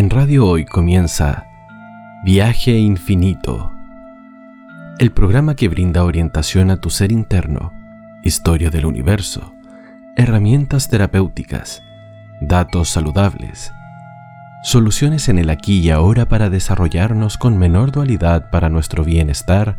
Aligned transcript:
En 0.00 0.08
Radio 0.08 0.46
Hoy 0.46 0.64
comienza 0.64 1.46
Viaje 2.24 2.78
Infinito, 2.78 3.70
el 4.98 5.12
programa 5.12 5.56
que 5.56 5.68
brinda 5.68 6.04
orientación 6.04 6.70
a 6.70 6.78
tu 6.78 6.88
ser 6.88 7.12
interno, 7.12 7.74
historia 8.22 8.70
del 8.70 8.86
universo, 8.86 9.52
herramientas 10.16 10.88
terapéuticas, 10.88 11.82
datos 12.40 12.88
saludables, 12.88 13.74
soluciones 14.62 15.28
en 15.28 15.38
el 15.38 15.50
aquí 15.50 15.80
y 15.80 15.90
ahora 15.90 16.26
para 16.26 16.48
desarrollarnos 16.48 17.36
con 17.36 17.58
menor 17.58 17.92
dualidad 17.92 18.48
para 18.48 18.70
nuestro 18.70 19.04
bienestar 19.04 19.76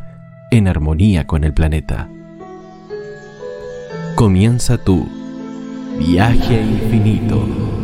en 0.51 0.68
armonía 0.68 1.25
con 1.25 1.43
el 1.43 1.54
planeta. 1.56 2.10
Comienza 4.14 4.78
tu 4.78 5.10
viaje 5.97 6.61
infinito 6.61 7.81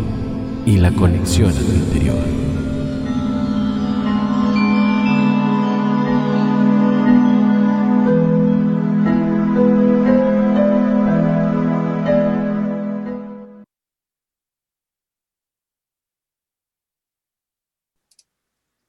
y 0.68 0.76
la 0.76 0.92
conexión 0.92 1.50
a 1.50 1.54
tu 1.54 1.72
interior. 1.72 2.18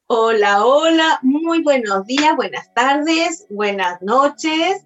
Hola, 0.07 0.65
hola, 0.65 1.19
muy 1.21 1.63
buenos 1.63 2.05
días, 2.05 2.35
buenas 2.35 2.73
tardes, 2.73 3.47
buenas 3.49 4.01
noches 4.01 4.83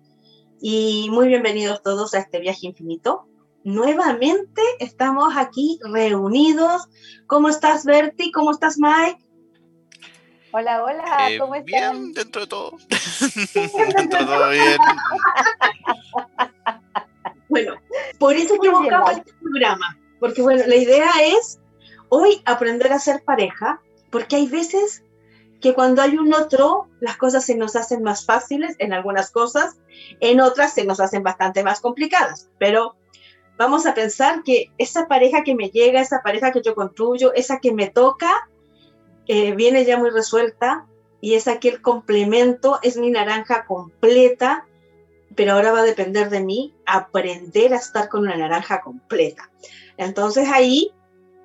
y 0.61 1.07
muy 1.09 1.27
bienvenidos 1.27 1.81
todos 1.81 2.13
a 2.13 2.19
este 2.19 2.39
viaje 2.39 2.67
infinito 2.67 3.32
nuevamente 3.63 4.61
estamos 4.79 5.33
aquí 5.35 5.79
reunidos. 5.83 6.87
¿Cómo 7.27 7.49
estás, 7.49 7.85
Berti? 7.85 8.31
¿Cómo 8.31 8.51
estás, 8.51 8.77
Mike? 8.77 9.19
Hola, 10.51 10.83
hola, 10.83 11.31
eh, 11.31 11.39
¿cómo 11.39 11.55
estás? 11.55 11.65
Bien, 11.65 12.13
dentro 12.13 12.41
de 12.41 12.47
todo. 12.47 12.77
dentro 13.97 14.19
de 14.19 14.25
todo 14.25 14.49
bien. 14.51 14.77
bueno, 17.49 17.75
por 18.19 18.35
eso 18.35 18.55
buscamos 18.57 19.11
este 19.11 19.33
programa, 19.41 19.97
porque 20.19 20.43
bueno, 20.43 20.63
la 20.67 20.75
idea 20.75 21.09
es 21.23 21.59
hoy 22.09 22.41
aprender 22.45 22.93
a 22.93 22.99
ser 22.99 23.23
pareja, 23.23 23.81
porque 24.11 24.35
hay 24.35 24.47
veces 24.47 25.03
que 25.59 25.73
cuando 25.73 26.03
hay 26.03 26.17
un 26.17 26.33
otro, 26.33 26.89
las 26.99 27.17
cosas 27.17 27.45
se 27.45 27.55
nos 27.55 27.75
hacen 27.75 28.03
más 28.03 28.25
fáciles 28.25 28.75
en 28.77 28.93
algunas 28.93 29.31
cosas, 29.31 29.77
en 30.19 30.39
otras 30.39 30.73
se 30.73 30.85
nos 30.85 30.99
hacen 30.99 31.23
bastante 31.23 31.63
más 31.63 31.79
complicadas, 31.79 32.51
pero 32.59 32.95
vamos 33.57 33.85
a 33.85 33.93
pensar 33.93 34.43
que 34.43 34.71
esa 34.77 35.07
pareja 35.07 35.43
que 35.43 35.55
me 35.55 35.69
llega, 35.69 36.01
esa 36.01 36.21
pareja 36.21 36.51
que 36.51 36.61
yo 36.61 36.75
construyo, 36.75 37.33
esa 37.33 37.59
que 37.59 37.73
me 37.73 37.89
toca, 37.89 38.49
eh, 39.27 39.53
viene 39.53 39.85
ya 39.85 39.97
muy 39.97 40.09
resuelta 40.09 40.85
y 41.21 41.35
es 41.35 41.47
aquel 41.47 41.81
complemento, 41.81 42.79
es 42.81 42.97
mi 42.97 43.09
naranja 43.09 43.65
completa, 43.65 44.65
pero 45.35 45.53
ahora 45.53 45.71
va 45.71 45.79
a 45.79 45.83
depender 45.83 46.29
de 46.29 46.41
mí 46.41 46.73
aprender 46.85 47.73
a 47.73 47.77
estar 47.77 48.09
con 48.09 48.21
una 48.21 48.35
naranja 48.35 48.81
completa. 48.81 49.49
Entonces 49.97 50.49
ahí 50.51 50.91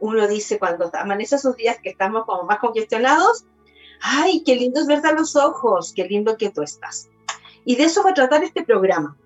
uno 0.01 0.27
dice, 0.27 0.59
cuando 0.59 0.91
amanece 0.95 1.37
esos 1.37 1.57
días 1.57 1.79
que 1.83 1.91
estamos 1.91 2.25
como 2.25 2.45
más 2.45 2.59
congestionados, 2.59 3.45
ay, 4.01 4.43
qué 4.45 4.57
lindo 4.57 4.81
es 4.81 4.87
verte 4.87 5.09
a 5.09 5.13
los 5.13 5.37
ojos, 5.37 5.93
qué 5.95 6.05
lindo 6.05 6.37
que 6.37 6.51
tú 6.51 6.63
estás. 6.63 7.09
Y 7.65 7.77
de 7.77 7.85
eso 7.85 8.03
va 8.03 8.11
a 8.11 8.15
tratar 8.15 8.43
este 8.45 8.65
programa 8.65 9.17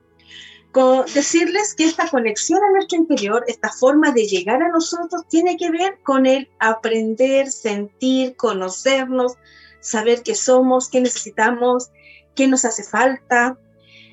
decirles 1.15 1.75
que 1.75 1.85
esta 1.85 2.09
conexión 2.09 2.63
a 2.63 2.71
nuestro 2.71 2.99
interior, 2.99 3.45
esta 3.47 3.71
forma 3.71 4.11
de 4.13 4.27
llegar 4.27 4.63
a 4.63 4.71
nosotros, 4.71 5.23
tiene 5.29 5.57
que 5.57 5.71
ver 5.71 5.99
con 6.03 6.25
el 6.25 6.49
aprender, 6.59 7.51
sentir, 7.51 8.37
conocernos, 8.37 9.35
saber 9.81 10.23
qué 10.23 10.35
somos, 10.35 10.89
qué 10.89 11.01
necesitamos, 11.01 11.91
qué 12.35 12.47
nos 12.49 12.65
hace 12.65 12.85
falta, 12.85 13.59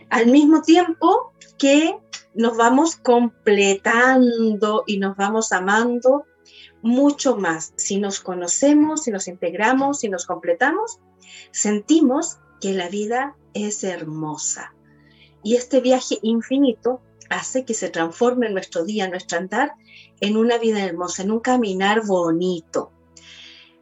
al 0.09 0.27
mismo 0.27 0.61
tiempo 0.61 1.33
que 1.57 1.97
nos 2.33 2.57
vamos 2.57 2.97
completando 2.97 4.83
y 4.85 4.97
nos 4.97 5.15
vamos 5.15 5.53
amando 5.53 6.25
mucho 6.81 7.37
más. 7.37 7.73
Si 7.77 7.99
nos 7.99 8.19
conocemos, 8.19 9.03
si 9.03 9.11
nos 9.11 9.27
integramos, 9.27 9.99
si 9.99 10.09
nos 10.09 10.25
completamos, 10.25 10.99
sentimos 11.51 12.37
que 12.59 12.73
la 12.73 12.89
vida 12.89 13.37
es 13.53 13.83
hermosa 13.83 14.73
y 15.43 15.55
este 15.55 15.81
viaje 15.81 16.17
infinito 16.21 17.01
hace 17.29 17.65
que 17.65 17.73
se 17.73 17.89
transforme 17.89 18.49
nuestro 18.49 18.83
día, 18.83 19.07
nuestro 19.07 19.37
andar, 19.37 19.73
en 20.19 20.37
una 20.37 20.57
vida 20.57 20.83
hermosa, 20.83 21.23
en 21.23 21.31
un 21.31 21.39
caminar 21.39 22.05
bonito. 22.05 22.91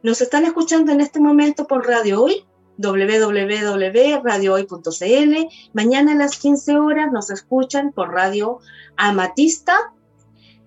Nos 0.02 0.20
están 0.20 0.44
escuchando 0.44 0.92
en 0.92 1.00
este 1.00 1.18
momento 1.18 1.66
por 1.66 1.86
Radio 1.86 2.22
Hoy, 2.22 2.44
www.radiohoy.cl. 2.76 5.48
Mañana 5.72 6.12
a 6.12 6.14
las 6.14 6.38
15 6.38 6.78
horas 6.78 7.10
nos 7.12 7.30
escuchan 7.30 7.92
por 7.92 8.12
Radio 8.12 8.60
Amatista. 8.96 9.92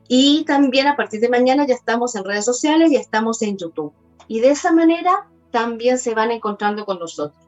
Y 0.09 0.43
también 0.43 0.87
a 0.87 0.97
partir 0.97 1.21
de 1.21 1.29
mañana 1.29 1.65
ya 1.65 1.75
estamos 1.75 2.15
en 2.15 2.25
redes 2.25 2.43
sociales 2.43 2.91
y 2.91 2.97
estamos 2.97 3.41
en 3.41 3.57
YouTube. 3.57 3.93
Y 4.27 4.41
de 4.41 4.49
esa 4.49 4.73
manera 4.73 5.29
también 5.51 5.97
se 5.97 6.13
van 6.13 6.31
encontrando 6.31 6.85
con 6.85 6.99
nosotros. 6.99 7.41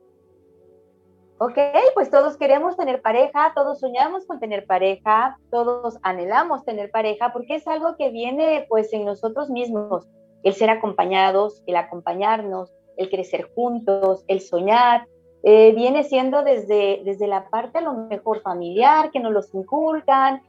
Ok, 1.38 1.59
pues 1.94 2.09
todos 2.09 2.37
queremos 2.37 2.76
tener 2.76 3.03
pareja, 3.03 3.53
todos 3.56 3.81
soñamos 3.81 4.25
con 4.26 4.38
tener 4.38 4.64
pareja, 4.64 5.37
todos 5.50 5.99
anhelamos 6.03 6.64
tener 6.64 6.93
pareja, 6.93 7.32
porque 7.32 7.56
es 7.56 7.67
algo 7.67 7.97
que 7.97 8.11
viene 8.11 8.64
pues 8.69 8.93
en 8.93 9.05
nosotros 9.05 9.50
mismos, 9.50 10.06
el 10.44 10.55
ser 10.55 10.70
acompañados, 10.70 11.64
el 11.67 11.75
acompañarnos, 11.75 12.73
el 12.97 13.11
crecer 13.11 13.50
juntos, 13.56 14.23
el 14.29 14.41
soñar, 14.41 15.09
eh, 15.43 15.73
viene 15.75 16.05
siendo 16.05 16.44
desde, 16.44 17.03
desde 17.05 17.26
la 17.26 17.50
parte 17.50 17.79
a 17.79 17.82
lo 17.82 17.94
mejor 17.94 18.41
familiar, 18.43 19.11
que 19.11 19.19
nos 19.19 19.32
los 19.32 19.53
inculcan, 19.53 20.43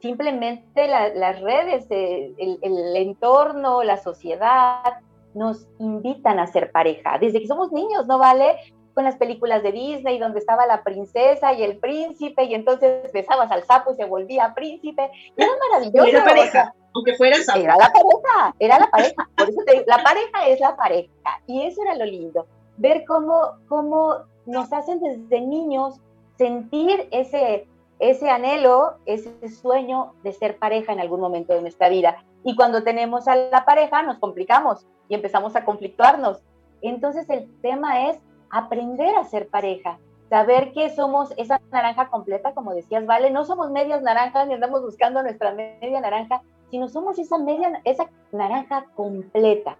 simplemente 0.00 0.88
las 0.88 1.40
redes, 1.40 1.86
el, 1.90 2.58
el 2.62 2.96
entorno, 2.96 3.82
la 3.82 3.96
sociedad, 3.96 5.00
nos 5.36 5.68
invitan 5.78 6.38
a 6.38 6.46
ser 6.46 6.72
pareja. 6.72 7.18
Desde 7.18 7.40
que 7.40 7.46
somos 7.46 7.70
niños, 7.70 8.06
¿no 8.06 8.18
vale? 8.18 8.56
Con 8.94 9.04
las 9.04 9.16
películas 9.16 9.62
de 9.62 9.72
Disney 9.72 10.18
donde 10.18 10.38
estaba 10.38 10.66
la 10.66 10.82
princesa 10.82 11.52
y 11.52 11.62
el 11.62 11.76
príncipe 11.76 12.44
y 12.44 12.54
entonces 12.54 13.12
besabas 13.12 13.50
al 13.52 13.64
sapo 13.64 13.92
y 13.92 13.96
se 13.96 14.06
volvía 14.06 14.54
príncipe. 14.54 15.10
Era 15.36 15.50
maravilloso. 15.70 16.08
Era 16.08 16.24
pareja, 16.24 16.74
aunque 16.94 17.14
fuera 17.14 17.36
sapo. 17.36 17.58
Era 17.58 17.76
la 17.76 17.92
pareja, 17.92 18.54
era 18.58 18.78
la 18.78 18.90
pareja. 18.90 19.28
Por 19.36 19.48
eso 19.50 19.60
la 19.86 20.02
pareja 20.02 20.48
es 20.48 20.60
la 20.60 20.74
pareja. 20.76 21.42
Y 21.46 21.66
eso 21.66 21.82
era 21.82 21.94
lo 21.94 22.06
lindo. 22.06 22.46
ver 22.78 23.04
cómo, 23.06 23.58
cómo 23.68 24.16
nos 24.46 24.72
hacen 24.72 25.00
desde 25.00 25.40
niños 25.42 26.00
sentir 26.38 27.08
ese, 27.10 27.66
ese 27.98 28.30
anhelo, 28.30 28.96
ese 29.06 29.48
sueño 29.48 30.14
de 30.22 30.32
ser 30.32 30.58
pareja 30.58 30.92
en 30.92 31.00
algún 31.00 31.20
momento 31.20 31.54
de 31.54 31.62
nuestra 31.62 31.88
vida. 31.88 32.22
Y 32.44 32.54
cuando 32.54 32.82
tenemos 32.82 33.26
a 33.28 33.36
la 33.36 33.64
pareja 33.64 34.02
nos 34.02 34.18
complicamos 34.18 34.86
y 35.08 35.14
empezamos 35.14 35.56
a 35.56 35.64
conflictuarnos. 35.64 36.42
Entonces 36.82 37.28
el 37.30 37.50
tema 37.60 38.08
es 38.08 38.18
aprender 38.50 39.16
a 39.16 39.24
ser 39.24 39.48
pareja, 39.48 39.98
saber 40.28 40.72
que 40.72 40.90
somos 40.90 41.32
esa 41.36 41.60
naranja 41.72 42.08
completa, 42.08 42.54
como 42.54 42.74
decías, 42.74 43.06
Vale, 43.06 43.30
no 43.30 43.44
somos 43.44 43.70
medias 43.70 44.02
naranjas 44.02 44.46
ni 44.46 44.54
andamos 44.54 44.82
buscando 44.82 45.22
nuestra 45.22 45.52
media 45.52 46.00
naranja, 46.00 46.42
sino 46.70 46.88
somos 46.88 47.18
esa 47.18 47.38
media, 47.38 47.80
esa 47.84 48.10
naranja 48.32 48.86
completa, 48.94 49.78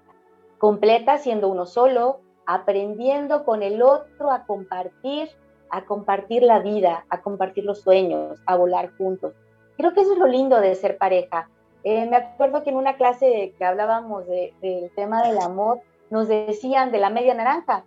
completa 0.59 1.19
siendo 1.19 1.49
uno 1.49 1.67
solo, 1.67 2.21
aprendiendo 2.47 3.45
con 3.45 3.63
el 3.63 3.83
otro 3.83 4.31
a 4.31 4.45
compartir, 4.45 5.29
a 5.71 5.85
compartir 5.85 6.43
la 6.43 6.61
vida, 6.61 7.05
a 7.09 7.21
compartir 7.21 7.65
los 7.65 7.81
sueños, 7.81 8.41
a 8.47 8.57
volar 8.57 8.93
juntos. 8.97 9.35
Creo 9.77 9.93
que 9.95 10.01
eso 10.01 10.13
es 10.13 10.19
lo 10.19 10.27
lindo 10.27 10.61
de 10.61 10.75
ser 10.75 10.97
pareja. 10.97 11.49
Eh, 11.85 12.07
me 12.07 12.17
acuerdo 12.17 12.63
que 12.63 12.71
en 12.71 12.77
una 12.77 12.97
clase 12.97 13.55
que 13.59 13.65
hablábamos 13.65 14.27
del 14.27 14.91
tema 14.95 15.23
del 15.23 15.39
amor, 15.39 15.81
nos 16.11 16.29
decían 16.29 16.93
de 16.93 16.99
la 16.99 17.11
media 17.11 17.35
naranja, 17.35 17.85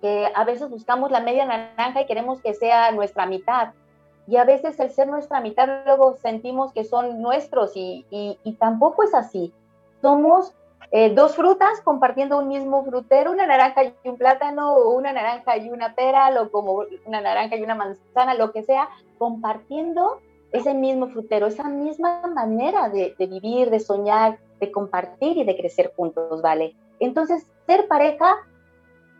que 0.00 0.28
a 0.34 0.44
veces 0.44 0.68
buscamos 0.68 1.10
la 1.10 1.20
media 1.20 1.46
naranja 1.46 2.02
y 2.02 2.06
queremos 2.06 2.40
que 2.42 2.54
sea 2.54 2.90
nuestra 2.90 3.26
mitad. 3.26 3.72
Y 4.26 4.36
a 4.36 4.44
veces 4.44 4.78
el 4.80 4.90
ser 4.90 5.08
nuestra 5.08 5.40
mitad 5.40 5.84
luego 5.84 6.16
sentimos 6.16 6.72
que 6.72 6.84
son 6.84 7.22
nuestros 7.22 7.76
y, 7.76 8.06
y, 8.10 8.52
tampoco 8.54 9.02
es 9.04 9.14
así. 9.14 9.52
Somos 10.00 10.54
eh, 10.94 11.14
dos 11.14 11.34
frutas 11.34 11.80
compartiendo 11.80 12.38
un 12.38 12.48
mismo 12.48 12.84
frutero, 12.84 13.30
una 13.32 13.46
naranja 13.46 13.82
y 13.84 13.94
un 14.04 14.18
plátano, 14.18 14.76
una 14.76 15.12
naranja 15.14 15.56
y 15.56 15.70
una 15.70 15.94
pera, 15.94 16.30
o 16.40 16.50
como 16.50 16.84
una 17.06 17.22
naranja 17.22 17.56
y 17.56 17.62
una 17.62 17.74
manzana, 17.74 18.34
lo 18.34 18.52
que 18.52 18.62
sea, 18.62 18.90
compartiendo 19.16 20.20
ese 20.52 20.74
mismo 20.74 21.08
frutero, 21.08 21.46
esa 21.46 21.64
misma 21.64 22.22
manera 22.26 22.90
de, 22.90 23.14
de 23.18 23.26
vivir, 23.26 23.70
de 23.70 23.80
soñar, 23.80 24.38
de 24.60 24.70
compartir 24.70 25.38
y 25.38 25.44
de 25.44 25.56
crecer 25.56 25.94
juntos, 25.96 26.42
¿vale? 26.42 26.76
Entonces, 27.00 27.46
ser 27.66 27.88
pareja 27.88 28.36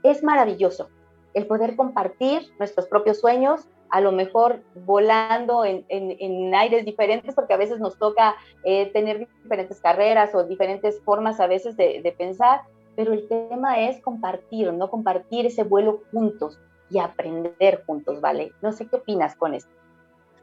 es 0.02 0.22
maravilloso. 0.22 0.90
El 1.32 1.46
poder 1.46 1.74
compartir 1.74 2.52
nuestros 2.58 2.86
propios 2.86 3.18
sueños, 3.18 3.66
a 3.92 4.00
lo 4.00 4.10
mejor 4.10 4.62
volando 4.86 5.66
en, 5.66 6.54
aires 6.54 6.86
diferentes, 6.86 7.34
porque 7.34 7.52
a 7.52 7.58
veces 7.58 7.78
nos 7.78 7.98
toca 7.98 8.34
eh, 8.64 8.90
tener 8.90 9.28
diferentes 9.42 9.80
carreras 9.80 10.34
o 10.34 10.44
diferentes 10.44 10.98
formas 11.02 11.40
a 11.40 11.46
veces 11.46 11.76
de, 11.76 12.14
pensar, 12.16 12.62
pero 12.96 13.12
el 13.12 13.28
tema 13.28 13.82
es 13.82 14.00
compartir, 14.00 14.72
no 14.72 14.88
compartir 14.88 15.44
ese 15.44 15.62
vuelo 15.62 16.00
juntos 16.10 16.58
y 16.88 17.00
aprender 17.00 17.84
juntos, 17.84 18.22
¿vale? 18.22 18.52
No 18.62 18.72
sé 18.72 18.86
qué 18.86 18.96
opinas 18.96 19.36
con 19.36 19.52
esto. 19.52 19.70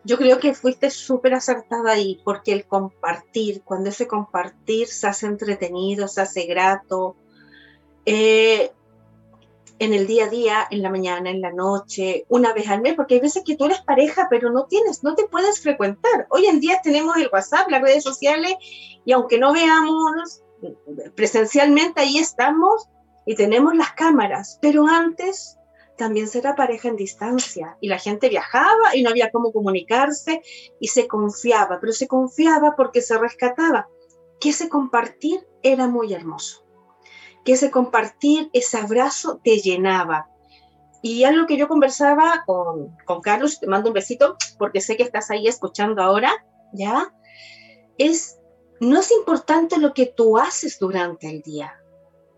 Yo 0.03 0.17
creo 0.17 0.39
que 0.39 0.53
fuiste 0.53 0.91
súper 0.91 1.33
acertada 1.33 1.93
ahí, 1.93 2.21
porque 2.23 2.53
el 2.53 2.67
compartir, 2.67 3.63
cuando 3.63 3.89
ese 3.89 4.07
compartir 4.07 4.87
se 4.87 5.07
hace 5.07 5.25
entretenido, 5.25 6.07
se 6.07 6.21
hace 6.21 6.45
grato, 6.45 7.15
eh, 8.05 8.71
en 9.79 9.93
el 9.93 10.07
día 10.07 10.25
a 10.25 10.29
día, 10.29 10.67
en 10.69 10.81
la 10.81 10.89
mañana, 10.89 11.29
en 11.29 11.41
la 11.41 11.53
noche, 11.53 12.25
una 12.27 12.53
vez 12.53 12.67
al 12.69 12.81
mes, 12.81 12.95
porque 12.95 13.15
hay 13.15 13.21
veces 13.21 13.43
que 13.45 13.55
tú 13.55 13.65
eres 13.65 13.81
pareja, 13.81 14.27
pero 14.29 14.51
no 14.51 14.65
tienes, 14.65 15.03
no 15.03 15.15
te 15.15 15.25
puedes 15.27 15.61
frecuentar. 15.61 16.27
Hoy 16.29 16.45
en 16.45 16.59
día 16.59 16.81
tenemos 16.83 17.15
el 17.17 17.29
WhatsApp, 17.31 17.69
las 17.69 17.81
redes 17.81 18.03
sociales, 18.03 18.53
y 19.05 19.13
aunque 19.13 19.39
no 19.39 19.53
veamos 19.53 20.43
presencialmente, 21.15 22.01
ahí 22.01 22.17
estamos 22.17 22.89
y 23.25 23.35
tenemos 23.35 23.73
las 23.75 23.93
cámaras, 23.93 24.59
pero 24.61 24.85
antes 24.85 25.57
también 25.95 26.27
se 26.27 26.39
era 26.39 26.55
pareja 26.55 26.89
en 26.89 26.95
distancia 26.95 27.77
y 27.79 27.87
la 27.87 27.99
gente 27.99 28.29
viajaba 28.29 28.95
y 28.95 29.03
no 29.03 29.09
había 29.09 29.31
cómo 29.31 29.51
comunicarse 29.51 30.41
y 30.79 30.87
se 30.87 31.07
confiaba, 31.07 31.79
pero 31.79 31.93
se 31.93 32.07
confiaba 32.07 32.75
porque 32.75 33.01
se 33.01 33.17
rescataba, 33.17 33.87
que 34.39 34.49
ese 34.49 34.69
compartir 34.69 35.45
era 35.61 35.87
muy 35.87 36.13
hermoso 36.13 36.68
que 37.49 37.53
ese 37.53 37.71
compartir, 37.71 38.51
ese 38.53 38.77
abrazo 38.77 39.41
te 39.43 39.57
llenaba. 39.57 40.29
Y 41.01 41.23
algo 41.23 41.47
que 41.47 41.57
yo 41.57 41.67
conversaba 41.67 42.43
con, 42.45 42.95
Carlos, 43.23 43.59
te 43.59 43.65
mando 43.65 43.89
un 43.89 43.95
besito 43.95 44.37
porque 44.59 44.81
sé 44.81 44.95
que 44.95 45.01
estás 45.01 45.31
ahí 45.31 45.47
escuchando 45.47 46.03
ahora, 46.03 46.31
¿ya? 46.73 47.11
Es, 47.97 48.37
no 48.79 48.99
es 48.99 49.09
importante 49.09 49.79
lo 49.79 49.95
que 49.95 50.05
tú 50.05 50.37
haces 50.37 50.77
durante 50.77 51.27
el 51.27 51.41
día 51.41 51.81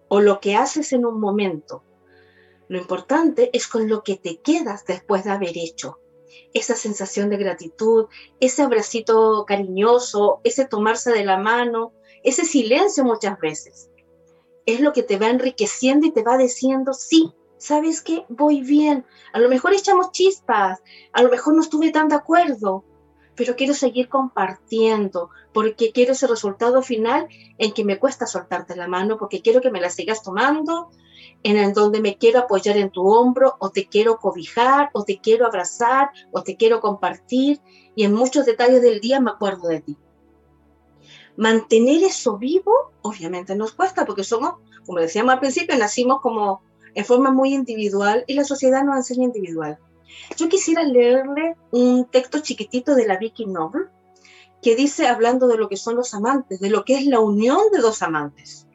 o 0.08 0.22
lo 0.22 0.40
que 0.40 0.56
haces 0.56 0.94
en 0.94 1.06
un 1.06 1.20
momento. 1.20 1.84
Lo 2.70 2.78
importante 2.78 3.50
es 3.52 3.68
con 3.68 3.90
lo 3.90 4.04
que 4.04 4.16
te 4.16 4.40
quedas 4.40 4.86
después 4.86 5.26
de 5.26 5.32
haber 5.32 5.58
hecho. 5.58 6.00
Esa 6.54 6.76
sensación 6.76 7.30
de 7.30 7.36
gratitud, 7.36 8.06
ese 8.40 8.62
abracito 8.62 9.44
cariñoso, 9.46 10.40
ese 10.46 10.64
tomarse 10.64 11.12
de 11.12 11.26
la 11.26 11.36
mano, 11.36 11.92
ese 12.24 12.46
silencio 12.46 13.04
muchas 13.04 13.38
veces 13.42 13.91
es 14.66 14.80
lo 14.80 14.94
que 14.94 15.04
te 15.04 15.18
va 15.18 15.28
enriqueciendo 15.28 16.08
y 16.08 16.12
te 16.12 16.24
va 16.24 16.38
diciendo, 16.38 16.94
sí, 16.94 17.32
¿sabes 17.58 18.02
qué? 18.02 18.26
Voy 18.30 18.62
bien. 18.62 19.06
A 19.34 19.40
lo 19.40 19.50
mejor 19.50 19.74
echamos 19.74 20.12
chispas, 20.12 20.82
a 21.14 21.24
lo 21.24 21.30
mejor 21.30 21.56
no 21.56 21.62
estuve 21.62 21.92
tan 21.92 22.08
de 22.08 22.16
acuerdo, 22.16 22.84
pero 23.36 23.56
quiero 23.56 23.74
seguir 23.74 24.10
compartiendo 24.10 25.30
porque 25.54 25.92
quiero 25.92 26.14
ese 26.14 26.28
resultado 26.28 26.82
final 26.82 27.28
en 27.58 27.74
que 27.74 27.84
me 27.84 28.00
cuesta 28.00 28.26
soltarte 28.26 28.76
la 28.76 28.88
mano, 28.88 29.18
porque 29.18 29.42
quiero 29.42 29.62
que 29.62 29.72
me 29.72 29.82
la 29.82 29.90
sigas 29.90 30.24
tomando, 30.24 30.90
en 31.44 31.58
el 31.58 31.74
donde 31.74 32.02
me 32.02 32.18
quiero 32.18 32.40
apoyar 32.40 32.78
en 32.78 32.90
tu 32.90 33.08
hombro, 33.08 33.56
o 33.60 33.70
te 33.70 33.88
quiero 33.88 34.18
cobijar, 34.18 34.90
o 34.94 35.04
te 35.04 35.20
quiero 35.20 35.46
abrazar, 35.46 36.12
o 36.32 36.44
te 36.44 36.56
quiero 36.56 36.80
compartir, 36.82 37.60
y 37.96 38.04
en 38.04 38.14
muchos 38.14 38.46
detalles 38.46 38.82
del 38.82 39.00
día 39.00 39.20
me 39.20 39.32
acuerdo 39.32 39.68
de 39.68 39.82
ti. 39.82 39.98
Mantener 41.38 42.04
eso 42.04 42.38
vivo, 42.38 42.74
obviamente 43.02 43.56
nos 43.56 43.74
cuesta, 43.74 44.06
porque 44.06 44.24
somos, 44.24 44.56
como 44.86 45.00
decíamos 45.00 45.34
al 45.34 45.40
principio, 45.40 45.78
nacimos 45.78 46.22
como 46.22 46.62
en 46.94 47.06
forma 47.06 47.32
muy 47.32 47.54
individual 47.54 48.24
y 48.28 48.34
la 48.34 48.44
sociedad 48.44 48.84
nos 48.84 48.98
enseña 48.98 49.26
individual. 49.26 49.78
Yo 50.38 50.50
quisiera 50.50 50.84
leerle 50.84 51.56
un 51.72 52.06
texto 52.06 52.40
chiquitito 52.40 52.96
de 52.96 53.08
la 53.08 53.18
Vicky 53.18 53.46
Noble 53.46 53.86
que 54.62 54.76
dice, 54.76 55.08
hablando 55.08 55.48
de 55.48 55.58
lo 55.58 55.70
que 55.70 55.78
son 55.78 55.96
los 55.96 56.14
amantes, 56.14 56.60
de 56.60 56.70
lo 56.70 56.86
que 56.86 56.96
es 56.96 57.06
la 57.06 57.20
unión 57.20 57.60
de 57.72 57.80
dos 57.80 58.02
amantes. 58.02 58.68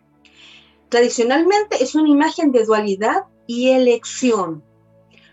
Tradicionalmente 0.88 1.82
es 1.82 1.94
una 1.94 2.08
imagen 2.08 2.52
de 2.52 2.64
dualidad 2.64 3.24
y 3.46 3.70
elección. 3.70 4.64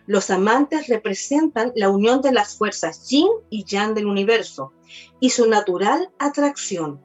Los 0.05 0.29
amantes 0.29 0.87
representan 0.87 1.71
la 1.75 1.89
unión 1.89 2.21
de 2.21 2.33
las 2.33 2.57
fuerzas 2.57 3.07
yin 3.07 3.29
y 3.49 3.63
yang 3.63 3.93
del 3.93 4.07
universo 4.07 4.73
y 5.19 5.29
su 5.29 5.47
natural 5.47 6.11
atracción. 6.19 7.01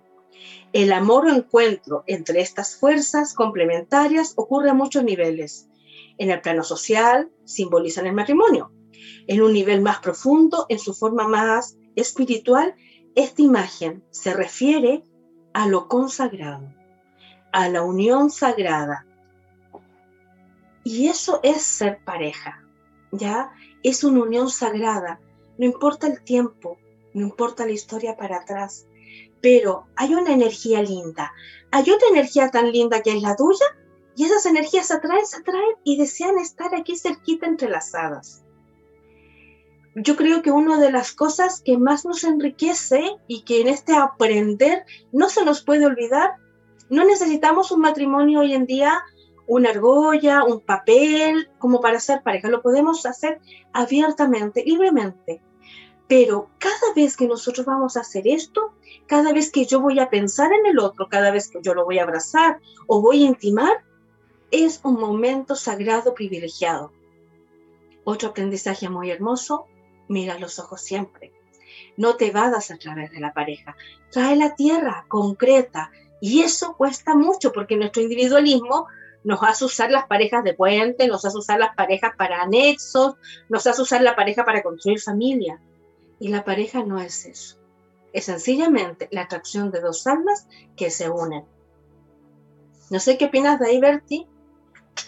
El 0.72 0.92
amor 0.92 1.26
o 1.26 1.34
encuentro 1.34 2.04
entre 2.06 2.40
estas 2.40 2.76
fuerzas 2.76 3.32
complementarias 3.34 4.34
ocurre 4.36 4.70
a 4.70 4.74
muchos 4.74 5.02
niveles. 5.02 5.68
En 6.18 6.30
el 6.30 6.40
plano 6.40 6.62
social, 6.62 7.30
simbolizan 7.44 8.06
el 8.06 8.12
matrimonio. 8.12 8.70
En 9.26 9.40
un 9.40 9.52
nivel 9.52 9.80
más 9.80 10.00
profundo, 10.00 10.66
en 10.68 10.78
su 10.78 10.92
forma 10.92 11.26
más 11.26 11.78
espiritual, 11.96 12.74
esta 13.14 13.42
imagen 13.42 14.04
se 14.10 14.34
refiere 14.34 15.04
a 15.54 15.66
lo 15.66 15.88
consagrado, 15.88 16.74
a 17.52 17.68
la 17.68 17.82
unión 17.82 18.30
sagrada. 18.30 19.06
Y 20.84 21.08
eso 21.08 21.40
es 21.42 21.62
ser 21.62 22.04
pareja, 22.04 22.62
¿ya? 23.10 23.52
Es 23.82 24.04
una 24.04 24.22
unión 24.22 24.50
sagrada. 24.50 25.20
No 25.56 25.64
importa 25.64 26.06
el 26.06 26.22
tiempo, 26.22 26.78
no 27.14 27.22
importa 27.22 27.64
la 27.64 27.72
historia 27.72 28.16
para 28.16 28.38
atrás, 28.38 28.86
pero 29.40 29.86
hay 29.96 30.14
una 30.14 30.32
energía 30.32 30.82
linda, 30.82 31.32
hay 31.70 31.90
otra 31.90 32.08
energía 32.10 32.50
tan 32.50 32.70
linda 32.72 33.02
que 33.02 33.16
es 33.16 33.22
la 33.22 33.36
tuya, 33.36 33.66
y 34.16 34.24
esas 34.24 34.46
energías 34.46 34.88
se 34.88 34.94
atraen, 34.94 35.26
se 35.26 35.36
atraen 35.36 35.76
y 35.84 35.96
desean 35.96 36.38
estar 36.38 36.74
aquí 36.74 36.96
cerquita 36.96 37.46
entrelazadas. 37.46 38.42
Yo 39.94 40.16
creo 40.16 40.42
que 40.42 40.50
una 40.50 40.80
de 40.80 40.90
las 40.90 41.12
cosas 41.12 41.60
que 41.60 41.78
más 41.78 42.04
nos 42.04 42.24
enriquece 42.24 43.16
y 43.26 43.42
que 43.42 43.60
en 43.60 43.68
este 43.68 43.94
aprender 43.94 44.84
no 45.12 45.28
se 45.28 45.44
nos 45.44 45.62
puede 45.62 45.86
olvidar, 45.86 46.32
no 46.90 47.04
necesitamos 47.04 47.70
un 47.70 47.80
matrimonio 47.80 48.40
hoy 48.40 48.54
en 48.54 48.66
día, 48.66 49.02
una 49.46 49.70
argolla, 49.70 50.44
un 50.44 50.60
papel, 50.60 51.50
como 51.58 51.80
para 51.80 52.00
ser 52.00 52.22
pareja, 52.22 52.48
lo 52.48 52.62
podemos 52.62 53.06
hacer 53.06 53.40
abiertamente, 53.72 54.64
libremente. 54.64 55.40
Pero 56.08 56.48
cada 56.58 56.94
vez 56.96 57.16
que 57.16 57.28
nosotros 57.28 57.66
vamos 57.66 57.96
a 57.96 58.00
hacer 58.00 58.26
esto, 58.26 58.72
cada 59.06 59.32
vez 59.32 59.50
que 59.50 59.66
yo 59.66 59.80
voy 59.80 60.00
a 60.00 60.08
pensar 60.08 60.50
en 60.52 60.66
el 60.66 60.78
otro, 60.78 61.08
cada 61.08 61.30
vez 61.30 61.48
que 61.48 61.60
yo 61.62 61.74
lo 61.74 61.84
voy 61.84 61.98
a 61.98 62.04
abrazar 62.04 62.60
o 62.86 63.02
voy 63.02 63.24
a 63.24 63.26
intimar, 63.26 63.84
es 64.50 64.80
un 64.82 64.98
momento 64.98 65.54
sagrado 65.54 66.14
privilegiado. 66.14 66.92
Otro 68.04 68.30
aprendizaje 68.30 68.88
muy 68.88 69.10
hermoso, 69.10 69.66
mira 70.08 70.38
los 70.38 70.58
ojos 70.58 70.80
siempre. 70.80 71.32
No 71.98 72.16
te 72.16 72.30
vadas 72.30 72.70
a 72.70 72.78
través 72.78 73.10
de 73.10 73.20
la 73.20 73.34
pareja. 73.34 73.76
Trae 74.10 74.34
la 74.36 74.54
tierra 74.54 75.04
concreta. 75.08 75.90
Y 76.20 76.40
eso 76.40 76.74
cuesta 76.76 77.14
mucho 77.14 77.52
porque 77.52 77.76
nuestro 77.76 78.02
individualismo 78.02 78.86
nos 79.24 79.42
hace 79.42 79.66
usar 79.66 79.90
las 79.90 80.06
parejas 80.06 80.42
de 80.42 80.54
puente, 80.54 81.06
nos 81.06 81.24
hace 81.24 81.36
usar 81.36 81.58
las 81.58 81.74
parejas 81.76 82.12
para 82.16 82.40
anexos, 82.40 83.16
nos 83.48 83.66
hace 83.66 83.82
usar 83.82 84.00
la 84.00 84.16
pareja 84.16 84.44
para 84.44 84.62
construir 84.62 85.00
familia. 85.00 85.60
Y 86.20 86.28
la 86.28 86.44
pareja 86.44 86.84
no 86.84 86.98
es 87.00 87.26
eso. 87.26 87.58
Es 88.12 88.24
sencillamente 88.24 89.08
la 89.12 89.22
atracción 89.22 89.70
de 89.70 89.80
dos 89.80 90.06
almas 90.06 90.48
que 90.76 90.90
se 90.90 91.10
unen. 91.10 91.44
No 92.90 92.98
sé 93.00 93.18
qué 93.18 93.26
opinas 93.26 93.58
de 93.58 93.68
ahí, 93.68 93.80
Bertie. 93.80 94.26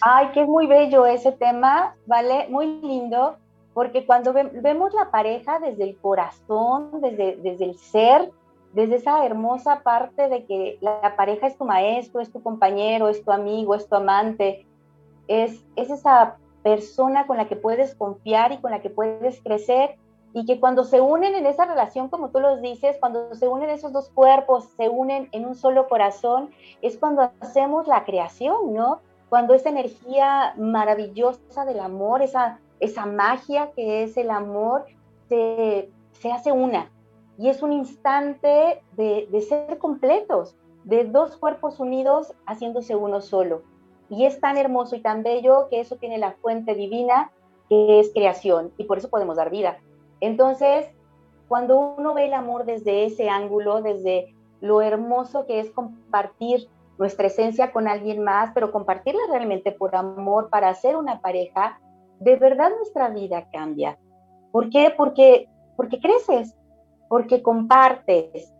Ay, 0.01 0.31
que 0.33 0.41
es 0.41 0.47
muy 0.47 0.67
bello 0.67 1.05
ese 1.05 1.31
tema, 1.31 1.95
¿vale? 2.05 2.47
Muy 2.49 2.67
lindo, 2.81 3.37
porque 3.73 4.05
cuando 4.05 4.33
vemos 4.33 4.93
la 4.93 5.11
pareja 5.11 5.59
desde 5.59 5.83
el 5.83 5.97
corazón, 5.97 7.01
desde, 7.01 7.37
desde 7.37 7.65
el 7.65 7.77
ser, 7.77 8.31
desde 8.73 8.95
esa 8.95 9.25
hermosa 9.25 9.81
parte 9.81 10.29
de 10.29 10.45
que 10.45 10.77
la, 10.81 11.15
pareja 11.15 11.47
es 11.47 11.57
tu 11.57 11.65
maestro, 11.65 12.21
es 12.21 12.31
tu 12.31 12.41
compañero, 12.41 13.09
es 13.09 13.23
tu 13.23 13.31
amigo, 13.31 13.75
es 13.75 13.87
tu 13.87 13.95
amante, 13.95 14.65
es, 15.27 15.63
es 15.75 15.89
esa 15.89 16.37
persona 16.63 17.27
con 17.27 17.37
la 17.37 17.47
que 17.47 17.55
puedes 17.55 17.95
confiar 17.95 18.51
y 18.51 18.59
con 18.59 18.71
la 18.71 18.81
que 18.81 18.89
puedes 18.89 19.41
crecer 19.41 19.97
y 20.33 20.45
que 20.45 20.59
cuando 20.59 20.83
se 20.83 21.01
unen 21.01 21.35
en 21.35 21.45
esa 21.45 21.65
relación, 21.65 22.09
como 22.09 22.29
tú 22.29 22.39
los 22.39 22.61
dices, 22.61 22.97
cuando 22.99 23.33
se 23.35 23.47
unen 23.47 23.69
esos 23.69 23.91
dos 23.91 24.09
cuerpos, 24.09 24.65
se 24.77 24.87
unen 24.87 25.27
en 25.31 25.45
un 25.45 25.55
solo 25.55 25.87
corazón, 25.87 26.51
es 26.81 26.97
cuando 26.97 27.31
hacemos 27.41 27.87
la 27.87 28.05
creación, 28.05 28.73
¿no? 28.73 29.01
Cuando 29.29 29.53
esa 29.53 29.69
energía 29.69 30.53
maravillosa 30.57 31.65
del 31.65 31.79
amor, 31.79 32.21
esa, 32.21 32.59
esa 32.79 33.05
magia 33.05 33.71
que 33.75 34.03
es 34.03 34.17
el 34.17 34.29
amor, 34.29 34.85
se, 35.27 35.89
se 36.13 36.31
hace 36.31 36.51
una. 36.51 36.89
Y 37.37 37.49
es 37.49 37.61
un 37.61 37.73
instante 37.73 38.81
de, 38.93 39.27
de 39.29 39.41
ser 39.41 39.77
completos, 39.79 40.55
de 40.83 41.05
dos 41.05 41.37
cuerpos 41.37 41.79
unidos 41.79 42.33
haciéndose 42.45 42.95
uno 42.95 43.21
solo. 43.21 43.63
Y 44.09 44.25
es 44.25 44.39
tan 44.39 44.57
hermoso 44.57 44.95
y 44.95 45.01
tan 45.01 45.23
bello 45.23 45.67
que 45.69 45.79
eso 45.79 45.95
tiene 45.95 46.17
la 46.17 46.33
fuente 46.33 46.75
divina 46.75 47.31
que 47.69 48.01
es 48.01 48.11
creación 48.13 48.73
y 48.77 48.83
por 48.83 48.97
eso 48.97 49.09
podemos 49.09 49.37
dar 49.37 49.49
vida. 49.49 49.77
Entonces, 50.21 50.87
cuando 51.47 51.77
uno 51.97 52.13
ve 52.13 52.27
el 52.27 52.33
amor 52.33 52.65
desde 52.65 53.05
ese 53.05 53.29
ángulo, 53.29 53.81
desde 53.81 54.33
lo 54.61 54.81
hermoso 54.81 55.45
que 55.45 55.59
es 55.59 55.69
compartir 55.71 56.69
nuestra 56.97 57.27
esencia 57.27 57.71
con 57.71 57.87
alguien 57.87 58.23
más, 58.23 58.51
pero 58.53 58.71
compartirla 58.71 59.21
realmente 59.29 59.71
por 59.71 59.95
amor, 59.95 60.49
para 60.49 60.69
hacer 60.69 60.95
una 60.95 61.19
pareja, 61.19 61.81
de 62.19 62.35
verdad 62.35 62.69
nuestra 62.77 63.09
vida 63.09 63.49
cambia. 63.51 63.97
¿Por 64.51 64.69
qué? 64.69 64.93
Porque, 64.95 65.49
porque 65.75 65.99
creces, 65.99 66.55
porque 67.09 67.41
compartes. 67.41 68.53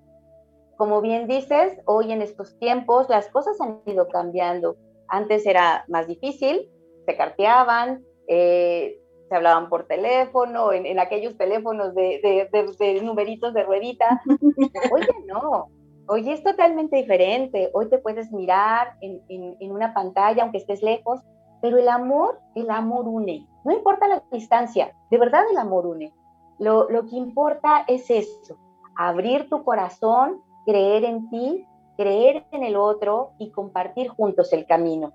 Como 0.75 1.01
bien 1.01 1.27
dices, 1.27 1.77
hoy 1.85 2.11
en 2.11 2.23
estos 2.23 2.57
tiempos 2.57 3.07
las 3.09 3.27
cosas 3.29 3.61
han 3.61 3.81
ido 3.85 4.07
cambiando. 4.07 4.75
Antes 5.07 5.45
era 5.45 5.85
más 5.87 6.07
difícil, 6.07 6.67
se 7.05 7.15
carteaban, 7.15 8.03
eh, 8.27 9.00
se 9.31 9.37
hablaban 9.37 9.69
por 9.69 9.87
teléfono, 9.87 10.73
en, 10.73 10.99
aquellos 10.99 11.37
teléfonos 11.37 11.95
de, 11.95 12.19
de, 12.51 13.01
numeritos 13.01 13.53
de 13.53 13.63
ruedita. 13.63 14.21
Oye, 14.91 15.07
no, 15.25 15.69
hoy 16.09 16.29
es 16.29 16.43
totalmente 16.43 16.97
diferente. 16.97 17.69
Hoy 17.73 17.87
te 17.87 17.97
puedes 17.99 18.29
mirar 18.33 18.97
en, 18.99 19.21
en, 19.29 19.71
una 19.71 19.93
pantalla, 19.93 20.43
aunque 20.43 20.57
estés 20.57 20.83
lejos, 20.83 21.21
pero 21.61 21.77
el 21.77 21.87
amor, 21.87 22.41
el 22.55 22.69
amor 22.69 23.07
une. 23.07 23.47
No 23.63 23.71
importa 23.71 24.09
la 24.09 24.21
distancia, 24.33 24.93
de 25.09 25.17
verdad 25.17 25.43
el 25.49 25.57
amor 25.57 25.87
une. 25.87 26.13
Lo, 26.59 26.89
lo 26.89 27.05
que 27.05 27.15
importa 27.15 27.85
es 27.87 28.09
eso, 28.09 28.57
abrir 28.97 29.47
tu 29.47 29.63
corazón, 29.63 30.41
creer 30.65 31.05
en 31.05 31.29
ti, 31.29 31.65
creer 31.95 32.45
en 32.51 32.63
el 32.63 32.75
otro 32.75 33.31
y 33.39 33.49
compartir 33.51 34.09
juntos 34.09 34.51
el 34.51 34.65
camino. 34.65 35.13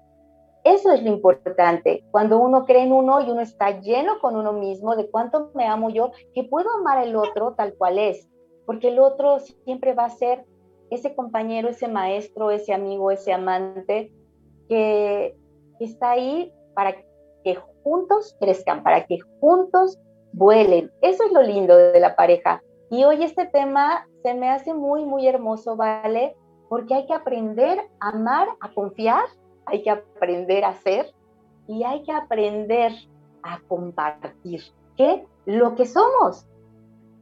Eso 0.66 0.90
es 0.90 1.00
lo 1.00 1.10
importante. 1.10 2.02
Cuando 2.10 2.38
uno 2.38 2.64
cree 2.64 2.82
en 2.82 2.90
uno 2.90 3.20
y 3.20 3.30
uno 3.30 3.40
está 3.40 3.78
lleno 3.78 4.18
con 4.18 4.34
uno 4.34 4.52
mismo 4.52 4.96
de 4.96 5.08
cuánto 5.08 5.52
me 5.54 5.64
amo 5.64 5.90
yo, 5.90 6.10
que 6.34 6.42
puedo 6.42 6.68
amar 6.74 6.98
al 6.98 7.14
otro 7.14 7.54
tal 7.54 7.74
cual 7.74 8.00
es, 8.00 8.28
porque 8.66 8.88
el 8.88 8.98
otro 8.98 9.38
siempre 9.38 9.94
va 9.94 10.06
a 10.06 10.10
ser 10.10 10.44
ese 10.90 11.14
compañero, 11.14 11.68
ese 11.68 11.86
maestro, 11.86 12.50
ese 12.50 12.74
amigo, 12.74 13.12
ese 13.12 13.32
amante 13.32 14.10
que, 14.68 15.36
está 15.78 16.10
ahí 16.10 16.52
para 16.74 16.96
que 17.44 17.54
juntos 17.84 18.36
crezcan, 18.40 18.82
para 18.82 19.06
que 19.06 19.20
juntos 19.38 20.00
vuelen. 20.32 20.90
Eso 21.00 21.22
es 21.22 21.30
lo 21.30 21.42
lindo 21.42 21.76
de 21.76 22.00
la 22.00 22.16
pareja. 22.16 22.60
Y 22.90 23.04
hoy 23.04 23.22
este 23.22 23.46
tema 23.46 24.04
se 24.24 24.34
me 24.34 24.48
hace 24.48 24.74
muy, 24.74 25.04
muy 25.04 25.28
hermoso, 25.28 25.76
¿vale? 25.76 26.34
Porque 26.68 26.94
hay 26.94 27.06
que 27.06 27.14
aprender 27.14 27.78
a 28.00 28.08
amar, 28.08 28.48
a 28.60 28.74
confiar 28.74 29.26
hay 29.66 29.82
que 29.82 29.90
aprender 29.90 30.64
a 30.64 30.68
hacer 30.68 31.12
y 31.66 31.84
hay 31.84 32.02
que 32.02 32.12
aprender 32.12 32.92
a 33.42 33.60
compartir, 33.68 34.62
¿qué? 34.96 35.26
Lo 35.44 35.74
que 35.74 35.86
somos. 35.86 36.46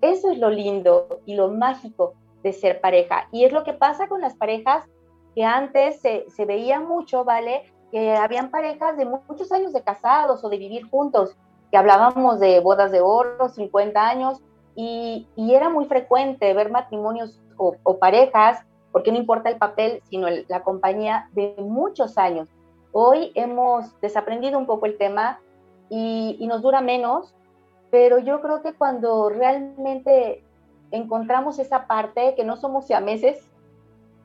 Eso 0.00 0.30
es 0.30 0.38
lo 0.38 0.50
lindo 0.50 1.20
y 1.24 1.34
lo 1.34 1.48
mágico 1.48 2.14
de 2.42 2.52
ser 2.52 2.80
pareja. 2.80 3.28
Y 3.32 3.44
es 3.44 3.52
lo 3.52 3.64
que 3.64 3.72
pasa 3.72 4.06
con 4.06 4.20
las 4.20 4.34
parejas 4.36 4.84
que 5.34 5.44
antes 5.44 6.00
se, 6.00 6.26
se 6.28 6.44
veía 6.44 6.78
mucho, 6.78 7.24
¿vale? 7.24 7.72
Que 7.90 8.14
habían 8.14 8.50
parejas 8.50 8.96
de 8.96 9.06
muchos 9.06 9.50
años 9.50 9.72
de 9.72 9.82
casados 9.82 10.44
o 10.44 10.48
de 10.48 10.58
vivir 10.58 10.88
juntos, 10.90 11.36
que 11.70 11.78
hablábamos 11.78 12.38
de 12.38 12.60
bodas 12.60 12.92
de 12.92 13.00
oro, 13.00 13.48
50 13.48 14.06
años, 14.06 14.42
y, 14.76 15.26
era 15.36 15.70
muy 15.70 15.86
frecuente 15.86 16.52
ver 16.52 16.70
matrimonios 16.70 17.40
o 17.56 17.98
parejas 17.98 18.64
porque 18.94 19.10
no 19.10 19.18
importa 19.18 19.50
el 19.50 19.58
papel, 19.58 20.02
sino 20.08 20.28
la 20.46 20.62
compañía 20.62 21.28
de 21.32 21.56
muchos 21.58 22.16
años. 22.16 22.48
Hoy 22.92 23.32
hemos 23.34 24.00
desaprendido 24.00 24.56
un 24.56 24.66
poco 24.66 24.86
el 24.86 24.96
tema 24.96 25.40
y, 25.90 26.38
nos 26.46 26.62
dura 26.62 26.80
menos, 26.80 27.34
pero 27.90 28.20
yo 28.20 28.40
creo 28.40 28.62
que 28.62 28.72
cuando 28.72 29.30
realmente 29.30 30.44
encontramos 30.92 31.58
esa 31.58 31.88
parte, 31.88 32.36
que 32.36 32.44
no 32.44 32.56
somos 32.56 32.86
siameses, 32.86 33.50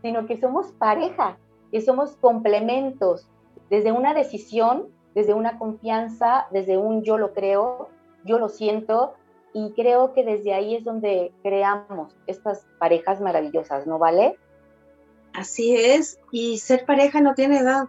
sino 0.04 0.28
que 0.28 0.38
somos 0.38 0.68
pareja, 0.74 1.40
que 1.72 1.82
somos 1.82 2.16
complementos, 2.18 3.28
desde 3.72 3.92
una 3.92 4.14
decisión, 4.14 4.86
desde 5.16 5.34
una 5.34 5.58
confianza, 5.58 6.46
desde 6.52 6.78
un 6.78 7.02
yo 7.02 7.18
lo 7.18 7.34
creo, 7.34 7.90
yo 8.24 8.38
lo 8.38 8.50
siento, 8.50 9.16
y 9.52 9.72
creo 9.72 10.14
que 10.14 10.24
desde 10.24 10.54
ahí 10.54 10.76
es 10.76 10.84
donde 10.84 11.34
creamos 11.42 12.16
estas 12.28 12.68
parejas 12.78 13.20
maravillosas, 13.20 13.88
¿no 13.88 13.98
vale? 13.98 14.38
Así 15.34 15.76
es, 15.76 16.20
y 16.32 16.58
ser 16.58 16.86
pareja 16.86 17.22
no 17.22 17.34
tiene 17.34 17.60
edad. 17.60 17.88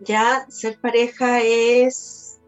Ya 0.00 0.46
ser 0.48 0.78
pareja 0.80 1.40
es, 1.40 2.38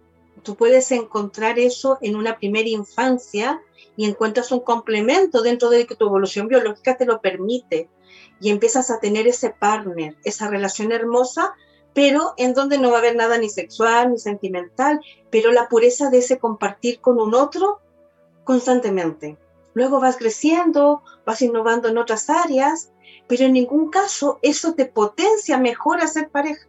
tú 0.43 0.55
puedes 0.55 0.93
encontrar 0.93 1.59
eso 1.59 1.99
en 2.01 2.17
una 2.17 2.39
primera 2.39 2.69
infancia 2.69 3.61
y 3.97 4.09
encuentras 4.09 4.53
un 4.53 4.61
complemento 4.61 5.43
dentro 5.43 5.69
de 5.69 5.87
que 5.87 5.97
tu 5.97 6.07
evolución 6.07 6.49
biológica 6.49 6.97
te 6.97 7.07
lo 7.07 7.21
permite 7.21 7.89
y 8.41 8.51
empiezas 8.51 8.91
a 8.91 9.01
tener 9.01 9.27
ese 9.27 9.51
partner, 9.51 10.17
esa 10.25 10.49
relación 10.49 10.93
hermosa, 10.93 11.55
pero 11.93 12.35
en 12.37 12.55
donde 12.55 12.79
no 12.79 12.91
va 12.91 12.97
a 12.97 13.01
haber 13.01 13.17
nada 13.17 13.37
ni 13.37 13.51
sexual 13.51 14.13
ni 14.13 14.19
sentimental, 14.19 15.01
pero 15.31 15.53
la 15.53 15.69
pureza 15.69 16.09
de 16.09 16.19
ese 16.19 16.39
compartir 16.39 17.01
con 17.01 17.21
un 17.21 17.35
otro 17.35 17.81
constantemente. 18.45 19.37
Luego 19.75 20.01
vas 20.01 20.17
creciendo, 20.17 21.03
vas 21.27 21.43
innovando 21.43 21.89
en 21.89 21.99
otras 21.99 22.31
áreas 22.31 22.91
pero 23.31 23.45
en 23.45 23.53
ningún 23.53 23.91
caso 23.91 24.41
eso 24.43 24.75
te 24.75 24.87
potencia 24.87 25.57
mejor 25.57 26.01
a 26.01 26.09
ser 26.09 26.31
pareja. 26.31 26.67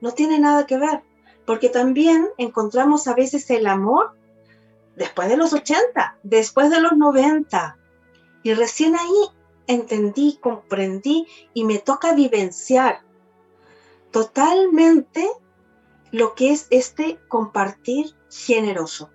No 0.00 0.12
tiene 0.12 0.38
nada 0.38 0.64
que 0.64 0.78
ver, 0.78 1.02
porque 1.44 1.68
también 1.70 2.28
encontramos 2.38 3.08
a 3.08 3.14
veces 3.16 3.50
el 3.50 3.66
amor 3.66 4.12
después 4.94 5.28
de 5.28 5.36
los 5.36 5.52
80, 5.52 6.18
después 6.22 6.70
de 6.70 6.80
los 6.80 6.96
90. 6.96 7.76
Y 8.44 8.54
recién 8.54 8.94
ahí 8.94 9.28
entendí, 9.66 10.38
comprendí 10.40 11.26
y 11.52 11.64
me 11.64 11.78
toca 11.78 12.14
vivenciar 12.14 13.00
totalmente 14.12 15.28
lo 16.12 16.36
que 16.36 16.52
es 16.52 16.68
este 16.70 17.18
compartir 17.26 18.14
generoso. 18.30 19.10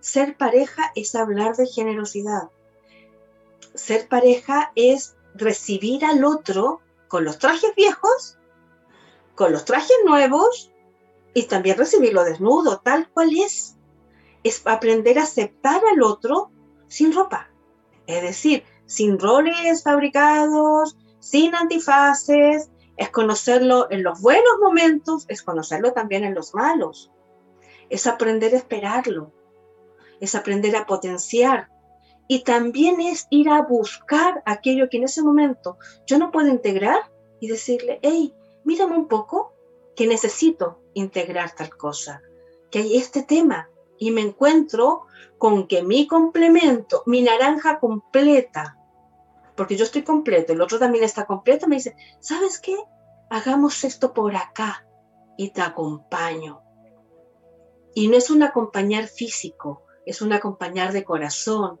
Ser 0.00 0.38
pareja 0.38 0.92
es 0.94 1.14
hablar 1.14 1.56
de 1.56 1.66
generosidad. 1.66 2.48
Ser 3.74 4.08
pareja 4.08 4.72
es 4.76 5.15
recibir 5.38 6.04
al 6.04 6.24
otro 6.24 6.80
con 7.08 7.24
los 7.24 7.38
trajes 7.38 7.74
viejos, 7.76 8.38
con 9.34 9.52
los 9.52 9.64
trajes 9.64 9.96
nuevos 10.04 10.72
y 11.34 11.44
también 11.44 11.76
recibirlo 11.76 12.24
desnudo, 12.24 12.80
tal 12.80 13.08
cual 13.10 13.30
es. 13.36 13.76
Es 14.42 14.62
aprender 14.66 15.18
a 15.18 15.24
aceptar 15.24 15.82
al 15.92 16.02
otro 16.02 16.50
sin 16.88 17.12
ropa. 17.12 17.50
Es 18.06 18.22
decir, 18.22 18.64
sin 18.86 19.18
roles 19.18 19.82
fabricados, 19.82 20.96
sin 21.18 21.54
antifaces, 21.54 22.70
es 22.96 23.10
conocerlo 23.10 23.88
en 23.90 24.02
los 24.02 24.20
buenos 24.20 24.58
momentos, 24.60 25.26
es 25.28 25.42
conocerlo 25.42 25.92
también 25.92 26.24
en 26.24 26.34
los 26.34 26.54
malos. 26.54 27.10
Es 27.90 28.06
aprender 28.06 28.54
a 28.54 28.58
esperarlo, 28.58 29.32
es 30.20 30.34
aprender 30.34 30.74
a 30.76 30.86
potenciar, 30.86 31.68
y 32.28 32.44
también 32.44 33.00
es 33.00 33.26
ir 33.30 33.48
a 33.48 33.62
buscar 33.62 34.42
aquello 34.46 34.88
que 34.88 34.96
en 34.98 35.04
ese 35.04 35.22
momento 35.22 35.78
yo 36.06 36.18
no 36.18 36.30
puedo 36.30 36.48
integrar 36.48 37.10
y 37.40 37.48
decirle, 37.48 37.98
hey, 38.02 38.34
mírame 38.64 38.96
un 38.96 39.08
poco, 39.08 39.52
que 39.94 40.06
necesito 40.06 40.80
integrar 40.94 41.54
tal 41.54 41.76
cosa, 41.76 42.22
que 42.70 42.80
hay 42.80 42.96
este 42.96 43.22
tema 43.22 43.70
y 43.98 44.10
me 44.10 44.20
encuentro 44.20 45.06
con 45.38 45.66
que 45.66 45.82
mi 45.82 46.06
complemento, 46.06 47.02
mi 47.06 47.22
naranja 47.22 47.78
completa, 47.78 48.76
porque 49.56 49.76
yo 49.76 49.84
estoy 49.84 50.02
completo, 50.02 50.52
el 50.52 50.60
otro 50.60 50.78
también 50.78 51.04
está 51.04 51.24
completo, 51.26 51.66
me 51.66 51.76
dice, 51.76 51.96
¿sabes 52.20 52.60
qué? 52.60 52.76
Hagamos 53.30 53.84
esto 53.84 54.12
por 54.12 54.36
acá 54.36 54.86
y 55.36 55.50
te 55.50 55.62
acompaño. 55.62 56.62
Y 57.94 58.08
no 58.08 58.16
es 58.16 58.30
un 58.30 58.42
acompañar 58.42 59.06
físico, 59.06 59.82
es 60.04 60.20
un 60.20 60.32
acompañar 60.32 60.92
de 60.92 61.04
corazón. 61.04 61.80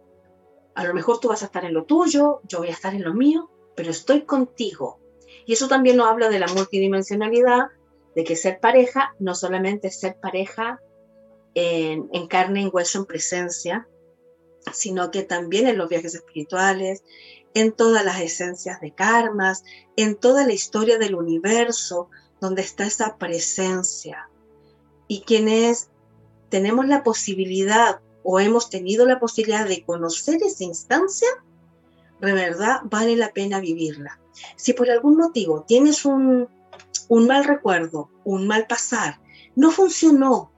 A 0.76 0.84
lo 0.84 0.94
mejor 0.94 1.20
tú 1.20 1.28
vas 1.28 1.42
a 1.42 1.46
estar 1.46 1.64
en 1.64 1.74
lo 1.74 1.84
tuyo, 1.84 2.40
yo 2.44 2.58
voy 2.58 2.68
a 2.68 2.72
estar 2.72 2.94
en 2.94 3.02
lo 3.02 3.14
mío, 3.14 3.50
pero 3.74 3.90
estoy 3.90 4.22
contigo. 4.22 5.00
Y 5.46 5.54
eso 5.54 5.68
también 5.68 5.96
nos 5.96 6.06
habla 6.06 6.28
de 6.28 6.38
la 6.38 6.46
multidimensionalidad, 6.48 7.68
de 8.14 8.24
que 8.24 8.36
ser 8.36 8.60
pareja 8.60 9.14
no 9.18 9.34
solamente 9.34 9.88
es 9.88 9.98
ser 9.98 10.16
pareja 10.20 10.80
en, 11.54 12.08
en 12.12 12.26
carne, 12.28 12.60
en 12.60 12.70
hueso, 12.72 12.98
en 12.98 13.06
presencia, 13.06 13.88
sino 14.72 15.10
que 15.10 15.22
también 15.22 15.66
en 15.66 15.78
los 15.78 15.88
viajes 15.88 16.14
espirituales, 16.14 17.02
en 17.54 17.72
todas 17.72 18.04
las 18.04 18.20
esencias 18.20 18.80
de 18.80 18.92
karmas, 18.92 19.64
en 19.96 20.16
toda 20.16 20.46
la 20.46 20.52
historia 20.52 20.98
del 20.98 21.14
universo, 21.14 22.10
donde 22.40 22.62
está 22.62 22.86
esa 22.86 23.16
presencia. 23.16 24.28
Y 25.08 25.22
quienes 25.22 25.88
tenemos 26.50 26.86
la 26.86 27.02
posibilidad 27.02 28.00
o 28.28 28.40
hemos 28.40 28.68
tenido 28.68 29.06
la 29.06 29.20
posibilidad 29.20 29.68
de 29.68 29.84
conocer 29.84 30.42
esa 30.42 30.64
instancia, 30.64 31.28
de 32.20 32.32
verdad 32.32 32.80
vale 32.84 33.14
la 33.14 33.32
pena 33.32 33.60
vivirla. 33.60 34.18
Si 34.56 34.72
por 34.72 34.90
algún 34.90 35.16
motivo 35.16 35.64
tienes 35.66 36.04
un, 36.04 36.48
un 37.08 37.26
mal 37.28 37.44
recuerdo, 37.44 38.10
un 38.24 38.48
mal 38.48 38.66
pasar, 38.66 39.20
no 39.54 39.70
funcionó, 39.70 40.50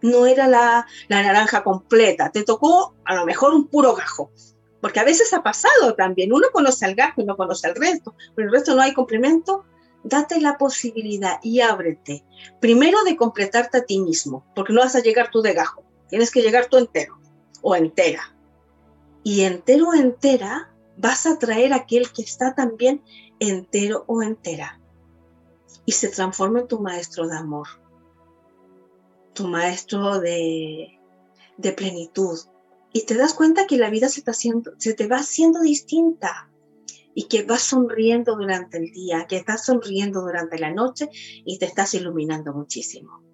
no 0.00 0.26
era 0.26 0.48
la, 0.48 0.84
la 1.06 1.22
naranja 1.22 1.62
completa, 1.62 2.30
te 2.30 2.42
tocó 2.42 2.96
a 3.04 3.14
lo 3.14 3.24
mejor 3.24 3.54
un 3.54 3.68
puro 3.68 3.94
gajo, 3.94 4.32
porque 4.80 4.98
a 4.98 5.04
veces 5.04 5.32
ha 5.32 5.44
pasado 5.44 5.94
también, 5.94 6.32
uno 6.32 6.48
conoce 6.52 6.86
al 6.86 6.96
gajo 6.96 7.20
y 7.20 7.24
no 7.24 7.36
conoce 7.36 7.68
al 7.68 7.76
resto, 7.76 8.16
pero 8.34 8.48
el 8.48 8.52
resto 8.52 8.74
no 8.74 8.82
hay 8.82 8.94
complemento, 8.94 9.64
date 10.02 10.40
la 10.40 10.58
posibilidad 10.58 11.38
y 11.40 11.60
ábrete. 11.60 12.24
Primero 12.60 13.04
de 13.04 13.14
completarte 13.14 13.78
a 13.78 13.84
ti 13.84 14.00
mismo, 14.00 14.44
porque 14.56 14.72
no 14.72 14.80
vas 14.80 14.96
a 14.96 15.00
llegar 15.02 15.30
tú 15.30 15.40
de 15.40 15.52
gajo, 15.52 15.84
tienes 16.12 16.30
que 16.30 16.42
llegar 16.42 16.66
tú 16.66 16.76
entero 16.76 17.18
o 17.62 17.74
entera. 17.74 18.36
Y 19.24 19.44
entero 19.44 19.88
o 19.88 19.94
entera 19.94 20.70
vas 20.98 21.24
a 21.24 21.38
traer 21.38 21.72
a 21.72 21.76
aquel 21.76 22.12
que 22.12 22.20
está 22.20 22.54
también 22.54 23.02
entero 23.40 24.04
o 24.06 24.22
entera. 24.22 24.78
Y 25.86 25.92
se 25.92 26.08
transforma 26.08 26.60
en 26.60 26.68
tu 26.68 26.80
maestro 26.80 27.26
de 27.28 27.38
amor, 27.38 27.66
tu 29.32 29.48
maestro 29.48 30.20
de, 30.20 31.00
plenitud, 31.78 32.38
y 32.92 33.06
te 33.06 33.14
das 33.14 33.32
cuenta 33.32 33.66
que 33.66 33.78
la 33.78 33.88
vida 33.88 34.10
se, 34.10 34.22
se 34.76 34.92
te 34.92 35.06
va 35.06 35.16
haciendo 35.16 35.60
distinta 35.62 36.50
y 37.14 37.22
que 37.28 37.42
vas 37.42 37.62
sonriendo 37.62 38.36
durante 38.36 38.76
el 38.76 38.92
día, 38.92 39.26
que 39.26 39.36
estás 39.38 39.64
sonriendo 39.64 40.20
durante 40.20 40.58
la 40.58 40.74
noche 40.74 41.08
y 41.46 41.58
te 41.58 41.64
estás 41.64 41.94
iluminando 41.94 42.52
muchísimo. 42.52 43.31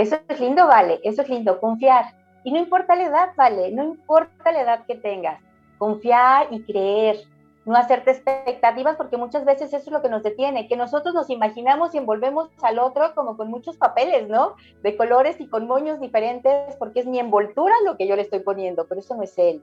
Eso 0.00 0.16
es 0.28 0.40
lindo, 0.40 0.66
vale, 0.66 0.98
eso 1.04 1.20
es 1.20 1.28
lindo, 1.28 1.60
confiar. 1.60 2.14
Y 2.42 2.52
no 2.52 2.58
importa 2.58 2.96
la 2.96 3.04
edad, 3.04 3.28
vale, 3.36 3.70
no 3.70 3.84
importa 3.84 4.50
la 4.50 4.62
edad 4.62 4.86
que 4.86 4.94
tengas, 4.94 5.38
confiar 5.76 6.46
y 6.50 6.62
creer, 6.62 7.18
no 7.66 7.76
hacerte 7.76 8.12
expectativas 8.12 8.96
porque 8.96 9.18
muchas 9.18 9.44
veces 9.44 9.74
eso 9.74 9.84
es 9.84 9.92
lo 9.92 10.00
que 10.00 10.08
nos 10.08 10.22
detiene, 10.22 10.68
que 10.68 10.76
nosotros 10.78 11.14
nos 11.14 11.28
imaginamos 11.28 11.94
y 11.94 11.98
envolvemos 11.98 12.48
al 12.62 12.78
otro 12.78 13.14
como 13.14 13.36
con 13.36 13.50
muchos 13.50 13.76
papeles, 13.76 14.26
¿no? 14.26 14.54
De 14.82 14.96
colores 14.96 15.38
y 15.38 15.48
con 15.48 15.66
moños 15.66 16.00
diferentes 16.00 16.74
porque 16.76 17.00
es 17.00 17.06
mi 17.06 17.18
envoltura 17.18 17.74
lo 17.84 17.98
que 17.98 18.06
yo 18.06 18.16
le 18.16 18.22
estoy 18.22 18.40
poniendo, 18.40 18.86
pero 18.88 19.02
eso 19.02 19.14
no 19.14 19.22
es 19.22 19.36
él. 19.36 19.62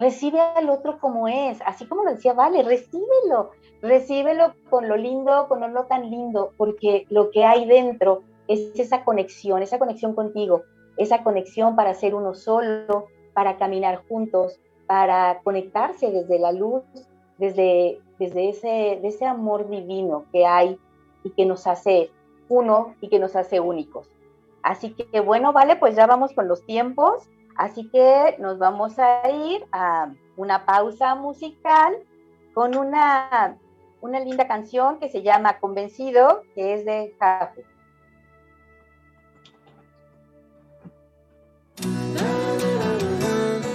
Recibe 0.00 0.40
al 0.40 0.70
otro 0.70 0.98
como 0.98 1.28
es, 1.28 1.60
así 1.64 1.86
como 1.86 2.02
lo 2.02 2.10
decía 2.10 2.32
Vale, 2.32 2.64
recíbelo, 2.64 3.52
recíbelo 3.80 4.54
con 4.70 4.88
lo 4.88 4.96
lindo, 4.96 5.46
con 5.46 5.72
lo 5.72 5.84
tan 5.84 6.10
lindo, 6.10 6.52
porque 6.56 7.06
lo 7.10 7.30
que 7.30 7.44
hay 7.44 7.64
dentro 7.64 8.24
es 8.48 8.78
esa 8.78 9.04
conexión, 9.04 9.62
esa 9.62 9.78
conexión 9.78 10.14
contigo, 10.14 10.62
esa 10.96 11.22
conexión 11.22 11.76
para 11.76 11.94
ser 11.94 12.14
uno 12.14 12.34
solo, 12.34 13.06
para 13.34 13.56
caminar 13.56 14.02
juntos, 14.08 14.58
para 14.86 15.40
conectarse 15.44 16.10
desde 16.10 16.38
la 16.38 16.52
luz 16.52 16.82
desde, 17.38 18.00
desde 18.18 18.50
ese, 18.50 19.06
ese 19.06 19.24
amor 19.24 19.68
divino 19.68 20.26
que 20.32 20.44
hay 20.44 20.78
y 21.24 21.30
que 21.30 21.46
nos 21.46 21.66
hace 21.66 22.10
uno 22.48 22.94
y 23.00 23.08
que 23.08 23.18
nos 23.18 23.36
hace 23.36 23.60
únicos. 23.60 24.10
Así 24.62 24.94
que 24.94 25.20
bueno, 25.20 25.52
vale, 25.52 25.76
pues 25.76 25.96
ya 25.96 26.06
vamos 26.06 26.32
con 26.32 26.48
los 26.48 26.66
tiempos. 26.66 27.28
Así 27.56 27.88
que 27.90 28.36
nos 28.38 28.58
vamos 28.58 28.98
a 28.98 29.28
ir 29.30 29.64
a 29.72 30.12
una 30.36 30.64
pausa 30.64 31.14
musical 31.14 31.96
con 32.54 32.76
una, 32.76 33.56
una 34.00 34.20
linda 34.20 34.46
canción 34.46 34.98
que 34.98 35.08
se 35.08 35.22
llama 35.22 35.58
Convencido, 35.58 36.42
que 36.54 36.74
es 36.74 36.84
de 36.84 37.14
Jafu. 37.18 37.62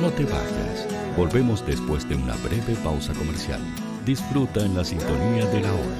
No 0.03 0.11
te 0.11 0.25
vayas. 0.25 0.85
Volvemos 1.15 1.65
después 1.65 2.09
de 2.09 2.15
una 2.15 2.35
breve 2.43 2.75
pausa 2.83 3.13
comercial. 3.13 3.61
Disfruta 4.05 4.59
en 4.59 4.75
la 4.75 4.83
sintonía 4.83 5.45
de 5.45 5.61
la 5.61 5.71
hora. 5.71 5.97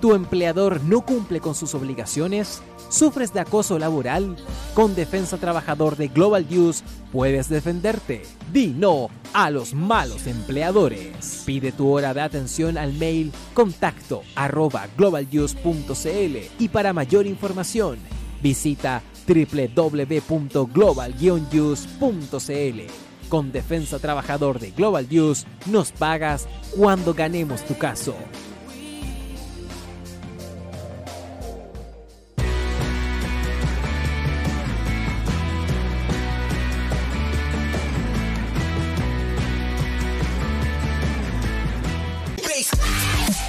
¿Tu 0.00 0.12
empleador 0.12 0.82
no 0.82 1.02
cumple 1.02 1.38
con 1.38 1.54
sus 1.54 1.72
obligaciones? 1.76 2.62
¿Sufres 2.88 3.32
de 3.32 3.38
acoso 3.38 3.78
laboral? 3.78 4.34
Con 4.74 4.96
Defensa 4.96 5.36
Trabajador 5.36 5.96
de 5.96 6.08
Global 6.08 6.44
News 6.50 6.82
puedes 7.12 7.48
defenderte. 7.48 8.22
Di 8.52 8.74
no 8.76 9.08
a 9.32 9.50
los 9.50 9.72
malos 9.72 10.26
empleadores. 10.26 11.44
Pide 11.46 11.70
tu 11.70 11.88
hora 11.88 12.12
de 12.12 12.22
atención 12.22 12.76
al 12.76 12.92
mail 12.94 13.30
contacto 13.54 14.22
arroba 14.34 14.88
globalnews.cl 14.98 16.36
y 16.58 16.68
para 16.70 16.92
mayor 16.92 17.28
información 17.28 17.98
visita 18.42 19.02
www.global 19.34 21.14
Con 23.28 23.52
Defensa 23.52 23.98
Trabajador 23.98 24.58
de 24.58 24.70
Global 24.72 25.06
News 25.10 25.46
nos 25.66 25.92
pagas 25.92 26.48
cuando 26.76 27.14
ganemos 27.14 27.64
tu 27.64 27.78
caso. 27.78 28.14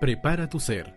Prepara 0.00 0.48
tu 0.48 0.60
ser. 0.60 0.94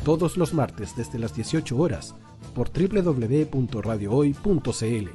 Todos 0.05 0.37
los 0.37 0.53
martes 0.53 0.95
desde 0.95 1.19
las 1.19 1.35
18 1.35 1.77
horas 1.77 2.15
por 2.49 2.71
www.radiohoy.cl, 2.71 5.09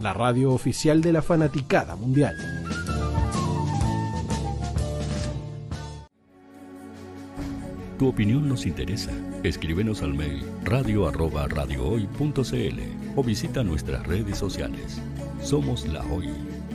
la 0.00 0.12
radio 0.12 0.52
oficial 0.52 1.00
de 1.00 1.12
la 1.12 1.22
fanaticada 1.22 1.96
mundial. 1.96 2.36
Tu 7.98 8.08
opinión 8.08 8.48
nos 8.48 8.66
interesa. 8.66 9.12
Escríbenos 9.44 10.02
al 10.02 10.14
mail 10.14 10.44
radio@radiohoy.cl 10.64 13.16
o 13.16 13.22
visita 13.22 13.62
nuestras 13.62 14.04
redes 14.06 14.36
sociales. 14.36 15.00
Somos 15.40 15.86
La 15.86 16.04
Hoy, 16.06 16.28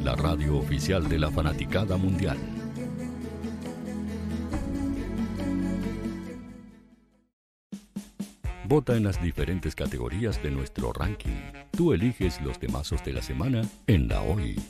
la 0.03 0.15
radio 0.15 0.57
oficial 0.57 1.09
de 1.09 1.19
la 1.19 1.29
fanaticada 1.29 1.97
mundial. 1.97 2.37
Vota 8.69 8.95
en 8.95 9.03
las 9.03 9.19
diferentes 9.19 9.73
categorías 9.73 10.43
de 10.43 10.51
nuestro 10.51 10.93
ranking. 10.93 11.41
Tú 11.75 11.91
eliges 11.91 12.39
los 12.41 12.59
temazos 12.59 13.03
de 13.03 13.13
la 13.13 13.21
semana 13.23 13.63
en 13.87 14.07
La 14.07 14.21
Hoy. 14.21 14.61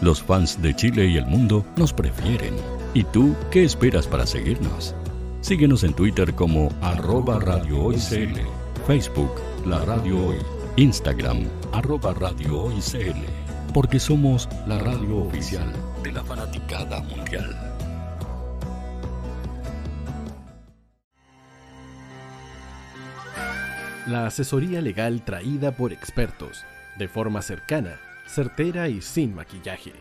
Los 0.00 0.20
fans 0.20 0.60
de 0.60 0.74
Chile 0.74 1.06
y 1.06 1.16
el 1.18 1.26
mundo 1.26 1.64
nos 1.76 1.92
prefieren. 1.92 2.56
¿Y 2.94 3.04
tú 3.04 3.36
qué 3.52 3.62
esperas 3.62 4.08
para 4.08 4.26
seguirnos? 4.26 4.92
Síguenos 5.40 5.84
en 5.84 5.94
Twitter 5.94 6.34
como 6.34 6.70
arroba 6.82 7.38
Radio 7.38 7.92
Facebook 8.88 9.40
La 9.66 9.84
Radio 9.84 10.30
Hoy, 10.30 10.38
Instagram 10.74 11.46
arroba 11.72 12.12
Radio 12.14 12.72
porque 13.72 14.00
somos 14.00 14.48
la 14.66 14.80
radio 14.80 15.18
oficial 15.18 15.72
de 16.02 16.10
la 16.10 16.24
fanaticada 16.24 17.00
mundial. 17.02 17.73
La 24.06 24.26
asesoría 24.26 24.82
legal 24.82 25.24
traída 25.24 25.72
por 25.72 25.90
expertos, 25.90 26.62
de 26.98 27.08
forma 27.08 27.40
cercana, 27.40 27.98
certera 28.26 28.90
y 28.90 29.00
sin 29.00 29.34
maquillaje. 29.34 29.94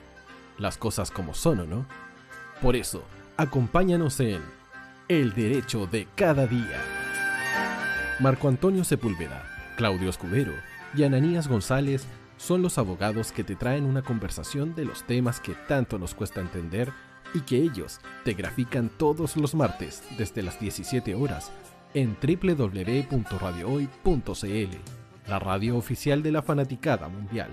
Las 0.57 0.77
cosas 0.77 1.09
como 1.09 1.33
son, 1.33 1.61
¿o 1.61 1.65
no? 1.65 1.85
Por 2.61 2.75
eso, 2.75 3.05
acompáñanos 3.37 4.19
en 4.19 4.41
El 5.07 5.33
Derecho 5.33 5.87
de 5.87 6.09
Cada 6.15 6.47
Día. 6.47 6.81
Marco 8.19 8.49
Antonio 8.49 8.83
Sepúlveda, 8.83 9.41
Claudio 9.77 10.09
Escudero 10.09 10.51
y 10.93 11.03
Ananías 11.03 11.47
González 11.47 12.05
son 12.35 12.61
los 12.61 12.77
abogados 12.77 13.31
que 13.31 13.45
te 13.45 13.55
traen 13.55 13.85
una 13.85 14.01
conversación 14.01 14.75
de 14.75 14.83
los 14.83 15.03
temas 15.03 15.39
que 15.39 15.53
tanto 15.69 15.97
nos 15.97 16.13
cuesta 16.13 16.41
entender 16.41 16.91
y 17.33 17.39
que 17.39 17.55
ellos 17.55 18.01
te 18.25 18.33
grafican 18.33 18.89
todos 18.89 19.37
los 19.37 19.55
martes 19.55 20.03
desde 20.17 20.43
las 20.43 20.59
17 20.59 21.15
horas 21.15 21.53
en 21.93 22.17
www.radiohoy.cl, 22.21 24.77
la 25.27 25.39
radio 25.39 25.77
oficial 25.77 26.23
de 26.23 26.31
la 26.31 26.41
fanaticada 26.41 27.07
mundial. 27.07 27.51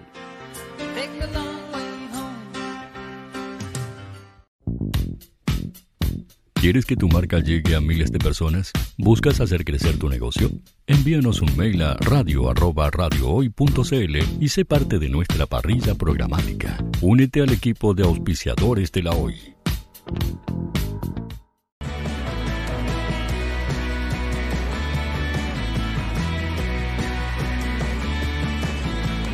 ¿Quieres 6.61 6.85
que 6.85 6.95
tu 6.95 7.09
marca 7.09 7.39
llegue 7.39 7.75
a 7.75 7.81
miles 7.81 8.13
de 8.13 8.19
personas? 8.19 8.71
¿Buscas 8.99 9.41
hacer 9.41 9.65
crecer 9.65 9.99
tu 9.99 10.11
negocio? 10.11 10.51
Envíanos 10.87 11.41
un 11.41 11.57
mail 11.57 11.81
a 11.81 11.95
radio@radiohoy.cl 11.95 14.17
y 14.39 14.49
sé 14.51 14.67
parte 14.67 14.99
de 14.99 15.09
nuestra 15.09 15.47
parrilla 15.47 15.95
programática. 15.95 16.77
Únete 17.01 17.41
al 17.41 17.51
equipo 17.51 17.95
de 17.95 18.03
auspiciadores 18.03 18.93
de 18.93 19.03
la 19.03 19.13
Hoy. 19.13 19.37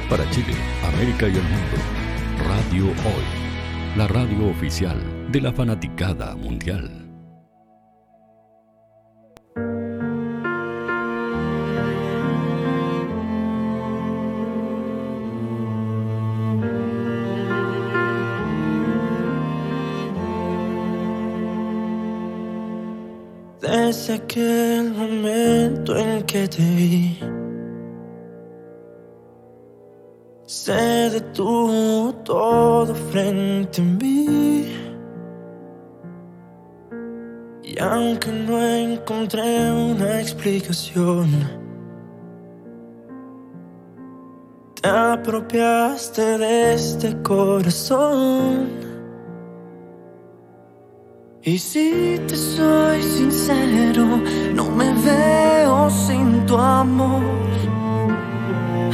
Para 0.08 0.30
Chile, 0.30 0.54
América 0.84 1.26
y 1.26 1.34
el 1.34 1.42
mundo, 1.42 1.76
Radio 2.46 2.84
Hoy, 2.84 3.96
la 3.96 4.06
radio 4.06 4.48
oficial 4.50 4.96
de 5.32 5.40
la 5.40 5.52
fanaticada 5.52 6.36
mundial. 6.36 6.88
Desde 23.60 24.14
aquel 24.14 24.92
momento 24.92 25.96
en 25.96 26.22
que 26.22 26.46
te 26.46 26.62
vi, 26.62 27.18
detuvo 31.16 32.12
todo 32.24 32.94
frente 33.10 33.80
a 33.80 33.84
mí. 33.84 34.66
Y 37.62 37.78
aunque 37.80 38.30
no 38.32 38.54
encontré 38.62 39.70
una 39.70 40.20
explicación, 40.20 41.26
te 44.80 44.88
apropiaste 44.88 46.38
de 46.38 46.74
este 46.74 47.08
corazón. 47.22 48.68
Y 51.42 51.58
si 51.58 52.20
te 52.28 52.36
soy 52.36 53.02
sincero, 53.02 54.04
no 54.54 54.64
me 54.70 54.92
veo 55.08 55.88
sin 55.90 56.44
tu 56.46 56.56
amor. 56.56 57.55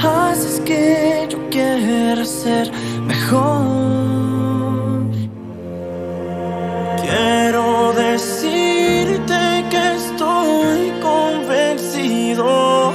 Haces 0.05 0.61
que 0.65 1.29
yo 1.31 1.39
quiera 1.49 2.25
ser 2.25 2.73
mejor. 3.07 3.63
Quiero 7.01 7.93
decirte 7.93 9.65
que 9.71 9.95
estoy 9.95 10.93
convencido 11.01 12.93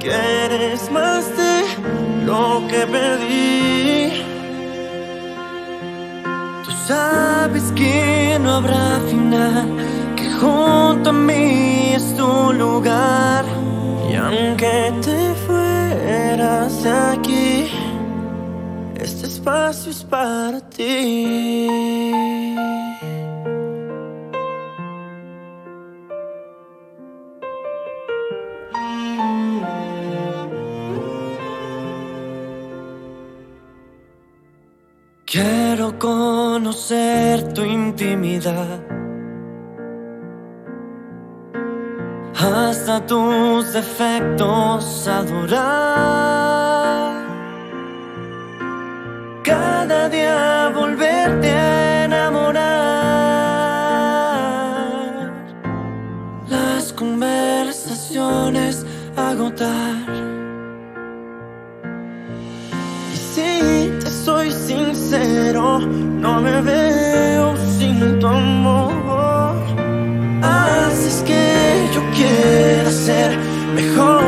que 0.00 0.10
eres 0.46 0.90
más 0.90 1.24
de 1.36 1.62
lo 2.26 2.66
que 2.66 2.80
pedí. 2.94 4.24
Tú 6.64 6.70
sabes 6.88 7.70
que 7.76 8.36
no 8.42 8.56
habrá 8.56 8.98
final, 9.08 9.68
que 10.16 10.28
junto 10.40 11.10
a 11.10 11.12
mí 11.12 11.92
es 11.94 12.16
tu 12.16 12.52
lugar. 12.52 13.44
Y 14.10 14.16
aunque 14.16 14.92
te 15.00 15.34
fueras 16.04 16.82
de 16.82 16.90
aquí, 16.90 17.70
este 18.96 19.26
espacio 19.26 19.90
es 19.90 20.04
para 20.04 20.60
ti. 20.60 21.68
Quiero 35.24 35.98
conocer 35.98 37.52
tu 37.54 37.62
intimidad. 37.64 38.93
Hasta 42.36 43.00
tus 43.06 43.72
defectos 43.72 45.06
adorar. 45.08 46.34
Cada 49.42 50.08
día 50.08 50.72
volverte 50.74 51.50
a 51.50 52.04
enamorar. 52.04 52.54
Las 56.48 56.92
conversaciones 56.92 58.84
agotar. 59.16 59.94
Y 63.12 63.16
si 63.16 63.90
te 64.00 64.10
soy 64.10 64.50
sincero, 64.50 65.78
no 65.80 66.40
me 66.40 66.60
veo 66.62 67.56
sin 67.78 68.18
tu 68.18 68.26
amor. 68.26 68.83
Quiera 72.44 72.90
ser 72.90 73.38
mejor. 73.74 74.23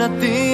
Es 0.00 0.08
para 0.08 0.49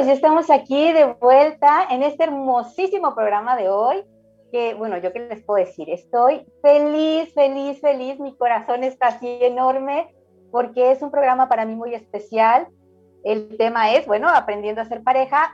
pues 0.00 0.08
ya 0.08 0.14
estamos 0.14 0.48
aquí 0.48 0.94
de 0.94 1.04
vuelta 1.04 1.86
en 1.90 2.02
este 2.02 2.24
hermosísimo 2.24 3.14
programa 3.14 3.54
de 3.54 3.68
hoy. 3.68 4.02
Que 4.50 4.72
bueno, 4.72 4.96
yo 4.96 5.12
qué 5.12 5.18
les 5.18 5.42
puedo 5.42 5.62
decir, 5.62 5.90
estoy 5.90 6.46
feliz, 6.62 7.34
feliz, 7.34 7.82
feliz, 7.82 8.18
mi 8.18 8.34
corazón 8.34 8.82
está 8.82 9.08
así 9.08 9.28
enorme 9.42 10.08
porque 10.50 10.90
es 10.90 11.02
un 11.02 11.10
programa 11.10 11.50
para 11.50 11.66
mí 11.66 11.74
muy 11.74 11.92
especial. 11.92 12.66
El 13.24 13.58
tema 13.58 13.92
es, 13.92 14.06
bueno, 14.06 14.30
aprendiendo 14.30 14.80
a 14.80 14.86
ser 14.86 15.02
pareja, 15.02 15.52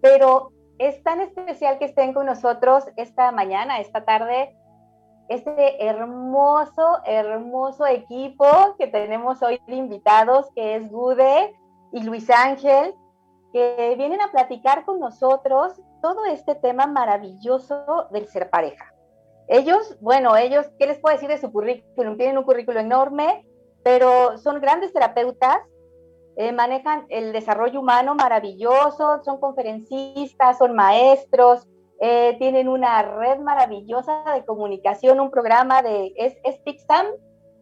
pero 0.00 0.52
es 0.78 1.02
tan 1.02 1.20
especial 1.20 1.80
que 1.80 1.86
estén 1.86 2.14
con 2.14 2.26
nosotros 2.26 2.84
esta 2.96 3.32
mañana, 3.32 3.80
esta 3.80 4.04
tarde, 4.04 4.54
este 5.28 5.84
hermoso, 5.84 7.00
hermoso 7.06 7.86
equipo 7.88 8.46
que 8.78 8.86
tenemos 8.86 9.42
hoy 9.42 9.60
de 9.66 9.74
invitados, 9.74 10.46
que 10.54 10.76
es 10.76 10.88
Gude 10.92 11.52
y 11.92 12.04
Luis 12.04 12.30
Ángel, 12.30 12.94
que 13.52 13.94
vienen 13.96 14.20
a 14.20 14.30
platicar 14.30 14.84
con 14.84 15.00
nosotros 15.00 15.80
todo 16.02 16.24
este 16.26 16.54
tema 16.54 16.86
maravilloso 16.86 18.06
del 18.10 18.26
ser 18.28 18.50
pareja. 18.50 18.94
Ellos, 19.48 19.96
bueno, 20.00 20.36
ellos, 20.36 20.66
¿qué 20.78 20.86
les 20.86 20.98
puedo 20.98 21.14
decir 21.14 21.28
de 21.28 21.38
su 21.38 21.50
currículum? 21.50 22.16
Tienen 22.16 22.38
un 22.38 22.44
currículum 22.44 22.82
enorme, 22.82 23.44
pero 23.82 24.38
son 24.38 24.60
grandes 24.60 24.92
terapeutas, 24.92 25.58
eh, 26.36 26.52
manejan 26.52 27.06
el 27.08 27.32
desarrollo 27.32 27.80
humano 27.80 28.14
maravilloso, 28.14 29.22
son 29.24 29.40
conferencistas, 29.40 30.58
son 30.58 30.74
maestros, 30.74 31.66
eh, 32.00 32.36
tienen 32.38 32.68
una 32.68 33.02
red 33.02 33.40
maravillosa 33.40 34.24
de 34.34 34.44
comunicación, 34.44 35.20
un 35.20 35.30
programa 35.30 35.82
de, 35.82 36.12
es, 36.16 36.34
es 36.44 36.58
Pixam 36.60 37.06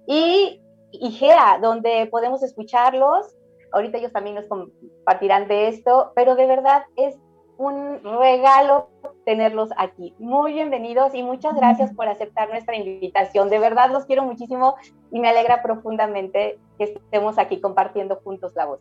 y 0.06 0.62
IGEA, 0.92 1.58
donde 1.60 2.06
podemos 2.06 2.42
escucharlos. 2.42 3.34
Ahorita 3.72 3.98
ellos 3.98 4.12
también 4.12 4.36
nos 4.36 4.46
compartirán 4.46 5.48
de 5.48 5.68
esto, 5.68 6.12
pero 6.14 6.34
de 6.36 6.46
verdad 6.46 6.84
es 6.96 7.16
un 7.58 8.00
regalo 8.02 8.88
tenerlos 9.26 9.70
aquí. 9.76 10.14
Muy 10.18 10.52
bienvenidos 10.52 11.12
y 11.14 11.22
muchas 11.22 11.54
gracias 11.54 11.92
por 11.92 12.08
aceptar 12.08 12.48
nuestra 12.48 12.76
invitación. 12.76 13.50
De 13.50 13.58
verdad 13.58 13.90
los 13.90 14.06
quiero 14.06 14.22
muchísimo 14.22 14.76
y 15.10 15.20
me 15.20 15.28
alegra 15.28 15.62
profundamente 15.62 16.58
que 16.78 16.84
estemos 16.84 17.36
aquí 17.36 17.60
compartiendo 17.60 18.20
juntos 18.22 18.52
la 18.54 18.66
voz. 18.66 18.80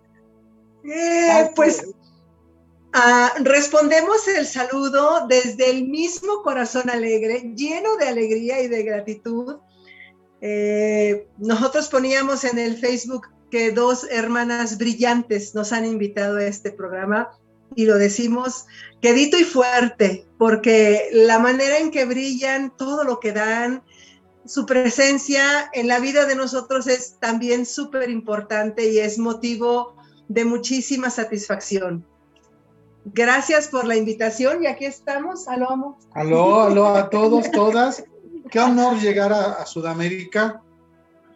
Eh, 0.83 1.51
pues 1.55 1.91
ah, 2.93 3.31
respondemos 3.39 4.27
el 4.27 4.45
saludo 4.45 5.27
desde 5.27 5.71
el 5.71 5.87
mismo 5.87 6.43
corazón 6.43 6.89
alegre, 6.89 7.51
lleno 7.55 7.97
de 7.97 8.07
alegría 8.07 8.61
y 8.61 8.67
de 8.67 8.83
gratitud. 8.83 9.57
Eh, 10.39 11.27
nosotros 11.39 11.89
poníamos 11.89 12.43
en 12.43 12.59
el 12.59 12.77
Facebook 12.77 13.27
que 13.49 13.71
dos 13.71 14.05
hermanas 14.09 14.77
brillantes 14.77 15.55
nos 15.55 15.71
han 15.73 15.85
invitado 15.85 16.37
a 16.37 16.43
este 16.43 16.71
programa 16.71 17.29
y 17.75 17.85
lo 17.85 17.97
decimos 17.97 18.65
quedito 19.01 19.37
y 19.37 19.43
fuerte, 19.43 20.25
porque 20.37 21.09
la 21.11 21.39
manera 21.39 21.77
en 21.77 21.91
que 21.91 22.05
brillan, 22.05 22.75
todo 22.75 23.03
lo 23.03 23.19
que 23.19 23.31
dan, 23.31 23.83
su 24.45 24.65
presencia 24.65 25.69
en 25.73 25.87
la 25.87 25.99
vida 25.99 26.25
de 26.25 26.35
nosotros 26.35 26.87
es 26.87 27.17
también 27.19 27.65
súper 27.65 28.09
importante 28.09 28.89
y 28.91 28.99
es 28.99 29.19
motivo 29.19 29.95
de 30.27 30.45
muchísima 30.45 31.09
satisfacción. 31.09 32.05
Gracias 33.13 33.67
por 33.69 33.85
la 33.85 33.95
invitación 33.95 34.63
y 34.63 34.67
aquí 34.67 34.85
estamos. 34.85 35.47
Aló, 35.47 35.71
amo. 35.71 35.99
Aló, 36.13 36.61
aló 36.61 36.87
a 36.87 37.09
todos, 37.09 37.49
todas. 37.51 38.03
Qué 38.49 38.59
honor 38.59 38.99
llegar 38.99 39.31
a, 39.31 39.53
a 39.53 39.65
Sudamérica. 39.65 40.61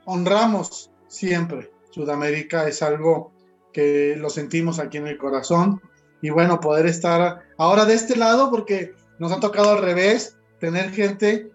Honramos 0.05 0.89
siempre. 1.07 1.70
Sudamérica 1.91 2.67
es 2.67 2.81
algo 2.81 3.31
que 3.71 4.15
lo 4.17 4.29
sentimos 4.29 4.79
aquí 4.79 4.97
en 4.97 5.07
el 5.07 5.17
corazón 5.17 5.81
y 6.21 6.29
bueno, 6.29 6.59
poder 6.59 6.85
estar 6.85 7.41
ahora 7.57 7.85
de 7.85 7.93
este 7.93 8.15
lado 8.15 8.49
porque 8.49 8.93
nos 9.19 9.31
ha 9.31 9.39
tocado 9.39 9.71
al 9.71 9.81
revés, 9.81 10.37
tener 10.59 10.91
gente 10.91 11.51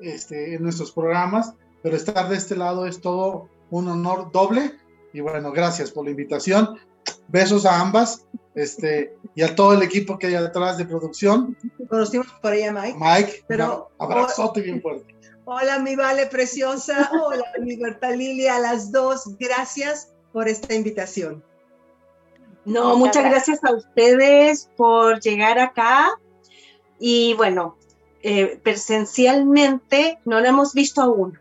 este, 0.00 0.54
en 0.54 0.62
nuestros 0.62 0.92
programas, 0.92 1.54
pero 1.82 1.96
estar 1.96 2.28
de 2.28 2.36
este 2.36 2.56
lado 2.56 2.86
es 2.86 3.00
todo 3.00 3.48
un 3.70 3.88
honor 3.88 4.30
doble 4.32 4.72
y 5.12 5.20
bueno, 5.20 5.52
gracias 5.52 5.90
por 5.90 6.04
la 6.04 6.10
invitación. 6.10 6.78
Besos 7.28 7.66
a 7.66 7.80
ambas 7.80 8.26
este, 8.54 9.16
y 9.34 9.42
a 9.42 9.54
todo 9.54 9.74
el 9.74 9.82
equipo 9.82 10.18
que 10.18 10.28
hay 10.28 10.34
atrás 10.34 10.78
de 10.78 10.84
producción. 10.84 11.56
Conocimos 11.88 12.26
por 12.42 12.52
ella 12.54 12.72
Mike. 12.72 12.98
Mike, 12.98 13.44
Pero- 13.46 13.90
un 13.98 14.12
abrazote 14.12 14.60
bien 14.60 14.82
fuerte. 14.82 15.14
Hola, 15.50 15.78
mi 15.78 15.96
Vale 15.96 16.26
preciosa. 16.26 17.10
Hola, 17.10 17.42
mi 17.58 17.74
Berta 17.76 18.10
Lilia. 18.10 18.56
A 18.56 18.60
las 18.60 18.92
dos, 18.92 19.38
gracias 19.38 20.12
por 20.30 20.46
esta 20.46 20.74
invitación. 20.74 21.42
No, 22.66 22.94
Muchas 22.94 22.98
muchas 22.98 23.24
gracias 23.30 23.64
a 23.64 23.72
ustedes 23.72 24.68
por 24.76 25.20
llegar 25.20 25.58
acá. 25.58 26.10
Y 26.98 27.32
bueno, 27.32 27.78
eh, 28.22 28.60
presencialmente 28.62 30.18
no 30.26 30.38
lo 30.40 30.46
hemos 30.48 30.74
visto 30.74 31.00
aún, 31.00 31.38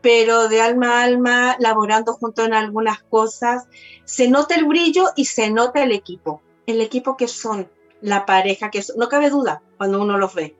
pero 0.00 0.48
de 0.48 0.62
alma 0.62 1.00
a 1.00 1.04
alma, 1.04 1.56
laborando 1.58 2.14
junto 2.14 2.46
en 2.46 2.54
algunas 2.54 3.02
cosas, 3.02 3.66
se 4.06 4.30
nota 4.30 4.54
el 4.54 4.64
brillo 4.64 5.10
y 5.16 5.26
se 5.26 5.50
nota 5.50 5.82
el 5.82 5.92
equipo. 5.92 6.40
el 6.64 6.80
equipo 6.80 7.18
que 7.18 7.28
son, 7.28 7.68
la 8.00 8.24
pareja 8.24 8.70
que 8.70 8.82
son, 8.82 8.96
no 8.96 9.10
cabe 9.10 9.28
duda 9.28 9.60
cuando 9.76 10.00
uno 10.00 10.16
los 10.16 10.34
ve. 10.34 10.56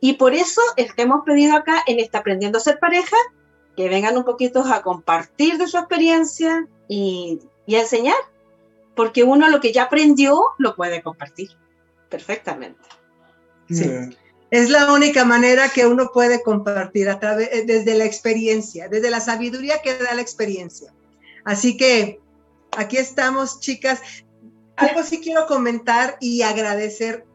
Y 0.00 0.14
por 0.14 0.34
eso 0.34 0.60
es 0.76 0.92
que 0.92 1.02
hemos 1.02 1.24
pedido 1.24 1.56
acá 1.56 1.82
en 1.86 1.98
esta 1.98 2.18
Aprendiendo 2.18 2.58
a 2.58 2.60
ser 2.60 2.78
pareja 2.78 3.16
que 3.76 3.88
vengan 3.88 4.16
un 4.16 4.24
poquito 4.24 4.64
a 4.64 4.82
compartir 4.82 5.56
de 5.58 5.68
su 5.68 5.78
experiencia 5.78 6.66
y, 6.88 7.40
y 7.66 7.76
a 7.76 7.82
enseñar, 7.82 8.16
porque 8.96 9.22
uno 9.22 9.48
lo 9.48 9.60
que 9.60 9.72
ya 9.72 9.84
aprendió 9.84 10.42
lo 10.58 10.74
puede 10.74 11.02
compartir 11.02 11.50
perfectamente. 12.08 12.80
Sí. 13.70 13.88
Es 14.50 14.70
la 14.70 14.92
única 14.92 15.24
manera 15.24 15.68
que 15.68 15.86
uno 15.86 16.10
puede 16.12 16.42
compartir 16.42 17.08
a 17.08 17.20
través, 17.20 17.50
eh, 17.52 17.64
desde 17.66 17.94
la 17.94 18.04
experiencia, 18.04 18.88
desde 18.88 19.10
la 19.10 19.20
sabiduría 19.20 19.82
que 19.82 19.98
da 19.98 20.14
la 20.14 20.22
experiencia. 20.22 20.92
Así 21.44 21.76
que 21.76 22.20
aquí 22.76 22.96
estamos, 22.96 23.60
chicas. 23.60 24.00
Algo 24.76 25.02
sí 25.02 25.20
quiero 25.20 25.46
comentar 25.46 26.16
y 26.20 26.42
agradecer. 26.42 27.26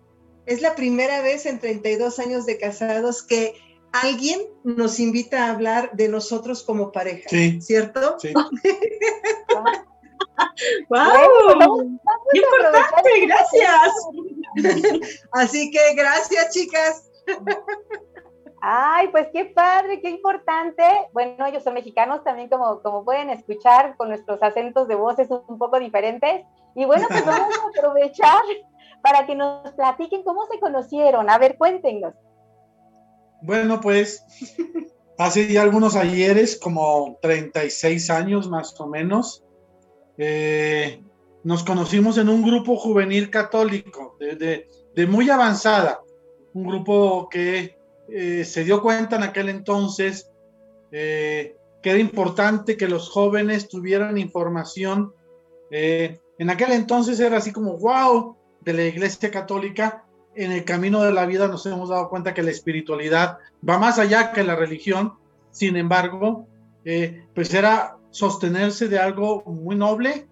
Es 0.46 0.62
la 0.62 0.76
primera 0.76 1.22
vez 1.22 1.46
en 1.46 1.60
32 1.60 2.20
años 2.20 2.46
de 2.46 2.58
casados 2.58 3.24
que 3.24 3.54
alguien 3.94 4.42
nos 4.64 5.00
invita 5.00 5.46
a 5.46 5.52
hablar 5.52 5.92
de 5.94 6.10
nosotros 6.10 6.64
como 6.64 6.92
pareja, 6.92 7.30
Sí. 7.30 7.62
¿cierto? 7.62 8.18
Sí. 8.20 8.34
¡Wow! 10.90 12.00
¡Qué 12.32 12.40
importante! 12.40 13.26
¡Gracias! 13.28 13.92
Así 15.32 15.72
que 15.72 15.80
gracias, 15.96 16.52
chicas. 16.52 17.10
Ay, 18.62 19.10
pues 19.10 19.28
qué 19.34 19.46
padre, 19.46 20.00
qué 20.02 20.10
importante. 20.10 20.84
Bueno, 21.12 21.46
ellos 21.46 21.64
son 21.64 21.74
mexicanos 21.74 22.24
también, 22.24 22.50
como, 22.50 22.82
como 22.82 23.04
pueden 23.04 23.30
escuchar, 23.30 23.98
con 23.98 24.10
nuestros 24.10 24.42
acentos 24.42 24.88
de 24.88 24.96
voces 24.96 25.28
un 25.30 25.58
poco 25.58 25.80
diferentes. 25.80 26.46
Y 26.76 26.86
bueno, 26.86 27.06
pues 27.10 27.26
vamos 27.26 27.54
a 27.56 27.68
aprovechar 27.78 28.42
para 29.04 29.26
que 29.28 29.36
nos 29.36 29.72
platiquen 29.74 30.24
cómo 30.24 30.48
se 30.48 30.60
conocieron. 30.60 31.30
A 31.30 31.38
ver, 31.38 31.58
cuéntenos. 31.58 32.14
Bueno, 33.42 33.82
pues 33.82 34.26
hace 35.18 35.52
ya 35.52 35.62
algunos 35.62 35.98
ayeres, 35.98 36.58
como 36.58 37.20
36 37.22 38.10
años 38.10 38.50
más 38.50 38.80
o 38.80 38.88
menos, 38.88 39.44
eh, 40.18 41.04
nos 41.44 41.64
conocimos 41.64 42.18
en 42.18 42.30
un 42.30 42.42
grupo 42.42 42.78
juvenil 42.78 43.30
católico 43.30 44.16
de, 44.20 44.68
muy 45.08 45.30
avanzada, 45.30 46.02
un 46.54 46.64
grupo 46.66 47.28
que 47.30 47.78
eh, 48.08 48.46
se 48.46 48.64
dio 48.64 48.82
cuenta 48.82 49.18
en 49.18 49.24
aquel 49.24 49.50
entonces 49.50 50.32
eh, 50.92 51.58
que 51.82 51.90
era 51.90 52.00
importante 52.00 52.78
que 52.78 52.88
los 52.88 53.10
jóvenes 53.10 53.68
tuvieran 53.68 54.18
información. 54.18 55.14
Eh, 55.70 56.18
en 56.38 56.50
aquel 56.50 56.72
entonces 56.72 57.20
era 57.20 57.38
así 57.38 57.52
como, 57.52 57.78
wow, 57.78 58.38
de 58.64 58.74
la 58.74 58.84
Iglesia 58.84 59.32
Católica. 59.32 60.04
En 60.36 60.52
el 60.52 60.64
camino 60.66 61.04
de 61.04 61.14
la 61.14 61.26
vida 61.26 61.48
nos 61.48 61.66
hemos 61.66 61.90
dado 61.90 62.10
cuenta 62.10 62.34
que 62.34 62.42
la 62.44 62.52
espiritualidad 62.52 63.38
va 63.68 63.78
más 63.78 64.00
allá 64.00 64.32
que 64.32 64.44
la 64.44 64.56
religión. 64.56 65.14
Sin 65.52 65.76
embargo, 65.78 66.48
eh, 66.86 67.26
pues 67.36 67.54
era 67.54 67.98
sostenerse 68.10 68.88
de 68.88 68.98
algo 69.00 69.44
muy 69.46 69.76
noble, 69.76 70.28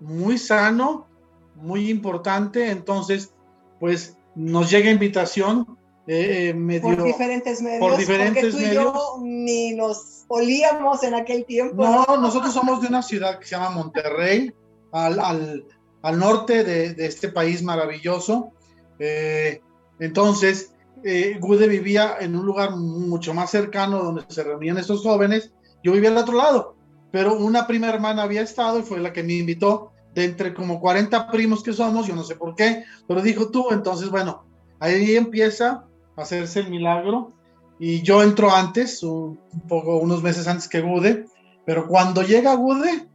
muy 0.00 0.36
sano, 0.38 1.06
muy 1.54 1.88
importante. 1.90 2.70
Entonces, 2.70 3.32
pues 3.80 4.16
nos 4.34 4.70
llega 4.70 4.90
invitación 4.90 5.78
eh, 6.06 6.48
eh, 6.50 6.54
medio 6.54 6.82
Por 6.94 7.02
diferentes 7.02 7.62
medios. 7.62 7.80
por 7.80 7.96
diferentes 7.96 8.54
porque 8.54 8.64
tú 8.66 8.70
y 8.70 8.74
yo 8.74 9.16
ni 9.22 9.74
nos 9.74 10.24
olíamos 10.28 11.02
en 11.02 11.14
aquel 11.14 11.44
tiempo. 11.46 11.82
No, 11.82 12.18
nosotros 12.18 12.52
somos 12.52 12.80
de 12.82 12.88
una 12.88 13.02
ciudad 13.02 13.38
que 13.38 13.46
se 13.46 13.56
llama 13.56 13.70
Monterrey, 13.70 14.52
al, 14.92 15.18
al- 15.18 15.64
al 16.06 16.20
norte 16.20 16.62
de, 16.62 16.94
este 17.04 17.28
país 17.30 17.64
maravilloso. 17.64 18.52
Eh, 19.00 19.60
entonces, 19.98 20.72
eh, 21.02 21.36
Gude 21.40 21.66
vivía 21.66 22.16
en 22.20 22.36
un 22.36 22.46
lugar 22.46 22.76
mucho 22.76 23.34
más 23.34 23.50
cercano 23.50 24.04
donde 24.04 24.24
se 24.28 24.44
reunían 24.44 24.78
estos 24.78 25.02
jóvenes. 25.02 25.52
Yo 25.82 25.90
vivía 25.90 26.10
al 26.10 26.16
otro 26.18 26.36
lado, 26.36 26.76
pero 27.10 27.34
una 27.34 27.66
prima 27.66 27.88
hermana 27.88 28.22
había 28.22 28.42
estado 28.42 28.78
y 28.78 28.82
fue 28.82 29.00
la 29.00 29.12
que 29.12 29.24
me 29.24 29.34
invitó. 29.34 29.92
De 30.14 30.24
entre 30.24 30.54
como 30.54 30.80
40 30.80 31.30
primos 31.30 31.62
que 31.62 31.74
somos, 31.74 32.06
yo 32.06 32.14
no 32.14 32.24
sé 32.24 32.36
por 32.36 32.54
qué, 32.54 32.84
pero 33.06 33.20
dijo 33.20 33.50
tú, 33.50 33.66
entonces, 33.70 34.08
bueno, 34.08 34.46
ahí 34.80 35.14
empieza 35.14 35.84
a 36.16 36.22
hacerse 36.22 36.60
el 36.60 36.70
milagro 36.70 37.34
y 37.78 38.00
yo 38.00 38.22
entro 38.22 38.50
antes, 38.50 39.02
un 39.02 39.38
poco, 39.68 39.98
unos 39.98 40.22
meses 40.22 40.48
antes 40.48 40.68
que 40.68 40.80
Gude, 40.80 41.26
pero 41.66 41.86
cuando 41.86 42.22
llega 42.22 42.54
Gude, 42.54 43.08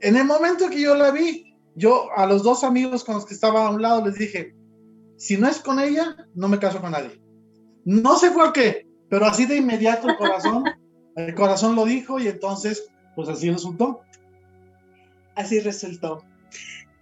en 0.00 0.16
el 0.16 0.26
momento 0.26 0.68
que 0.68 0.82
yo 0.82 0.94
la 0.94 1.12
vi, 1.12 1.53
yo 1.74 2.08
a 2.16 2.26
los 2.26 2.42
dos 2.42 2.64
amigos 2.64 3.04
con 3.04 3.16
los 3.16 3.26
que 3.26 3.34
estaba 3.34 3.66
a 3.66 3.70
un 3.70 3.82
lado 3.82 4.04
les 4.04 4.16
dije, 4.16 4.54
si 5.16 5.36
no 5.36 5.48
es 5.48 5.58
con 5.58 5.80
ella, 5.80 6.16
no 6.34 6.48
me 6.48 6.58
caso 6.58 6.80
con 6.80 6.92
nadie. 6.92 7.20
No 7.84 8.16
sé 8.18 8.30
por 8.30 8.52
qué, 8.52 8.86
pero 9.08 9.26
así 9.26 9.46
de 9.46 9.56
inmediato 9.56 10.08
el 10.08 10.16
corazón, 10.16 10.64
el 11.16 11.34
corazón 11.34 11.74
lo 11.74 11.84
dijo 11.84 12.18
y 12.18 12.28
entonces, 12.28 12.88
pues 13.14 13.28
así 13.28 13.50
resultó. 13.50 14.00
Así 15.34 15.60
resultó. 15.60 16.22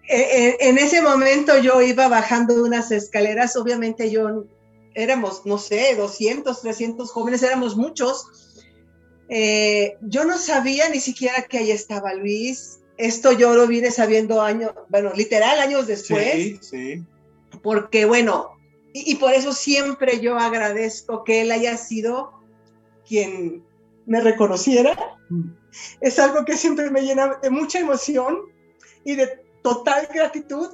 Eh, 0.08 0.48
eh, 0.48 0.56
en 0.60 0.78
ese 0.78 1.00
momento 1.00 1.58
yo 1.58 1.80
iba 1.80 2.08
bajando 2.08 2.62
unas 2.64 2.90
escaleras, 2.90 3.56
obviamente 3.56 4.10
yo 4.10 4.44
éramos, 4.94 5.46
no 5.46 5.58
sé, 5.58 5.94
200, 5.96 6.60
300 6.60 7.10
jóvenes, 7.10 7.42
éramos 7.42 7.76
muchos. 7.76 8.26
Eh, 9.28 9.96
yo 10.02 10.24
no 10.24 10.36
sabía 10.36 10.88
ni 10.88 11.00
siquiera 11.00 11.42
que 11.42 11.58
ahí 11.58 11.70
estaba 11.70 12.14
Luis. 12.14 12.80
Esto 12.98 13.32
yo 13.32 13.54
lo 13.54 13.66
vine 13.66 13.90
sabiendo 13.90 14.40
años, 14.42 14.72
bueno, 14.88 15.12
literal 15.14 15.58
años 15.60 15.86
después, 15.86 16.32
Sí, 16.34 16.58
sí. 16.62 17.04
porque 17.62 18.04
bueno, 18.04 18.50
y, 18.92 19.12
y 19.12 19.14
por 19.16 19.32
eso 19.32 19.52
siempre 19.52 20.20
yo 20.20 20.38
agradezco 20.38 21.24
que 21.24 21.40
él 21.42 21.50
haya 21.52 21.76
sido 21.76 22.32
quien 23.08 23.64
me 24.06 24.20
reconociera. 24.20 24.94
Es 26.00 26.18
algo 26.18 26.44
que 26.44 26.56
siempre 26.56 26.90
me 26.90 27.00
llena 27.02 27.38
de 27.42 27.48
mucha 27.50 27.78
emoción 27.78 28.38
y 29.04 29.14
de 29.16 29.40
total 29.62 30.06
gratitud. 30.12 30.68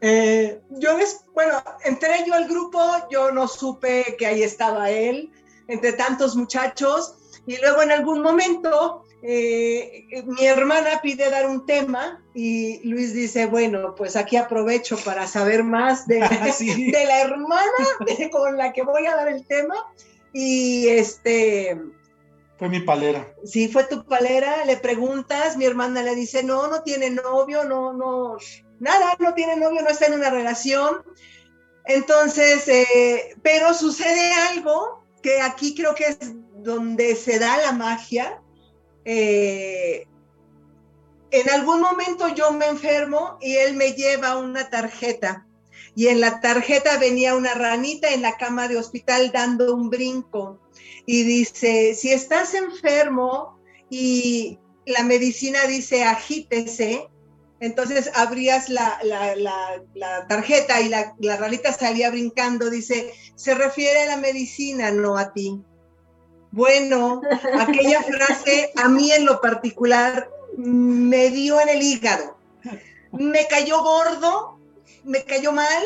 Eh, 0.00 0.60
yo, 0.70 0.96
des- 0.96 1.20
bueno, 1.34 1.60
entré 1.84 2.24
yo 2.26 2.32
al 2.34 2.48
grupo, 2.48 2.80
yo 3.10 3.32
no 3.32 3.46
supe 3.48 4.16
que 4.18 4.26
ahí 4.26 4.42
estaba 4.42 4.90
él, 4.90 5.30
entre 5.66 5.92
tantos 5.92 6.36
muchachos, 6.36 7.14
y 7.46 7.56
luego 7.58 7.82
en 7.82 7.90
algún 7.90 8.22
momento 8.22 9.04
eh, 9.22 10.04
mi 10.26 10.46
hermana 10.46 11.00
pide 11.02 11.28
dar 11.30 11.46
un 11.48 11.66
tema 11.66 12.22
y 12.34 12.80
Luis 12.88 13.12
dice, 13.12 13.46
bueno, 13.46 13.94
pues 13.96 14.14
aquí 14.16 14.36
aprovecho 14.36 14.96
para 15.04 15.26
saber 15.26 15.64
más 15.64 16.06
de, 16.06 16.20
Sí. 16.56 16.90
de 16.90 17.04
la 17.04 17.20
hermana 17.22 17.62
de- 18.06 18.30
con 18.30 18.56
la 18.56 18.72
que 18.72 18.82
voy 18.82 19.06
a 19.06 19.16
dar 19.16 19.28
el 19.28 19.44
tema. 19.46 19.74
Y 20.32 20.88
este, 20.88 21.80
Fue 22.58 22.68
mi 22.68 22.80
palera. 22.80 23.26
si 23.44 23.68
fue 23.68 23.84
tu 23.84 24.04
palera, 24.04 24.64
le 24.66 24.76
preguntas, 24.76 25.56
mi 25.56 25.64
hermana 25.64 26.02
le 26.02 26.14
dice, 26.14 26.42
no, 26.42 26.68
no 26.68 26.82
tiene 26.82 27.10
novio, 27.10 27.64
no, 27.64 27.92
no, 27.94 28.36
nada, 28.78 29.16
no 29.18 29.34
tiene 29.34 29.56
novio, 29.56 29.80
no 29.82 29.88
está 29.88 30.06
en 30.06 30.14
una 30.14 30.30
relación. 30.30 31.02
Entonces, 31.86 32.68
eh, 32.68 33.34
pero 33.42 33.72
sucede 33.74 34.32
algo 34.50 35.02
que 35.22 35.40
aquí 35.40 35.74
creo 35.74 35.94
que 35.94 36.04
es 36.04 36.18
donde 36.62 37.16
se 37.16 37.38
da 37.38 37.56
la 37.58 37.72
magia. 37.72 38.42
Eh, 39.10 40.06
en 41.30 41.48
algún 41.48 41.80
momento 41.80 42.28
yo 42.34 42.52
me 42.52 42.66
enfermo 42.66 43.38
y 43.40 43.56
él 43.56 43.74
me 43.74 43.92
lleva 43.94 44.36
una 44.36 44.68
tarjeta 44.68 45.46
y 45.96 46.08
en 46.08 46.20
la 46.20 46.40
tarjeta 46.40 46.98
venía 46.98 47.34
una 47.34 47.54
ranita 47.54 48.12
en 48.12 48.20
la 48.20 48.36
cama 48.36 48.68
de 48.68 48.76
hospital 48.76 49.30
dando 49.32 49.74
un 49.74 49.88
brinco 49.88 50.60
y 51.06 51.22
dice, 51.22 51.94
si 51.94 52.12
estás 52.12 52.52
enfermo 52.52 53.58
y 53.88 54.58
la 54.84 55.04
medicina 55.04 55.64
dice 55.66 56.04
agítese, 56.04 57.08
entonces 57.60 58.10
abrías 58.14 58.68
la, 58.68 59.00
la- 59.02 60.26
tarjeta 60.28 60.82
y 60.82 60.90
la 60.90 61.36
ranita 61.38 61.72
salía 61.72 62.10
brincando, 62.10 62.68
dice, 62.68 63.10
se 63.36 63.54
refiere 63.54 64.02
a 64.02 64.06
la 64.06 64.16
medicina, 64.18 64.90
no 64.90 65.16
a 65.16 65.32
ti. 65.32 65.62
Bueno, 66.50 67.20
aquella 67.60 68.02
frase 68.02 68.72
a 68.76 68.88
mí 68.88 69.12
en 69.12 69.26
lo 69.26 69.40
particular 69.40 70.30
me 70.56 71.30
dio 71.30 71.60
en 71.60 71.68
el 71.68 71.82
hígado. 71.82 72.36
Me 73.12 73.46
cayó 73.46 73.82
gordo, 73.82 74.58
me 75.04 75.24
cayó 75.24 75.52
mal, 75.52 75.82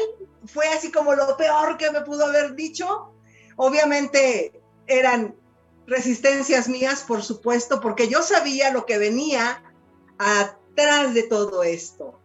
fue 0.46 0.66
así 0.68 0.90
como 0.90 1.14
lo 1.14 1.36
peor 1.36 1.76
que 1.76 1.90
me 1.90 2.02
pudo 2.02 2.26
haber 2.26 2.54
dicho. 2.54 3.12
Obviamente 3.56 4.60
eran 4.86 5.34
resistencias 5.86 6.68
mías, 6.68 7.04
por 7.06 7.22
supuesto, 7.22 7.80
porque 7.80 8.08
yo 8.08 8.22
sabía 8.22 8.72
lo 8.72 8.86
que 8.86 8.98
venía 8.98 9.62
atrás 10.18 11.14
de 11.14 11.24
todo 11.24 11.62
esto. 11.62 12.18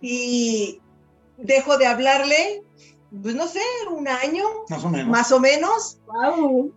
Y 0.00 0.80
dejo 1.38 1.78
de 1.78 1.86
hablarle, 1.86 2.62
pues 3.22 3.34
no 3.34 3.46
sé, 3.46 3.62
un 3.90 4.08
año, 4.08 4.44
Más 4.68 4.84
o 4.84 4.90
menos. 4.90 5.08
más 5.08 5.32
o 5.32 5.40
menos, 5.40 5.98
¡Wow! 6.06 6.72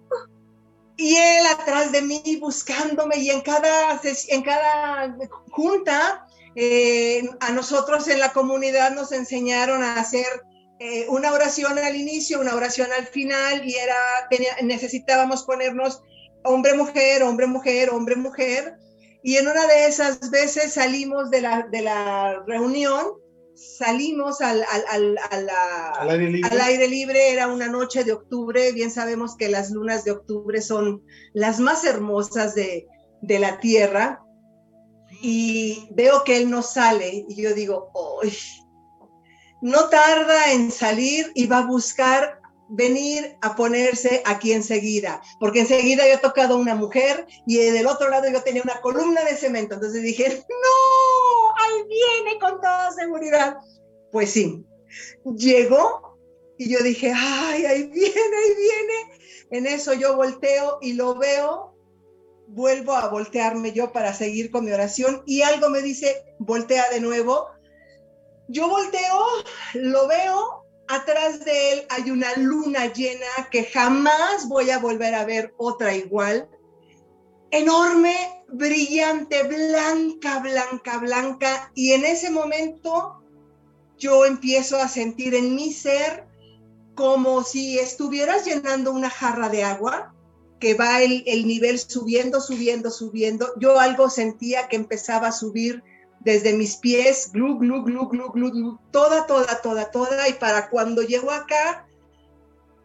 Y 0.97 1.15
él 1.15 1.45
atrás 1.47 1.91
de 1.91 2.01
mí 2.01 2.37
buscándome 2.39 3.17
y 3.17 3.29
en 3.29 3.41
cada, 3.41 4.01
en 4.29 4.41
cada 4.41 5.17
junta 5.51 6.25
Eh, 6.57 7.21
a 7.41 7.51
nosotros 7.51 8.07
en 8.07 8.19
la 8.19 8.31
comunidad 8.31 8.95
nos 8.95 9.11
enseñaron 9.11 9.83
a 9.83 9.99
hacer 9.99 10.25
eh, 10.79 11.05
una 11.09 11.33
oración 11.33 11.77
al 11.77 11.97
inicio, 11.97 12.39
una 12.39 12.55
oración 12.55 12.87
al 12.97 13.07
final 13.07 13.67
y 13.67 13.75
era, 13.75 13.97
necesitábamos 14.63 15.43
ponernos 15.43 16.01
hombre, 16.45 16.73
mujer, 16.73 17.23
hombre, 17.23 17.47
mujer, 17.47 17.89
hombre, 17.89 18.15
mujer. 18.15 18.77
Y 19.21 19.35
en 19.35 19.49
una 19.49 19.67
de 19.67 19.87
esas 19.87 20.31
veces 20.31 20.73
salimos 20.73 21.29
de 21.29 21.41
la, 21.41 21.67
de 21.69 21.81
la 21.81 22.41
reunión, 22.47 23.03
salimos 23.55 24.41
al, 24.41 24.63
al, 24.89 25.17
al, 25.31 26.09
aire 26.09 26.29
libre. 26.29 26.49
al, 26.51 26.61
aire 26.61 26.87
libre. 26.87 27.31
Era 27.31 27.47
una 27.47 27.67
noche 27.67 28.03
de 28.03 28.13
octubre. 28.13 28.71
Bien 28.71 28.91
sabemos 28.91 29.35
que 29.35 29.49
las 29.49 29.71
lunas 29.71 30.03
de 30.03 30.11
octubre 30.11 30.61
son 30.61 31.03
las 31.33 31.59
más 31.59 31.83
hermosas 31.85 32.55
de, 32.55 32.87
de 33.21 33.39
la 33.39 33.59
tierra. 33.59 34.21
Y 35.21 35.87
veo 35.91 36.23
que 36.23 36.37
él 36.37 36.49
no 36.49 36.61
sale 36.61 37.25
y 37.27 37.41
yo 37.41 37.53
digo, 37.53 37.91
¡ay! 38.21 38.31
no 39.61 39.89
tarda 39.89 40.51
en 40.51 40.71
salir 40.71 41.31
y 41.33 41.47
va 41.47 41.59
a 41.59 41.65
buscar 41.65 42.39
venir 42.67 43.35
a 43.41 43.55
ponerse 43.55 44.21
aquí 44.25 44.53
enseguida, 44.53 45.21
porque 45.39 45.61
enseguida 45.61 46.07
yo 46.07 46.13
he 46.13 46.17
tocado 46.17 46.55
a 46.55 46.57
una 46.57 46.75
mujer 46.75 47.25
y 47.45 47.57
del 47.57 47.87
otro 47.87 48.09
lado 48.09 48.29
yo 48.29 48.41
tenía 48.41 48.63
una 48.63 48.81
columna 48.81 49.23
de 49.23 49.35
cemento, 49.35 49.75
entonces 49.75 50.01
dije, 50.01 50.43
no, 50.49 50.84
ahí 51.65 51.87
viene 51.87 52.39
con 52.39 52.61
toda 52.61 52.91
seguridad. 52.91 53.57
Pues 54.11 54.31
sí, 54.31 54.65
llegó 55.35 56.17
y 56.57 56.69
yo 56.69 56.79
dije, 56.79 57.11
ay, 57.15 57.65
ahí 57.65 57.83
viene, 57.87 58.13
ahí 58.15 58.55
viene. 58.55 59.19
En 59.51 59.65
eso 59.67 59.93
yo 59.93 60.15
volteo 60.15 60.79
y 60.81 60.93
lo 60.93 61.15
veo, 61.15 61.75
vuelvo 62.47 62.93
a 62.93 63.09
voltearme 63.09 63.73
yo 63.73 63.91
para 63.91 64.13
seguir 64.13 64.51
con 64.51 64.65
mi 64.65 64.71
oración 64.71 65.23
y 65.25 65.41
algo 65.41 65.69
me 65.69 65.81
dice, 65.81 66.23
voltea 66.39 66.89
de 66.89 66.99
nuevo 66.99 67.55
yo 68.47 68.69
volteo, 68.69 69.25
lo 69.73 70.07
veo, 70.07 70.65
atrás 70.87 71.43
de 71.45 71.73
él 71.73 71.87
hay 71.89 72.11
una 72.11 72.33
luna 72.35 72.93
llena 72.93 73.25
que 73.51 73.65
jamás 73.65 74.47
voy 74.47 74.69
a 74.69 74.77
volver 74.77 75.15
a 75.15 75.25
ver 75.25 75.53
otra 75.57 75.95
igual. 75.95 76.47
Enorme, 77.51 78.15
brillante, 78.49 79.43
blanca, 79.43 80.39
blanca, 80.39 80.97
blanca. 80.97 81.71
Y 81.75 81.91
en 81.93 82.05
ese 82.05 82.29
momento 82.29 83.21
yo 83.97 84.25
empiezo 84.25 84.77
a 84.77 84.87
sentir 84.87 85.35
en 85.35 85.55
mi 85.55 85.71
ser 85.71 86.25
como 86.95 87.43
si 87.43 87.77
estuvieras 87.77 88.45
llenando 88.45 88.91
una 88.91 89.09
jarra 89.09 89.49
de 89.49 89.63
agua, 89.63 90.13
que 90.59 90.73
va 90.73 91.01
el, 91.01 91.23
el 91.27 91.45
nivel 91.45 91.77
subiendo, 91.79 92.39
subiendo, 92.39 92.89
subiendo. 92.89 93.53
Yo 93.59 93.79
algo 93.79 94.09
sentía 94.09 94.67
que 94.67 94.77
empezaba 94.77 95.27
a 95.27 95.31
subir 95.33 95.83
desde 96.21 96.53
mis 96.53 96.77
pies, 96.77 97.31
glu, 97.31 97.59
glu, 97.59 97.83
glu, 97.83 98.07
glu, 98.09 98.31
glu, 98.31 98.51
glu, 98.51 98.79
toda, 98.91 99.27
toda, 99.27 99.61
toda, 99.61 99.91
toda. 99.91 100.27
Y 100.27 100.33
para 100.33 100.69
cuando 100.69 101.03
llegó 101.03 101.31
acá, 101.31 101.84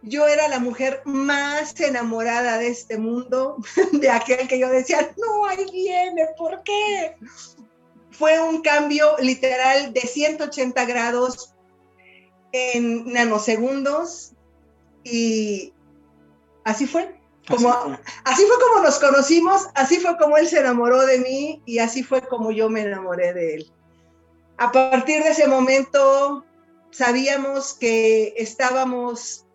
yo 0.03 0.26
era 0.26 0.48
la 0.48 0.59
mujer 0.59 1.03
más 1.05 1.78
enamorada 1.80 2.59
de 2.59 2.68
este 2.68 2.98
mundo, 2.98 3.57
de 3.92 4.11
aquel 4.11 4.48
que 4.48 4.59
yo 4.59 4.68
decía, 4.68 5.12
no, 5.16 5.46
ahí 5.46 5.66
viene, 5.70 6.28
¿por 6.36 6.62
qué? 6.62 7.16
Fue 8.11 8.40
un 8.40 8.62
cambio 8.62 9.16
literal 9.18 9.92
de 9.92 10.01
180 10.01 10.84
grados 10.84 11.55
en 12.53 13.12
nanosegundos 13.12 14.32
y 15.05 15.72
así 16.64 16.86
fue. 16.86 17.16
Como, 17.48 17.70
así 18.24 18.44
fue 18.44 18.57
como 18.68 18.84
nos 18.84 18.98
conocimos, 19.01 19.66
así 19.74 19.98
fue 19.98 20.16
como 20.18 20.36
él 20.36 20.46
se 20.46 20.61
enamoró 20.61 21.05
de 21.05 21.18
mí 21.18 21.62
y 21.66 21.78
así 21.78 22.05
fue 22.05 22.20
como 22.22 22.53
yo 22.53 22.68
me 22.68 22.82
enamoré 22.82 23.32
de 23.32 23.55
él. 23.55 23.72
A 24.59 24.70
partir 24.70 25.24
de 25.24 25.30
ese 25.30 25.48
momento 25.48 26.44
sabíamos 26.90 27.72
que 27.74 28.34
estábamos 28.36 29.46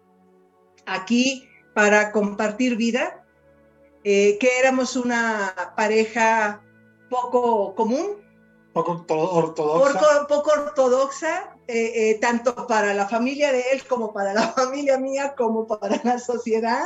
aquí 0.86 1.48
para 1.74 2.12
compartir 2.12 2.76
vida, 2.76 3.26
eh, 4.04 4.38
que 4.40 4.60
éramos 4.60 4.96
una 4.96 5.74
pareja 5.76 6.62
poco 7.10 7.76
común, 7.76 8.24
poco 8.74 9.06
ortodoxa, 9.08 10.28
poco 10.28 10.52
ortodoxa 10.52 11.56
eh, 11.68 12.12
eh, 12.12 12.18
tanto 12.22 12.68
para 12.68 12.94
la 12.94 13.08
familia 13.08 13.52
de 13.52 13.64
él 13.74 13.84
como 13.88 14.14
para 14.14 14.34
la 14.34 14.50
familia 14.54 15.00
mía, 15.00 15.34
como 15.36 15.66
para 15.66 16.00
la 16.04 16.20
sociedad. 16.20 16.86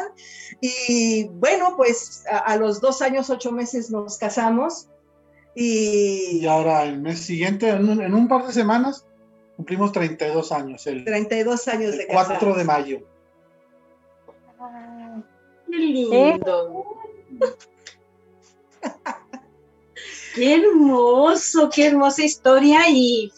Y 0.61 1.25
bueno, 1.33 1.73
pues 1.75 2.23
a, 2.29 2.55
los 2.55 2.79
dos 2.79 3.01
años, 3.01 3.29
ocho 3.29 3.51
meses 3.51 3.91
nos 3.91 4.17
casamos. 4.17 4.87
Y, 5.55 6.39
y 6.41 6.47
ahora 6.47 6.83
el 6.83 7.01
mes 7.01 7.19
siguiente, 7.19 7.69
en 7.69 8.13
un, 8.13 8.27
par 8.29 8.47
de 8.47 8.53
semanas, 8.53 9.05
cumplimos 9.57 9.91
32 9.91 10.51
años. 10.53 10.87
El, 10.87 11.03
32 11.03 11.67
años 11.67 11.97
de 11.97 12.07
4 12.07 12.53
de 12.55 12.63
mayo. 12.63 12.99
Qué 15.69 15.77
lindo. 15.77 16.85
qué 20.35 20.55
hermoso, 20.55 21.69
qué 21.73 21.87
hermosa 21.87 22.23
historia 22.23 22.89
y 22.89 23.31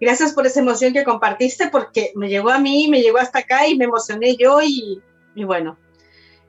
Gracias 0.00 0.32
por 0.32 0.46
esa 0.46 0.60
emoción 0.60 0.92
que 0.92 1.04
compartiste 1.04 1.68
porque 1.68 2.12
me 2.14 2.28
llegó 2.28 2.50
a 2.50 2.58
mí, 2.58 2.88
me 2.88 3.00
llegó 3.00 3.18
hasta 3.18 3.40
acá 3.40 3.66
y 3.66 3.76
me 3.76 3.86
emocioné 3.86 4.36
yo 4.36 4.60
y, 4.62 5.02
bueno, 5.34 5.76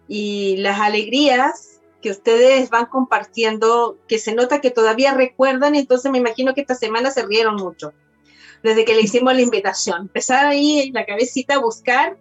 y 0.07 0.57
las 0.57 0.79
alegrías 0.79 1.81
que 2.01 2.11
ustedes 2.11 2.69
van 2.69 2.85
compartiendo, 2.85 3.97
que 4.07 4.19
se 4.19 4.33
nota 4.33 4.61
que 4.61 4.71
todavía 4.71 5.15
recuerdan, 5.15 5.75
entonces 5.75 6.11
me 6.11 6.19
imagino 6.19 6.53
que 6.53 6.61
esta 6.61 6.75
semana 6.75 7.11
se 7.11 7.25
rieron 7.25 7.55
mucho, 7.55 7.91
desde 8.61 8.85
que 8.85 8.93
le 8.93 9.01
hicimos 9.01 9.33
la 9.33 9.41
invitación. 9.41 10.03
Empezar 10.03 10.45
ahí 10.45 10.81
en 10.81 10.93
la 10.93 11.05
cabecita 11.05 11.55
a 11.55 11.59
buscar 11.59 12.17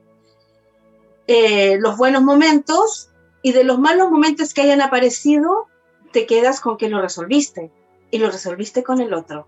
eh, 1.28 1.76
los 1.78 1.98
buenos 1.98 2.22
momentos 2.22 3.10
y 3.42 3.52
de 3.52 3.62
los 3.62 3.78
malos 3.78 4.10
momentos 4.10 4.54
que 4.54 4.62
hayan 4.62 4.80
aparecido, 4.80 5.66
te 6.10 6.26
quedas 6.26 6.60
con 6.60 6.78
que 6.78 6.88
lo 6.88 7.02
resolviste 7.02 7.70
y 8.10 8.18
lo 8.18 8.30
resolviste 8.30 8.82
con 8.82 9.00
el 9.00 9.12
otro. 9.12 9.46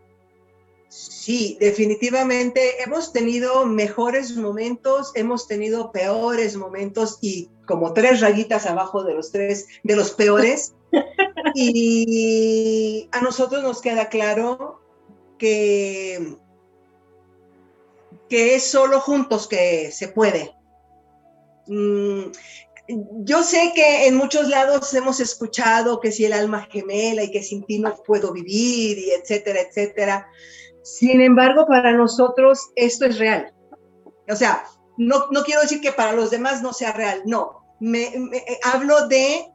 Sí, 0.89 1.57
definitivamente 1.59 2.83
hemos 2.83 3.13
tenido 3.13 3.65
mejores 3.65 4.37
momentos, 4.37 5.13
hemos 5.15 5.49
tenido 5.49 5.91
peores 5.91 6.55
momentos 6.57 7.19
y 7.23 7.49
como 7.67 7.95
tres 7.95 8.21
rayitas 8.21 8.67
abajo 8.67 9.03
de 9.03 9.15
los 9.15 9.33
tres, 9.33 9.67
de 9.83 9.97
los 9.97 10.11
peores. 10.11 10.75
y 11.55 13.09
a 13.13 13.23
nosotros 13.23 13.63
nos 13.63 13.81
queda 13.81 14.11
claro 14.11 14.83
que, 15.39 16.37
que 18.29 18.57
es 18.57 18.65
solo 18.65 19.01
juntos 19.01 19.49
que 19.49 19.91
se 19.93 20.09
puede. 20.09 20.60
Mm, 21.71 22.33
yo 23.23 23.45
sé 23.45 23.71
que 23.77 24.09
en 24.09 24.17
muchos 24.17 24.49
lados 24.49 24.93
hemos 24.95 25.21
escuchado 25.21 26.01
que 26.01 26.11
si 26.11 26.25
el 26.25 26.33
alma 26.33 26.67
gemela 26.69 27.23
y 27.23 27.31
que 27.31 27.45
sin 27.45 27.65
ti 27.65 27.79
no 27.79 27.95
puedo 28.05 28.33
vivir 28.33 28.99
y 28.99 29.11
etcétera, 29.13 29.61
etcétera. 29.61 30.27
Sin 30.83 31.21
embargo, 31.21 31.67
para 31.67 31.93
nosotros 31.93 32.71
esto 32.75 33.05
es 33.05 33.19
real. 33.19 33.55
O 34.29 34.35
sea, 34.35 34.65
no, 34.99 35.27
no 35.31 35.45
quiero 35.45 35.61
decir 35.61 35.81
que 35.81 35.93
para 35.93 36.13
los 36.13 36.31
demás 36.31 36.61
no 36.61 36.73
sea 36.73 36.93
real, 36.93 37.23
no. 37.25 37.61
Me, 37.79 38.03
eh, 38.03 38.59
hablo 38.65 39.07
de 39.07 39.47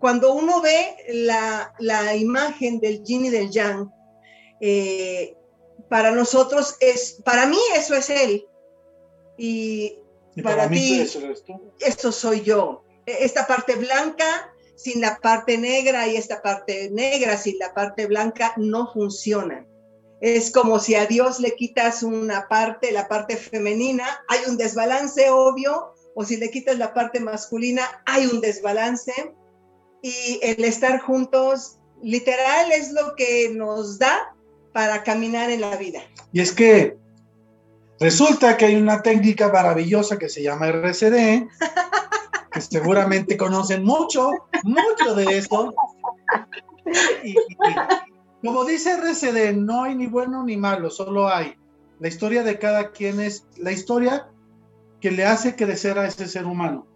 cuando 0.00 0.34
uno 0.34 0.60
ve 0.60 0.96
la, 1.10 1.72
la 1.78 2.16
imagen 2.16 2.80
del 2.80 3.04
yin 3.04 3.26
y 3.26 3.30
del 3.30 3.50
yang, 3.50 3.92
eh, 4.60 5.36
para 5.88 6.10
nosotros 6.10 6.76
es, 6.80 7.20
para 7.24 7.46
mí 7.46 7.58
eso 7.76 7.94
es 7.94 8.10
él. 8.10 8.44
Y, 9.36 10.00
para, 10.42 10.68
ti, 10.68 11.06
esto 11.80 12.12
soy 12.12 12.42
yo. 12.42 12.84
E, 13.06 13.24
esta 13.24 13.46
parte 13.46 13.74
blanca 13.76 14.52
sin 14.76 15.00
la 15.00 15.18
parte 15.18 15.58
negra 15.58 16.06
y 16.06 16.16
esta 16.16 16.40
parte 16.40 16.90
negra 16.90 17.36
sin 17.36 17.58
la 17.58 17.74
parte 17.74 18.06
blanca 18.06 18.54
no 18.56 18.92
funcionan 18.92 19.66
es 20.20 20.50
como 20.50 20.80
si 20.80 20.94
a 20.94 21.06
Dios 21.06 21.38
le 21.40 21.54
quitas 21.54 22.02
una 22.02 22.48
parte, 22.48 22.90
la 22.92 23.08
parte 23.08 23.36
femenina, 23.36 24.04
hay 24.28 24.40
un 24.48 24.56
desbalance 24.56 25.30
obvio, 25.30 25.94
o 26.14 26.24
si 26.24 26.36
le 26.36 26.50
quitas 26.50 26.76
la 26.78 26.92
parte 26.92 27.20
masculina, 27.20 28.02
hay 28.06 28.26
un 28.26 28.40
desbalance. 28.40 29.34
Y 30.02 30.40
el 30.42 30.64
estar 30.64 31.00
juntos, 31.00 31.78
literal, 32.02 32.72
es 32.72 32.92
lo 32.92 33.14
que 33.16 33.50
nos 33.54 33.98
da 33.98 34.34
para 34.72 35.02
caminar 35.02 35.50
en 35.50 35.60
la 35.60 35.76
vida. 35.76 36.02
Y 36.32 36.40
es 36.40 36.52
que 36.52 36.96
resulta 38.00 38.56
que 38.56 38.66
hay 38.66 38.76
una 38.76 39.02
técnica 39.02 39.50
maravillosa 39.52 40.18
que 40.18 40.28
se 40.28 40.42
llama 40.42 40.68
RCD, 40.68 41.48
que 42.52 42.60
seguramente 42.60 43.36
conocen 43.36 43.84
mucho, 43.84 44.30
mucho 44.64 45.14
de 45.14 45.38
eso. 45.38 45.74
como 48.42 48.64
dice 48.64 48.92
RCD, 48.92 49.56
no 49.56 49.84
hay 49.84 49.94
ni 49.94 50.06
bueno 50.06 50.44
ni 50.44 50.56
malo, 50.56 50.90
solo 50.90 51.28
hay. 51.28 51.54
La 52.00 52.08
historia 52.08 52.42
de 52.42 52.58
cada 52.58 52.92
quien 52.92 53.20
es 53.20 53.46
la 53.56 53.72
historia 53.72 54.28
que 55.00 55.10
le 55.10 55.24
hace 55.24 55.56
crecer 55.56 55.98
a 55.98 56.06
ese 56.06 56.28
ser 56.28 56.46
humano. 56.46 56.86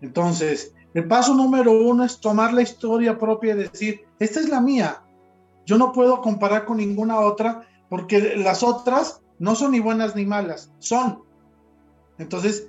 Entonces, 0.00 0.74
el 0.94 1.06
paso 1.06 1.34
número 1.34 1.72
uno 1.72 2.04
es 2.04 2.20
tomar 2.20 2.52
la 2.52 2.62
historia 2.62 3.18
propia 3.18 3.54
y 3.54 3.58
decir, 3.58 4.06
esta 4.18 4.40
es 4.40 4.48
la 4.48 4.60
mía. 4.60 5.02
yo 5.66 5.78
no 5.78 5.92
puedo 5.92 6.20
comparar 6.20 6.64
con 6.64 6.78
ninguna 6.78 7.20
otra 7.20 7.62
porque 7.88 8.36
las 8.36 8.62
otras 8.62 9.22
no 9.40 9.56
son 9.56 9.72
ni 9.72 9.80
buenas 9.80 10.14
ni 10.14 10.24
malas, 10.24 10.70
son. 10.78 11.24
Entonces, 12.18 12.68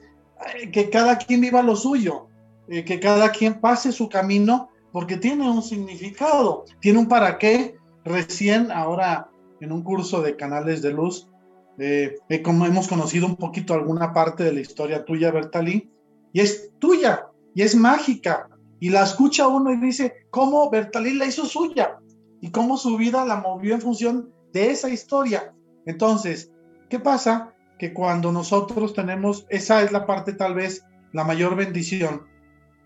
eh, 0.55 0.71
que 0.71 0.89
cada 0.89 1.17
quien 1.17 1.41
viva 1.41 1.61
lo 1.61 1.75
suyo, 1.75 2.27
eh, 2.67 2.83
que 2.83 2.99
cada 2.99 3.29
quien 3.29 3.59
pase 3.59 3.91
su 3.91 4.09
camino 4.09 4.69
porque 4.91 5.17
tiene 5.17 5.49
un 5.49 5.61
significado, 5.61 6.65
tiene 6.79 6.99
un 6.99 7.07
para 7.07 7.37
qué. 7.37 7.75
Recién 8.03 8.71
ahora 8.71 9.29
en 9.59 9.71
un 9.71 9.83
curso 9.83 10.23
de 10.23 10.35
canales 10.35 10.81
de 10.81 10.91
luz, 10.91 11.29
eh, 11.77 12.17
como 12.43 12.65
hemos 12.65 12.87
conocido 12.87 13.27
un 13.27 13.35
poquito 13.35 13.73
alguna 13.73 14.11
parte 14.11 14.43
de 14.43 14.53
la 14.53 14.61
historia 14.61 15.05
tuya, 15.05 15.29
Bertalí, 15.29 15.91
y 16.33 16.39
es 16.39 16.71
tuya, 16.79 17.27
y 17.53 17.61
es 17.61 17.75
mágica, 17.75 18.49
y 18.79 18.89
la 18.89 19.03
escucha 19.03 19.47
uno 19.47 19.71
y 19.71 19.77
dice, 19.77 20.25
¿cómo 20.31 20.69
Bertalí 20.71 21.13
la 21.13 21.25
hizo 21.25 21.45
suya? 21.45 21.99
Y 22.41 22.49
cómo 22.49 22.77
su 22.77 22.97
vida 22.97 23.23
la 23.25 23.35
movió 23.35 23.75
en 23.75 23.81
función 23.81 24.31
de 24.51 24.71
esa 24.71 24.89
historia. 24.89 25.53
Entonces, 25.85 26.51
¿qué 26.91 26.99
pasa? 26.99 27.53
Que 27.79 27.93
cuando 27.93 28.31
nosotros 28.33 28.93
tenemos, 28.93 29.47
esa 29.49 29.81
es 29.81 29.93
la 29.93 30.05
parte 30.05 30.33
tal 30.33 30.53
vez 30.53 30.85
la 31.13 31.23
mayor 31.23 31.55
bendición, 31.55 32.27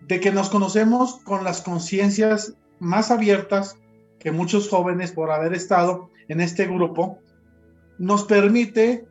de 0.01 0.19
que 0.19 0.31
nos 0.31 0.49
conocemos 0.49 1.15
con 1.23 1.43
las 1.43 1.61
conciencias 1.61 2.55
más 2.79 3.09
abiertas 3.09 3.77
que 4.19 4.31
muchos 4.31 4.69
jóvenes 4.69 5.11
por 5.11 5.31
haber 5.31 5.53
estado 5.53 6.11
en 6.27 6.39
este 6.39 6.67
grupo, 6.67 7.19
nos 7.97 8.23
permite 8.25 9.07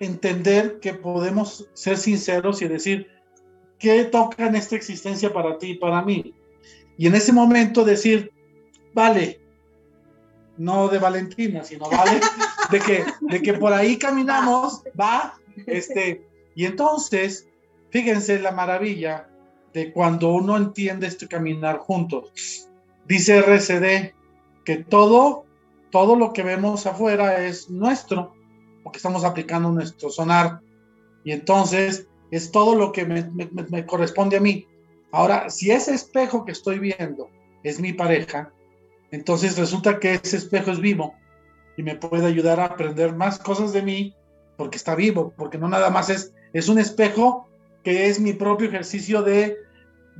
entender 0.00 0.80
que 0.80 0.94
podemos 0.94 1.68
ser 1.74 1.96
sinceros 1.96 2.62
y 2.62 2.68
decir, 2.68 3.06
¿qué 3.78 4.04
toca 4.04 4.46
en 4.46 4.56
esta 4.56 4.74
existencia 4.74 5.32
para 5.32 5.56
ti 5.58 5.70
y 5.70 5.78
para 5.78 6.02
mí? 6.02 6.34
Y 6.98 7.06
en 7.06 7.14
ese 7.14 7.32
momento 7.32 7.84
decir, 7.84 8.32
vale, 8.92 9.40
no 10.56 10.88
de 10.88 10.98
Valentina, 10.98 11.62
sino 11.62 11.88
vale, 11.88 12.20
de 12.70 12.80
que, 12.80 13.04
de 13.20 13.42
que 13.42 13.54
por 13.54 13.72
ahí 13.72 13.98
caminamos, 13.98 14.82
va, 14.98 15.38
este, 15.66 16.26
y 16.54 16.64
entonces, 16.64 17.48
fíjense 17.90 18.38
la 18.38 18.52
maravilla 18.52 19.28
de 19.72 19.92
cuando 19.92 20.32
uno 20.32 20.56
entiende 20.56 21.06
este 21.06 21.28
caminar 21.28 21.78
juntos. 21.78 22.68
Dice 23.06 23.38
RCD 23.38 24.14
que 24.64 24.76
todo, 24.78 25.44
todo 25.90 26.16
lo 26.16 26.32
que 26.32 26.42
vemos 26.42 26.86
afuera 26.86 27.44
es 27.44 27.68
nuestro, 27.68 28.34
porque 28.82 28.98
estamos 28.98 29.24
aplicando 29.24 29.70
nuestro 29.70 30.10
sonar, 30.10 30.60
y 31.24 31.32
entonces 31.32 32.06
es 32.30 32.50
todo 32.50 32.74
lo 32.74 32.92
que 32.92 33.04
me, 33.04 33.28
me 33.70 33.86
corresponde 33.86 34.36
a 34.36 34.40
mí. 34.40 34.66
Ahora, 35.12 35.50
si 35.50 35.70
ese 35.70 35.94
espejo 35.94 36.44
que 36.44 36.52
estoy 36.52 36.78
viendo 36.78 37.30
es 37.62 37.80
mi 37.80 37.92
pareja, 37.92 38.52
entonces 39.10 39.56
resulta 39.56 40.00
que 40.00 40.14
ese 40.14 40.36
espejo 40.36 40.70
es 40.70 40.80
vivo 40.80 41.14
y 41.76 41.82
me 41.82 41.96
puede 41.96 42.26
ayudar 42.26 42.60
a 42.60 42.66
aprender 42.66 43.14
más 43.14 43.38
cosas 43.38 43.72
de 43.72 43.82
mí 43.82 44.14
porque 44.56 44.76
está 44.76 44.94
vivo, 44.94 45.32
porque 45.36 45.58
no 45.58 45.68
nada 45.68 45.90
más 45.90 46.10
es, 46.10 46.32
es 46.52 46.68
un 46.68 46.78
espejo 46.78 47.48
que 47.82 48.08
es 48.08 48.20
mi 48.20 48.32
propio 48.32 48.68
ejercicio 48.68 49.22
de, 49.22 49.56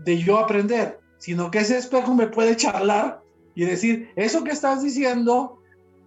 de 0.04 0.18
yo 0.18 0.38
aprender, 0.38 0.98
sino 1.18 1.50
que 1.50 1.58
ese 1.58 1.78
espejo 1.78 2.14
me 2.14 2.26
puede 2.26 2.56
charlar 2.56 3.22
y 3.54 3.64
decir, 3.64 4.10
eso 4.16 4.42
que 4.42 4.50
estás 4.50 4.82
diciendo, 4.82 5.60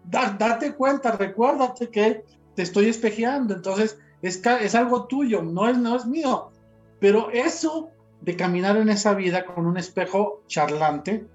date 0.03 0.73
cuenta, 0.73 1.11
recuérdate 1.11 1.89
que 1.89 2.23
te 2.55 2.61
estoy 2.61 2.89
espejeando, 2.89 3.53
entonces 3.53 3.97
es, 4.21 4.41
es 4.45 4.75
algo 4.75 5.07
tuyo, 5.07 5.41
no 5.41 5.69
es, 5.69 5.77
no 5.77 5.95
es 5.95 6.05
mío, 6.05 6.51
pero 6.99 7.29
eso 7.31 7.89
de 8.21 8.35
caminar 8.35 8.77
en 8.77 8.89
esa 8.89 9.13
vida 9.13 9.45
con 9.45 9.65
un 9.65 9.77
espejo 9.77 10.41
charlante, 10.47 11.25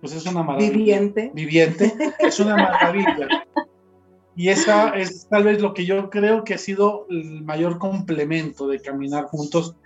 pues 0.00 0.14
es 0.14 0.26
una 0.26 0.42
maravilla. 0.42 0.72
Viviente. 0.72 1.30
Viviente, 1.34 1.92
es 2.18 2.40
una 2.40 2.56
maravilla. 2.56 3.44
Y 4.36 4.48
esa 4.48 4.90
es 4.90 5.28
tal 5.28 5.44
vez 5.44 5.60
lo 5.60 5.74
que 5.74 5.84
yo 5.84 6.08
creo 6.08 6.44
que 6.44 6.54
ha 6.54 6.58
sido 6.58 7.06
el 7.10 7.42
mayor 7.44 7.78
complemento 7.78 8.68
de 8.68 8.80
caminar 8.80 9.24
juntos. 9.24 9.76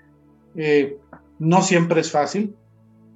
Eh, 0.54 0.98
no 1.40 1.62
siempre 1.62 2.00
es 2.00 2.12
fácil, 2.12 2.54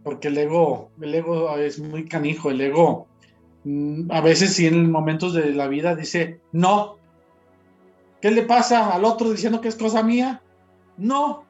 porque 0.02 0.28
el 0.28 0.38
ego, 0.38 0.90
el 1.00 1.14
ego 1.14 1.56
es 1.56 1.78
muy 1.78 2.06
canijo, 2.06 2.50
el 2.50 2.60
ego 2.60 3.06
mm, 3.62 4.10
a 4.10 4.20
veces 4.20 4.54
sí 4.54 4.66
en 4.66 4.90
momentos 4.90 5.34
de 5.34 5.54
la 5.54 5.68
vida 5.68 5.94
dice, 5.94 6.40
no. 6.50 6.96
¿Qué 8.20 8.32
le 8.32 8.42
pasa 8.42 8.92
al 8.92 9.04
otro 9.04 9.30
diciendo 9.30 9.60
que 9.60 9.68
es 9.68 9.76
cosa 9.76 10.02
mía? 10.02 10.42
No. 10.96 11.44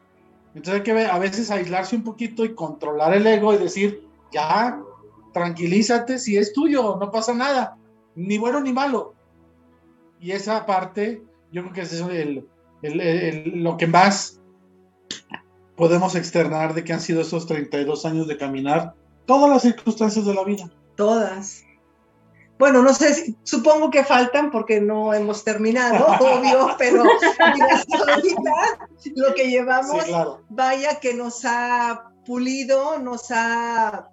Entonces 0.55 0.74
hay 0.74 0.82
que 0.82 1.07
a 1.07 1.18
veces 1.18 1.51
aislarse 1.51 1.96
un 1.96 2.05
poquito 2.05 2.44
y 2.44 2.55
controlar 2.55 3.14
el 3.14 3.26
ego 3.26 3.55
y 3.55 3.59
decir, 3.59 4.03
ya, 4.32 4.82
tranquilízate, 5.39 6.18
si 6.18 6.36
es 6.36 6.53
tuyo, 6.53 6.97
no 7.01 7.11
pasa 7.11 7.34
nada, 7.34 7.76
ni 8.14 8.39
bueno 8.39 8.61
ni 8.61 8.72
malo. 8.72 9.14
Y 10.20 10.32
esa 10.32 10.66
parte, 10.66 11.22
yo 11.53 11.62
creo 11.62 11.72
que 11.72 11.82
es 12.82 13.47
lo 13.55 13.76
que 13.76 13.86
más 13.86 14.41
podemos 15.76 16.16
externar 16.16 16.74
de 16.74 16.84
que 16.84 16.93
han 16.93 17.01
sido 17.01 17.20
esos 17.20 17.47
32 17.47 18.05
años 18.05 18.26
de 18.26 18.36
caminar, 18.36 18.95
todas 19.26 19.49
las 19.49 19.62
circunstancias 19.62 20.26
de 20.26 20.34
la 20.34 20.45
vida. 20.45 20.68
Todas. 20.97 21.64
Bueno, 22.59 22.82
no 22.82 22.93
sé, 22.93 23.36
supongo 23.45 23.89
que 23.89 24.03
faltan 24.03 24.51
porque 24.51 24.80
no 24.80 25.14
hemos 25.14 25.45
terminado, 25.45 26.07
obvio, 26.20 26.74
pero 26.76 27.05
ahorita 27.05 28.89
lo 29.14 29.34
que 29.34 29.49
llevamos, 29.49 30.05
vaya 30.49 30.99
que 30.99 31.14
nos 31.14 31.45
ha 31.45 32.11
pulido, 32.26 32.99
nos 32.99 33.30
ha 33.30 34.11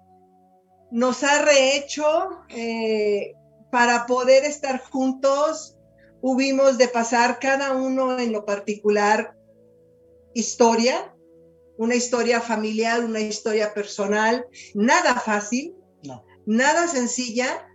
nos 0.96 1.22
ha 1.24 1.42
rehecho 1.42 2.06
eh, 2.48 3.34
para 3.70 4.06
poder 4.06 4.46
estar 4.46 4.80
juntos. 4.80 5.76
Hubimos 6.22 6.78
de 6.78 6.88
pasar 6.88 7.38
cada 7.38 7.72
uno 7.72 8.18
en 8.18 8.32
lo 8.32 8.46
particular 8.46 9.36
historia, 10.32 11.14
una 11.76 11.96
historia 11.96 12.40
familiar, 12.40 13.04
una 13.04 13.20
historia 13.20 13.74
personal, 13.74 14.46
nada 14.74 15.16
fácil, 15.16 15.76
nada 16.46 16.88
sencilla, 16.88 17.68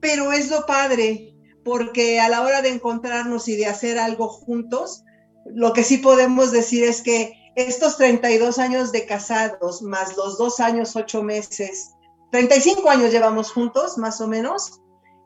pero 0.00 0.32
es 0.32 0.50
lo 0.50 0.64
padre, 0.64 1.34
porque 1.62 2.20
a 2.20 2.30
la 2.30 2.40
hora 2.40 2.62
de 2.62 2.70
encontrarnos 2.70 3.48
y 3.48 3.56
de 3.56 3.66
hacer 3.66 3.98
algo 3.98 4.28
juntos, 4.28 5.04
lo 5.44 5.74
que 5.74 5.84
sí 5.84 5.98
podemos 5.98 6.52
decir 6.52 6.84
es 6.84 7.02
que 7.02 7.34
estos 7.54 7.96
32 7.96 8.58
años 8.58 8.92
de 8.92 9.06
casados, 9.06 9.82
más 9.82 10.16
los 10.16 10.38
dos 10.38 10.60
años, 10.60 10.96
ocho 10.96 11.22
meses, 11.22 11.90
35 12.30 12.88
años 12.88 13.12
llevamos 13.12 13.52
juntos, 13.52 13.98
más 13.98 14.20
o 14.20 14.26
menos, 14.26 14.80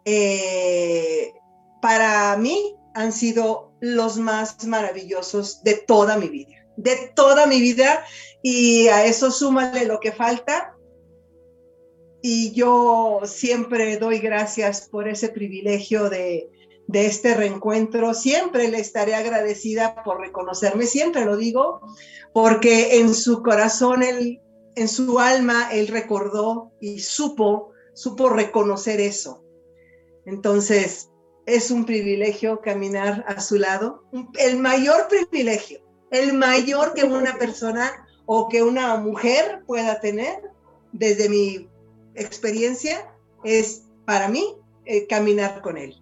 eh, 0.05 1.33
para 1.81 2.37
mí 2.37 2.77
han 2.95 3.12
sido 3.12 3.72
los 3.81 4.16
más 4.16 4.64
maravillosos 4.66 5.62
de 5.62 5.74
toda 5.74 6.16
mi 6.16 6.29
vida, 6.29 6.66
de 6.77 7.12
toda 7.14 7.47
mi 7.47 7.61
vida, 7.61 8.05
y 8.43 8.89
a 8.89 9.05
eso 9.05 9.31
súmale 9.31 9.85
lo 9.85 10.01
que 10.01 10.12
falta. 10.12 10.72
Y 12.22 12.53
yo 12.53 13.20
siempre 13.24 13.99
doy 13.99 14.18
gracias 14.18 14.89
por 14.89 15.07
ese 15.07 15.29
privilegio 15.29 16.11
de, 16.11 16.51
de 16.87 17.07
este 17.07 17.34
reencuentro. 17.34 18.14
Siempre 18.14 18.68
le 18.68 18.78
estaré 18.78 19.14
agradecida 19.14 20.03
por 20.05 20.20
reconocerme, 20.20 20.87
siempre 20.87 21.24
lo 21.24 21.37
digo, 21.37 21.80
porque 22.32 22.99
en 22.99 23.14
su 23.14 23.43
corazón, 23.43 24.03
en 24.03 24.89
su 24.89 25.18
alma, 25.18 25.68
él 25.72 25.89
recordó 25.89 26.72
y 26.80 27.01
supo, 27.01 27.72
supo 27.95 28.28
reconocer 28.28 29.01
eso. 29.01 29.45
Entonces, 30.26 31.11
es 31.47 31.70
un 31.70 31.87
privilegio 31.87 32.61
caminar 32.61 33.24
a 33.28 33.41
su 33.41 33.57
lado, 33.57 34.03
el 34.39 34.59
mayor 34.59 35.07
privilegio, 35.09 35.80
el 36.11 36.34
mayor 36.34 36.93
que 36.95 37.05
una 37.05 37.39
persona 37.39 38.07
o 38.26 38.49
que 38.49 38.62
una 38.62 38.97
mujer 38.97 39.62
pueda 39.66 40.01
tener, 40.01 40.43
desde 40.93 41.28
mi 41.28 41.68
experiencia, 42.14 43.14
es 43.45 43.84
para 44.05 44.28
mí 44.28 44.57
eh, 44.84 45.07
caminar 45.07 45.62
con 45.62 45.78
él. 45.78 45.95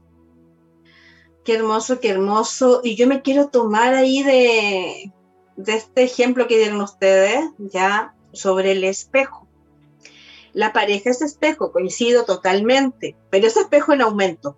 Qué 1.45 1.55
hermoso, 1.55 2.01
qué 2.01 2.11
hermoso. 2.11 2.80
Y 2.82 2.97
yo 2.97 3.07
me 3.07 3.22
quiero 3.22 3.49
tomar 3.49 3.95
ahí 3.95 4.22
de, 4.22 5.12
de 5.57 5.74
este 5.74 6.03
ejemplo 6.03 6.47
que 6.49 6.59
dieron 6.59 6.80
ustedes, 6.80 7.51
ya 7.59 8.14
sobre 8.32 8.72
el 8.72 8.84
espejo. 8.84 9.47
La 10.53 10.72
pareja 10.72 11.11
es 11.11 11.20
espejo, 11.20 11.72
coincido 11.72 12.24
totalmente, 12.24 13.16
pero 13.30 13.47
ese 13.47 13.61
espejo 13.61 13.92
en 13.92 14.03
aumento, 14.03 14.57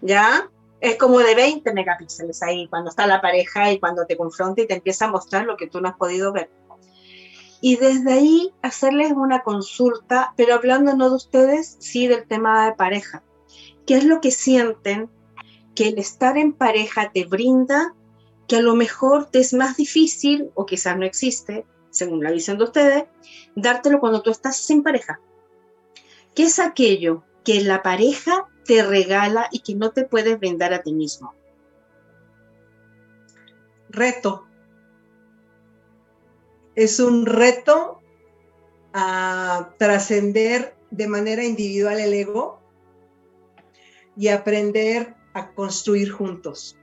¿ya? 0.00 0.50
Es 0.80 0.96
como 0.96 1.20
de 1.20 1.34
20 1.34 1.72
megapíxeles 1.72 2.42
ahí, 2.42 2.66
cuando 2.68 2.90
está 2.90 3.06
la 3.06 3.20
pareja 3.20 3.72
y 3.72 3.78
cuando 3.78 4.06
te 4.06 4.16
confronta 4.16 4.62
y 4.62 4.66
te 4.66 4.74
empieza 4.74 5.06
a 5.06 5.10
mostrar 5.10 5.46
lo 5.46 5.56
que 5.56 5.68
tú 5.68 5.80
no 5.80 5.88
has 5.88 5.96
podido 5.96 6.32
ver. 6.32 6.50
Y 7.60 7.76
desde 7.76 8.12
ahí 8.12 8.52
hacerles 8.60 9.12
una 9.12 9.42
consulta, 9.42 10.34
pero 10.36 10.54
hablando 10.54 10.94
no 10.96 11.08
de 11.08 11.16
ustedes, 11.16 11.76
sí 11.78 12.08
del 12.08 12.26
tema 12.26 12.66
de 12.66 12.72
pareja. 12.72 13.22
¿Qué 13.86 13.94
es 13.94 14.04
lo 14.04 14.20
que 14.20 14.32
sienten 14.32 15.08
que 15.74 15.88
el 15.88 15.98
estar 15.98 16.38
en 16.38 16.52
pareja 16.52 17.10
te 17.12 17.24
brinda, 17.24 17.94
que 18.46 18.56
a 18.56 18.62
lo 18.62 18.74
mejor 18.74 19.26
te 19.26 19.40
es 19.40 19.52
más 19.52 19.76
difícil 19.76 20.50
o 20.54 20.66
quizás 20.66 20.96
no 20.96 21.04
existe, 21.04 21.66
según 21.90 22.22
la 22.22 22.30
visión 22.30 22.58
de 22.58 22.64
ustedes, 22.64 23.04
dártelo 23.54 24.00
cuando 24.00 24.22
tú 24.22 24.30
estás 24.30 24.56
sin 24.56 24.82
pareja. 24.82 25.20
¿Qué 26.34 26.44
es 26.44 26.58
aquello 26.58 27.24
que 27.44 27.62
la 27.62 27.82
pareja 27.82 28.48
te 28.64 28.82
regala 28.82 29.48
y 29.52 29.60
que 29.60 29.74
no 29.74 29.90
te 29.90 30.04
puedes 30.04 30.38
brindar 30.38 30.74
a 30.74 30.82
ti 30.82 30.92
mismo? 30.92 31.34
Reto. 33.88 34.46
Es 36.74 36.98
un 36.98 37.26
reto 37.26 38.00
a 38.92 39.74
trascender 39.78 40.74
de 40.90 41.06
manera 41.06 41.44
individual 41.44 42.00
el 42.00 42.12
ego 42.12 42.60
y 44.16 44.28
aprender 44.28 45.14
a 45.34 45.52
construir 45.52 46.10
juntos. 46.10 46.76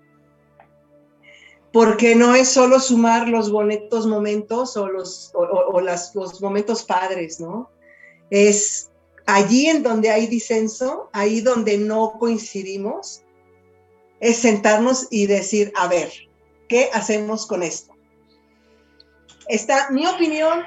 Porque 1.73 2.15
no 2.15 2.35
es 2.35 2.49
solo 2.49 2.79
sumar 2.79 3.29
los 3.29 3.49
bonitos 3.49 4.05
momentos 4.05 4.75
o 4.75 4.87
los, 4.87 5.33
los 6.13 6.41
momentos 6.41 6.83
padres, 6.83 7.39
¿no? 7.39 7.71
Es 8.29 8.91
allí 9.25 9.67
en 9.67 9.81
donde 9.81 10.09
hay 10.09 10.27
disenso, 10.27 11.09
ahí 11.13 11.41
donde 11.41 11.77
no 11.77 12.17
coincidimos, 12.19 13.23
es 14.19 14.37
sentarnos 14.37 15.07
y 15.09 15.27
decir, 15.27 15.71
a 15.75 15.87
ver, 15.87 16.11
¿qué 16.67 16.89
hacemos 16.93 17.45
con 17.45 17.63
esto? 17.63 17.93
Está 19.47 19.89
mi 19.91 20.05
opinión, 20.05 20.63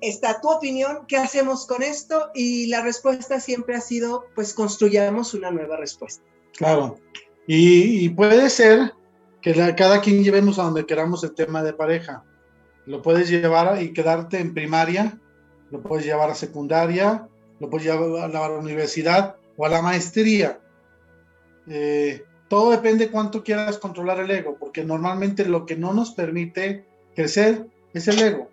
está 0.00 0.40
tu 0.40 0.50
opinión, 0.50 1.04
¿qué 1.06 1.16
hacemos 1.16 1.66
con 1.66 1.82
esto? 1.82 2.30
Y 2.34 2.66
la 2.66 2.82
respuesta 2.82 3.40
siempre 3.40 3.76
ha 3.76 3.80
sido, 3.80 4.24
pues 4.34 4.54
construyamos 4.54 5.34
una 5.34 5.50
nueva 5.50 5.76
respuesta. 5.76 6.24
Claro. 6.56 6.98
Y, 7.46 8.08
puede 8.10 8.50
ser 8.50 8.92
que 9.40 9.74
cada 9.76 10.00
quien 10.00 10.24
llevemos 10.24 10.58
a 10.58 10.64
donde 10.64 10.86
queramos 10.86 11.22
el 11.22 11.34
tema 11.34 11.62
de 11.62 11.72
pareja. 11.72 12.24
Lo 12.86 13.02
puedes 13.02 13.28
llevar 13.28 13.80
y 13.80 13.92
quedarte 13.92 14.40
en 14.40 14.52
primaria, 14.52 15.18
lo 15.70 15.80
puedes 15.80 16.04
llevar 16.04 16.30
a 16.30 16.34
secundaria, 16.34 17.28
lo 17.60 17.70
puedes 17.70 17.86
llevar 17.86 18.24
a 18.24 18.28
la 18.28 18.58
universidad 18.58 19.36
o 19.56 19.64
a 19.64 19.68
la 19.68 19.82
maestría. 19.82 20.58
Eh, 21.68 22.24
todo 22.48 22.70
depende 22.70 23.10
cuánto 23.10 23.44
quieras 23.44 23.78
controlar 23.78 24.20
el 24.20 24.30
ego, 24.30 24.56
porque 24.58 24.84
normalmente 24.84 25.44
lo 25.44 25.66
que 25.66 25.76
no 25.76 25.92
nos 25.92 26.12
permite 26.12 26.84
crecer 27.14 27.66
es 27.92 28.08
el 28.08 28.20
ego. 28.20 28.50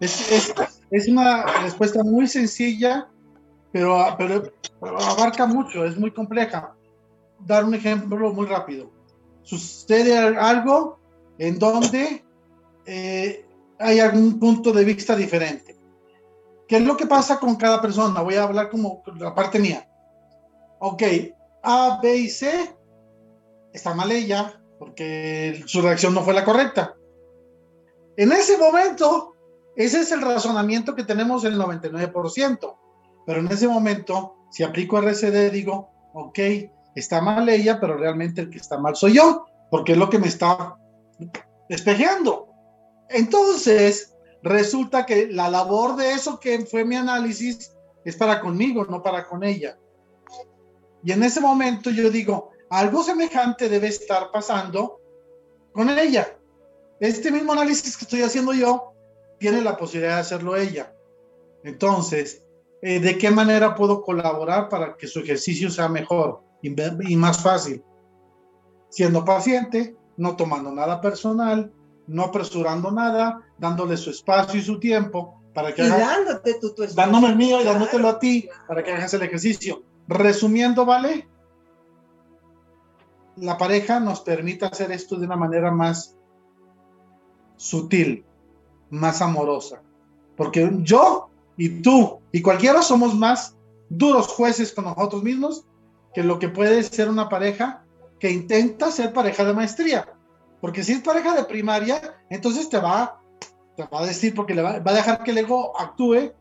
Es, 0.00 1.08
una 1.08 1.44
respuesta 1.62 2.02
muy 2.02 2.26
sencilla, 2.26 3.08
pero 3.72 4.00
abarca 4.00 5.46
mucho, 5.46 5.84
es 5.84 5.96
muy 5.96 6.10
compleja 6.10 6.74
dar 7.46 7.64
un 7.64 7.74
ejemplo 7.74 8.32
muy 8.32 8.46
rápido. 8.46 8.90
Sucede 9.42 10.16
algo 10.18 10.98
en 11.38 11.58
donde 11.58 12.24
eh, 12.86 13.46
hay 13.78 14.00
algún 14.00 14.38
punto 14.38 14.72
de 14.72 14.84
vista 14.84 15.16
diferente. 15.16 15.76
¿Qué 16.68 16.76
es 16.76 16.82
lo 16.82 16.96
que 16.96 17.06
pasa 17.06 17.40
con 17.40 17.56
cada 17.56 17.80
persona? 17.80 18.20
Voy 18.20 18.36
a 18.36 18.44
hablar 18.44 18.70
como 18.70 19.02
la 19.18 19.34
parte 19.34 19.58
mía. 19.58 19.88
Ok, 20.78 21.02
A, 21.62 21.98
B 22.02 22.16
y 22.16 22.28
C 22.28 22.76
está 23.72 23.94
mal 23.94 24.12
ella 24.12 24.60
porque 24.78 25.62
su 25.66 25.82
reacción 25.82 26.14
no 26.14 26.22
fue 26.22 26.32
la 26.32 26.44
correcta. 26.44 26.94
En 28.16 28.32
ese 28.32 28.56
momento, 28.56 29.34
ese 29.76 30.00
es 30.00 30.12
el 30.12 30.22
razonamiento 30.22 30.94
que 30.94 31.04
tenemos 31.04 31.44
el 31.44 31.58
99%. 31.58 32.76
Pero 33.26 33.40
en 33.40 33.48
ese 33.48 33.68
momento, 33.68 34.36
si 34.50 34.62
aplico 34.62 34.98
RCD, 34.98 35.50
digo, 35.50 35.90
ok, 36.14 36.38
está 37.00 37.20
mal 37.20 37.48
ella, 37.48 37.80
pero 37.80 37.96
realmente 37.96 38.40
el 38.40 38.50
que 38.50 38.58
está 38.58 38.78
mal 38.78 38.96
soy 38.96 39.14
yo, 39.14 39.46
porque 39.70 39.92
es 39.92 39.98
lo 39.98 40.08
que 40.08 40.18
me 40.18 40.28
está 40.28 40.76
despejeando. 41.68 42.48
Entonces, 43.08 44.14
resulta 44.42 45.04
que 45.06 45.28
la 45.28 45.50
labor 45.50 45.96
de 45.96 46.12
eso 46.12 46.38
que 46.38 46.64
fue 46.66 46.84
mi 46.84 46.96
análisis 46.96 47.72
es 48.04 48.16
para 48.16 48.40
conmigo, 48.40 48.84
no 48.86 49.02
para 49.02 49.26
con 49.26 49.44
ella. 49.44 49.78
Y 51.02 51.12
en 51.12 51.22
ese 51.22 51.40
momento 51.40 51.90
yo 51.90 52.10
digo, 52.10 52.50
algo 52.70 53.02
semejante 53.02 53.68
debe 53.68 53.88
estar 53.88 54.30
pasando 54.30 55.00
con 55.72 55.90
ella. 55.90 56.36
Este 57.00 57.30
mismo 57.30 57.52
análisis 57.52 57.96
que 57.96 58.04
estoy 58.04 58.22
haciendo 58.22 58.52
yo 58.52 58.92
tiene 59.38 59.62
la 59.62 59.76
posibilidad 59.76 60.16
de 60.16 60.20
hacerlo 60.20 60.56
ella. 60.56 60.94
Entonces, 61.64 62.44
eh, 62.82 63.00
¿de 63.00 63.18
qué 63.18 63.30
manera 63.30 63.74
puedo 63.74 64.02
colaborar 64.02 64.68
para 64.68 64.96
que 64.96 65.06
su 65.06 65.20
ejercicio 65.20 65.70
sea 65.70 65.88
mejor? 65.88 66.42
Y, 66.62 67.16
más 67.16 67.42
fácil. 67.42 67.82
Siendo 68.88 69.24
paciente, 69.24 69.96
no 70.16 70.36
tomando 70.36 70.72
nada 70.72 71.00
personal, 71.00 71.72
no 72.06 72.24
apresurando 72.24 72.90
nada, 72.90 73.40
dándole 73.58 73.96
su 73.96 74.10
espacio 74.10 74.58
y 74.58 74.62
su 74.62 74.78
tiempo 74.80 75.40
para 75.54 75.74
que 75.74 75.82
y 75.84 75.88
dándote 75.88 76.54
tu, 76.60 76.74
tu 76.74 76.86
dándome 76.94 77.28
el 77.28 77.36
mío 77.36 77.60
y 77.60 77.64
dándotelo 77.64 78.08
a 78.08 78.18
ti 78.18 78.48
para 78.68 78.82
que 78.82 78.92
hagas 78.92 79.14
el 79.14 79.22
ejercicio. 79.22 79.82
Resumiendo, 80.08 80.84
¿vale? 80.84 81.28
La 83.36 83.56
pareja 83.56 84.00
nos 84.00 84.20
permite 84.20 84.66
hacer 84.66 84.92
esto 84.92 85.16
de 85.16 85.26
una 85.26 85.36
manera 85.36 85.70
más 85.70 86.16
sutil, 87.56 88.24
más 88.90 89.22
amorosa. 89.22 89.82
Porque 90.36 90.70
yo 90.82 91.30
y 91.56 91.80
tú 91.82 92.20
y 92.32 92.42
cualquiera 92.42 92.82
somos 92.82 93.14
más 93.14 93.56
duros 93.88 94.28
jueces 94.28 94.72
con 94.72 94.84
nosotros 94.84 95.22
mismos 95.22 95.64
que 96.14 96.22
lo 96.22 96.38
que 96.38 96.48
puede 96.48 96.82
ser 96.82 97.08
una 97.08 97.28
pareja 97.28 97.84
que 98.18 98.30
intenta 98.30 98.90
ser 98.90 99.12
pareja 99.12 99.44
de 99.44 99.54
maestría. 99.54 100.12
Porque 100.60 100.84
si 100.84 100.92
es 100.92 101.00
pareja 101.00 101.34
de 101.34 101.44
primaria, 101.44 102.18
entonces 102.28 102.68
te 102.68 102.78
va, 102.78 103.20
te 103.76 103.84
va 103.84 104.00
a 104.00 104.06
decir, 104.06 104.34
porque 104.34 104.54
le 104.54 104.62
va, 104.62 104.72
a 104.72 104.92
dejar 104.92 105.22
que 105.22 105.30
el 105.30 105.38
ego 105.38 105.78
actúe, 105.80 106.32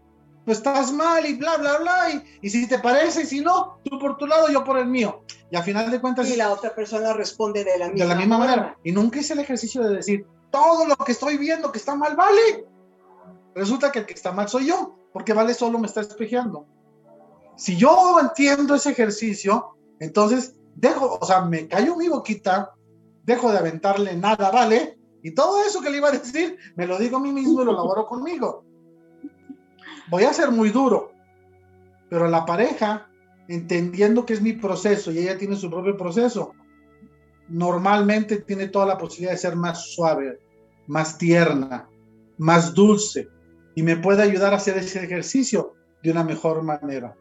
pues 0.44 0.58
estás 0.58 0.92
mal 0.92 1.26
y 1.26 1.36
bla, 1.36 1.58
bla, 1.58 1.78
bla, 1.78 2.10
y, 2.12 2.24
y, 2.42 2.50
si 2.50 2.68
te 2.68 2.80
parece, 2.80 3.22
y 3.22 3.26
si 3.26 3.40
no, 3.40 3.80
tú 3.84 3.98
por 3.98 4.18
tu 4.18 4.28
lado, 4.28 4.50
yo 4.50 4.64
por 4.64 4.78
el 4.78 4.88
mío. 4.88 5.24
Y 5.52 5.56
al 5.56 5.64
final 5.64 5.90
de 5.90 6.02
cuentas... 6.02 6.30
Y 6.30 6.36
la 6.36 6.52
otra 6.52 6.76
persona 6.76 7.14
responde 7.14 7.64
de 7.64 7.78
la 7.78 7.88
misma, 7.88 8.04
de 8.04 8.10
la 8.10 8.20
misma 8.20 8.38
manera. 8.38 8.78
Y 8.84 8.92
nunca 8.92 9.20
es 9.20 9.32
el 9.32 9.40
ejercicio 9.40 9.82
de 9.84 9.96
decir, 9.96 10.26
todo 10.52 10.86
lo 10.86 10.96
que 10.98 11.14
estoy 11.14 11.38
viendo 11.38 11.72
que 11.72 11.78
está 11.78 11.96
mal, 11.96 12.16
vale. 12.16 12.66
Resulta 13.56 13.92
que 13.92 14.00
el 14.00 14.06
que 14.06 14.14
está 14.14 14.32
mal 14.32 14.50
soy 14.50 14.68
yo, 14.68 14.96
porque 15.14 15.34
vale 15.34 15.54
solo 15.54 15.80
me 15.80 15.88
está 15.88 16.02
espejeando. 16.02 16.66
Si 17.60 17.76
yo 17.76 18.18
entiendo 18.22 18.76
ese 18.76 18.92
ejercicio, 18.92 19.76
entonces 20.00 20.56
dejo, 20.76 21.20
o 21.20 21.26
sea, 21.26 21.42
me 21.42 21.68
callo 21.68 21.98
mi 21.98 22.08
boquita, 22.08 22.72
dejo 23.26 23.52
de 23.52 23.58
aventarle 23.58 24.16
nada, 24.16 24.50
¿vale? 24.50 24.98
Y 25.22 25.32
todo 25.32 25.62
eso 25.66 25.82
que 25.82 25.90
le 25.90 25.98
iba 25.98 26.08
a 26.08 26.14
decir, 26.14 26.58
me 26.78 26.88
lo 26.88 26.98
digo 26.98 27.18
a 27.18 27.20
mí 27.20 27.34
mismo 27.34 27.62
y 27.62 27.66
lo 27.66 27.72
elaboro 27.74 28.06
conmigo. 28.06 28.64
Voy 30.10 30.24
a 30.24 30.32
ser 30.32 30.52
muy 30.52 30.70
duro, 30.70 31.12
pero 32.10 32.30
la 32.30 32.46
pareja, 32.46 33.10
entendiendo 33.50 34.26
que 34.26 34.36
es 34.36 34.42
mi 34.42 34.54
proceso 34.54 35.12
y 35.12 35.20
ella 35.20 35.38
tiene 35.38 35.58
su 35.58 35.70
propio 35.70 35.98
proceso, 35.98 36.54
normalmente 37.50 38.38
tiene 38.38 38.70
toda 38.70 38.86
la 38.86 38.98
posibilidad 38.98 39.34
de 39.34 39.38
ser 39.38 39.58
más 39.58 39.92
suave, 39.92 40.40
más 40.88 41.18
tierna, 41.18 41.90
más 42.38 42.74
dulce 42.74 43.28
y 43.76 43.84
me 43.84 43.98
puede 43.98 44.24
ayudar 44.24 44.54
a 44.54 44.58
hacer 44.58 44.78
ese 44.78 45.04
ejercicio 45.04 45.74
de 46.02 46.12
una 46.12 46.24
mejor 46.24 46.64
manera 46.64 47.18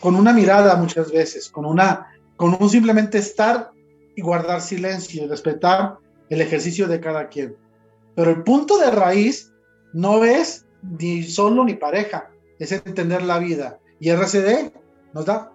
con 0.00 0.14
una 0.14 0.32
mirada 0.32 0.76
muchas 0.76 1.10
veces, 1.10 1.48
con, 1.48 1.64
una, 1.64 2.12
con 2.36 2.56
un 2.60 2.68
simplemente 2.70 3.18
estar 3.18 3.70
y 4.14 4.22
guardar 4.22 4.60
silencio 4.60 5.24
y 5.24 5.26
respetar 5.28 5.98
el 6.28 6.40
ejercicio 6.40 6.86
de 6.86 7.00
cada 7.00 7.28
quien. 7.28 7.56
Pero 8.14 8.30
el 8.30 8.42
punto 8.42 8.78
de 8.78 8.90
raíz 8.90 9.52
no 9.92 10.24
es 10.24 10.66
ni 10.82 11.22
solo 11.22 11.64
ni 11.64 11.74
pareja, 11.74 12.30
es 12.58 12.72
entender 12.72 13.22
la 13.22 13.38
vida. 13.38 13.78
Y 14.00 14.10
RCD 14.10 14.72
nos 15.12 15.26
da 15.26 15.52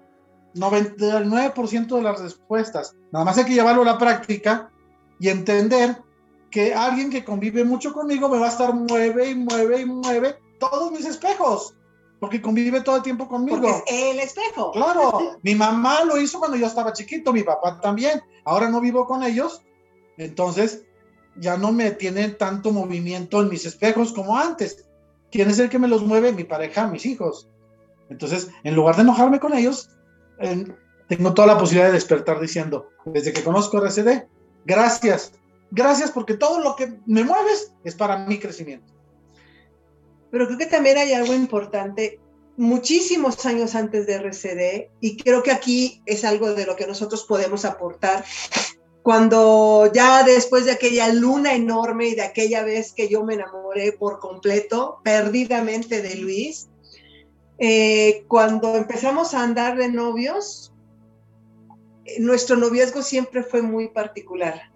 99% 0.56 1.96
de 1.96 2.02
las 2.02 2.22
respuestas. 2.22 2.96
Nada 3.12 3.26
más 3.26 3.38
hay 3.38 3.46
que 3.46 3.54
llevarlo 3.54 3.84
a 3.84 3.86
la 3.86 3.98
práctica 3.98 4.70
y 5.20 5.30
entender 5.30 5.98
que 6.50 6.74
alguien 6.74 7.10
que 7.10 7.24
convive 7.24 7.64
mucho 7.64 7.94
conmigo 7.94 8.28
me 8.28 8.38
va 8.38 8.48
a 8.48 8.50
estar 8.50 8.74
mueve 8.74 9.30
y 9.30 9.36
mueve 9.36 9.82
y 9.82 9.86
mueve 9.86 10.36
todos 10.60 10.92
mis 10.92 11.06
espejos 11.06 11.76
porque 12.22 12.40
convive 12.40 12.82
todo 12.82 12.98
el 12.98 13.02
tiempo 13.02 13.28
conmigo. 13.28 13.60
Porque 13.60 13.84
es 13.88 14.14
el 14.14 14.20
espejo. 14.20 14.72
Claro, 14.72 15.40
mi 15.42 15.56
mamá 15.56 16.04
lo 16.04 16.22
hizo 16.22 16.38
cuando 16.38 16.56
yo 16.56 16.68
estaba 16.68 16.94
chiquito, 16.94 17.34
mi 17.34 17.42
papá 17.42 17.82
también. 17.82 18.22
Ahora 18.46 18.70
no 18.70 18.80
vivo 18.80 19.08
con 19.08 19.24
ellos, 19.24 19.64
entonces 20.18 20.84
ya 21.36 21.58
no 21.58 21.72
me 21.72 21.90
tienen 21.90 22.38
tanto 22.38 22.72
movimiento 22.72 23.42
en 23.42 23.50
mis 23.50 23.66
espejos 23.66 24.14
como 24.14 24.38
antes. 24.38 24.86
¿Quién 25.32 25.50
es 25.50 25.58
el 25.58 25.70
que 25.70 25.80
me 25.80 25.88
los 25.88 26.04
mueve? 26.04 26.32
Mi 26.32 26.44
pareja, 26.44 26.86
mis 26.86 27.08
hijos. 27.08 27.50
Entonces, 28.10 28.50
en 28.64 28.76
lugar 28.76 28.98
de 28.98 29.02
enojarme 29.02 29.40
con 29.40 29.56
ellos, 29.56 29.90
tengo 31.08 31.34
toda 31.34 31.48
la 31.48 31.58
posibilidad 31.58 31.88
de 31.88 31.94
despertar 31.94 32.40
diciendo, 32.40 32.90
desde 33.06 33.34
que 33.34 33.44
conozco 33.44 33.80
RCD, 33.80 34.28
gracias, 34.66 35.32
gracias 35.72 36.12
porque 36.12 36.36
todo 36.36 36.60
lo 36.60 36.76
que 36.76 37.00
me 37.08 37.24
mueves 37.24 37.74
es 37.84 37.96
para 37.96 38.28
mi 38.28 38.38
crecimiento. 38.38 38.94
Pero 40.32 40.48
creo 40.48 40.58
que 40.58 40.66
también 40.66 40.98
hay 40.98 41.14
algo 41.14 41.34
importante, 41.34 42.20
muchísimos 42.58 43.46
años 43.46 43.76
antes 43.76 44.08
de 44.08 44.14
RCD, 44.16 44.90
y 45.00 45.18
creo 45.18 45.44
que 45.44 45.52
aquí 45.52 46.02
es 46.06 46.24
algo 46.24 46.54
de 46.54 46.66
lo 46.66 46.76
que 46.76 46.88
nosotros 46.88 47.26
podemos 47.26 47.66
aportar. 47.66 48.24
Cuando 49.04 49.92
ya 49.94 50.24
después 50.24 50.66
de 50.66 50.72
aquella 50.72 51.12
luna 51.12 51.56
enorme 51.56 52.08
y 52.08 52.16
de 52.16 52.22
aquella 52.22 52.64
vez 52.64 52.94
que 52.94 53.10
yo 53.10 53.24
me 53.24 53.34
enamoré 53.34 53.94
por 53.94 54.20
completo, 54.20 55.00
perdidamente 55.04 56.02
de 56.02 56.16
Luis, 56.16 56.70
eh, 57.58 58.24
cuando 58.28 58.76
empezamos 58.76 59.34
a 59.34 59.44
andar 59.44 59.78
de 59.78 59.90
novios, 59.90 60.72
nuestro 62.20 62.56
noviazgo 62.58 63.02
siempre 63.02 63.44
fue 63.44 63.62
muy 63.62 63.90
particular. 63.90 64.72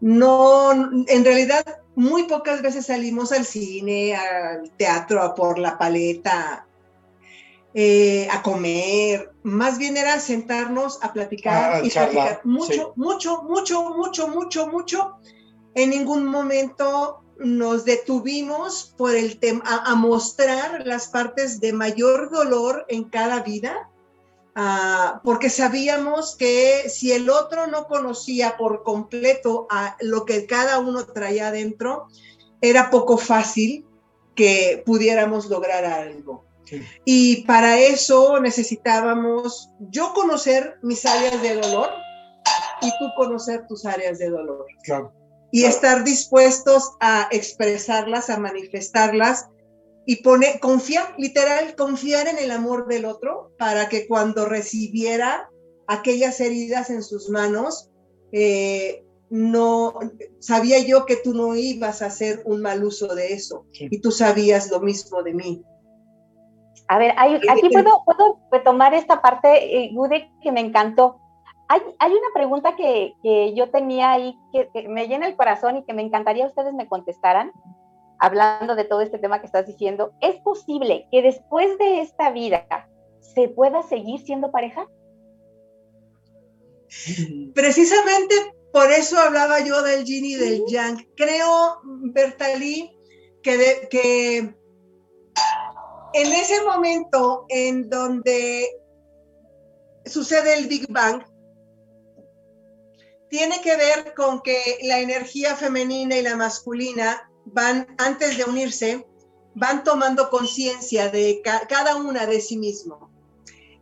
No, 0.00 0.72
en 1.06 1.24
realidad, 1.24 1.64
muy 1.96 2.24
pocas 2.24 2.62
veces 2.62 2.86
salimos 2.86 3.32
al 3.32 3.44
cine, 3.44 4.16
al 4.16 4.70
teatro, 4.76 5.22
a 5.22 5.34
por 5.34 5.58
la 5.58 5.78
paleta, 5.78 6.66
eh, 7.72 8.28
a 8.30 8.42
comer. 8.42 9.32
Más 9.42 9.78
bien 9.78 9.96
era 9.96 10.18
sentarnos 10.20 10.98
a 11.02 11.12
platicar 11.12 11.74
Ah, 11.74 11.80
y 11.84 11.90
charlar, 11.90 12.12
platicar 12.12 12.46
mucho, 12.46 12.72
sí. 12.72 12.82
mucho, 12.96 13.42
mucho, 13.42 13.90
mucho, 13.90 14.28
mucho, 14.28 14.66
mucho. 14.68 15.16
En 15.74 15.90
ningún 15.90 16.26
momento 16.26 17.20
nos 17.38 17.84
detuvimos 17.84 18.94
por 18.96 19.14
el 19.14 19.38
tema 19.38 19.62
a, 19.66 19.90
a 19.90 19.94
mostrar 19.94 20.86
las 20.86 21.08
partes 21.08 21.60
de 21.60 21.72
mayor 21.72 22.30
dolor 22.30 22.86
en 22.88 23.04
cada 23.04 23.40
vida 23.40 23.90
Ah, 24.56 25.20
porque 25.24 25.50
sabíamos 25.50 26.36
que 26.36 26.88
si 26.88 27.10
el 27.10 27.28
otro 27.28 27.66
no 27.66 27.88
conocía 27.88 28.56
por 28.56 28.84
completo 28.84 29.66
a 29.68 29.96
lo 30.00 30.24
que 30.24 30.46
cada 30.46 30.78
uno 30.78 31.04
traía 31.06 31.48
adentro, 31.48 32.06
era 32.60 32.90
poco 32.90 33.18
fácil 33.18 33.84
que 34.36 34.82
pudiéramos 34.86 35.46
lograr 35.46 35.84
algo. 35.84 36.44
Sí. 36.64 36.82
Y 37.04 37.42
para 37.44 37.78
eso 37.78 38.38
necesitábamos 38.40 39.70
yo 39.90 40.12
conocer 40.14 40.78
mis 40.82 41.04
áreas 41.04 41.42
de 41.42 41.56
dolor 41.56 41.90
y 42.80 42.90
tú 42.98 43.10
conocer 43.16 43.66
tus 43.66 43.84
áreas 43.84 44.18
de 44.18 44.30
dolor. 44.30 44.66
Claro. 44.84 45.12
Y 45.50 45.64
estar 45.64 46.04
dispuestos 46.04 46.92
a 47.00 47.28
expresarlas, 47.32 48.30
a 48.30 48.38
manifestarlas 48.38 49.48
y 50.06 50.22
poner, 50.22 50.60
confiar, 50.60 51.14
literal, 51.18 51.74
confiar 51.76 52.28
en 52.28 52.38
el 52.38 52.50
amor 52.50 52.86
del 52.88 53.04
otro 53.04 53.52
para 53.58 53.88
que 53.88 54.06
cuando 54.06 54.44
recibiera 54.46 55.48
aquellas 55.86 56.40
heridas 56.40 56.90
en 56.90 57.02
sus 57.02 57.30
manos, 57.30 57.90
eh, 58.32 59.04
no 59.30 59.94
sabía 60.38 60.78
yo 60.80 61.06
que 61.06 61.16
tú 61.16 61.32
no 61.34 61.56
ibas 61.56 62.02
a 62.02 62.06
hacer 62.06 62.42
un 62.44 62.60
mal 62.60 62.84
uso 62.84 63.14
de 63.14 63.32
eso 63.32 63.66
Sí. 63.72 63.88
y 63.90 64.00
tú 64.00 64.10
sabías 64.10 64.70
lo 64.70 64.80
mismo 64.80 65.22
de 65.22 65.34
mí. 65.34 65.62
A 66.88 66.98
ver, 66.98 67.14
hay- 67.16 67.40
aquí 67.48 67.70
puedo, 67.70 68.02
puedo 68.04 68.40
retomar 68.52 68.92
esta 68.92 69.22
parte, 69.22 69.84
eh, 69.84 69.90
Gude, 69.94 70.30
que 70.42 70.52
me 70.52 70.60
encantó. 70.60 71.18
Hay, 71.68 71.80
hay 71.98 72.12
una 72.12 72.28
pregunta 72.34 72.76
que, 72.76 73.14
que 73.22 73.54
yo 73.54 73.70
tenía 73.70 74.12
ahí 74.12 74.38
que, 74.52 74.68
que 74.72 74.86
me 74.86 75.08
llena 75.08 75.26
el 75.26 75.34
corazón 75.36 75.78
y 75.78 75.84
que 75.84 75.94
me 75.94 76.02
encantaría 76.02 76.46
ustedes 76.46 76.74
me 76.74 76.86
contestaran, 76.86 77.52
hablando 78.18 78.74
de 78.74 78.84
todo 78.84 79.00
este 79.00 79.18
tema 79.18 79.40
que 79.40 79.46
estás 79.46 79.66
diciendo. 79.66 80.12
¿Es 80.20 80.36
posible 80.42 81.06
que 81.10 81.22
después 81.22 81.76
de 81.78 82.00
esta 82.00 82.30
vida 82.30 82.88
se 83.20 83.48
pueda 83.48 83.82
seguir 83.82 84.20
siendo 84.20 84.50
pareja? 84.50 84.86
Precisamente 87.54 88.34
por 88.72 88.90
eso 88.90 89.18
hablaba 89.18 89.60
yo 89.60 89.82
del 89.82 90.04
yin 90.04 90.24
y 90.24 90.34
del 90.34 90.64
yang. 90.66 90.98
Creo, 91.16 91.80
Bertalí, 91.84 92.96
que, 93.42 93.56
de- 93.56 93.88
que 93.88 94.38
en 94.38 96.32
ese 96.32 96.62
momento 96.62 97.46
en 97.48 97.88
donde 97.88 98.68
sucede 100.06 100.54
el 100.54 100.66
Big 100.66 100.86
Bang, 100.90 101.22
tiene 103.28 103.60
que 103.62 103.76
ver 103.76 104.14
con 104.14 104.40
que 104.42 104.78
la 104.82 105.00
energía 105.00 105.56
femenina 105.56 106.16
y 106.16 106.22
la 106.22 106.36
masculina 106.36 107.28
van, 107.46 107.86
antes 107.98 108.36
de 108.36 108.44
unirse, 108.44 109.06
van 109.54 109.84
tomando 109.84 110.30
conciencia 110.30 111.10
de 111.10 111.40
ca- 111.44 111.66
cada 111.68 111.96
una 111.96 112.26
de 112.26 112.40
sí 112.40 112.56
mismo. 112.56 113.10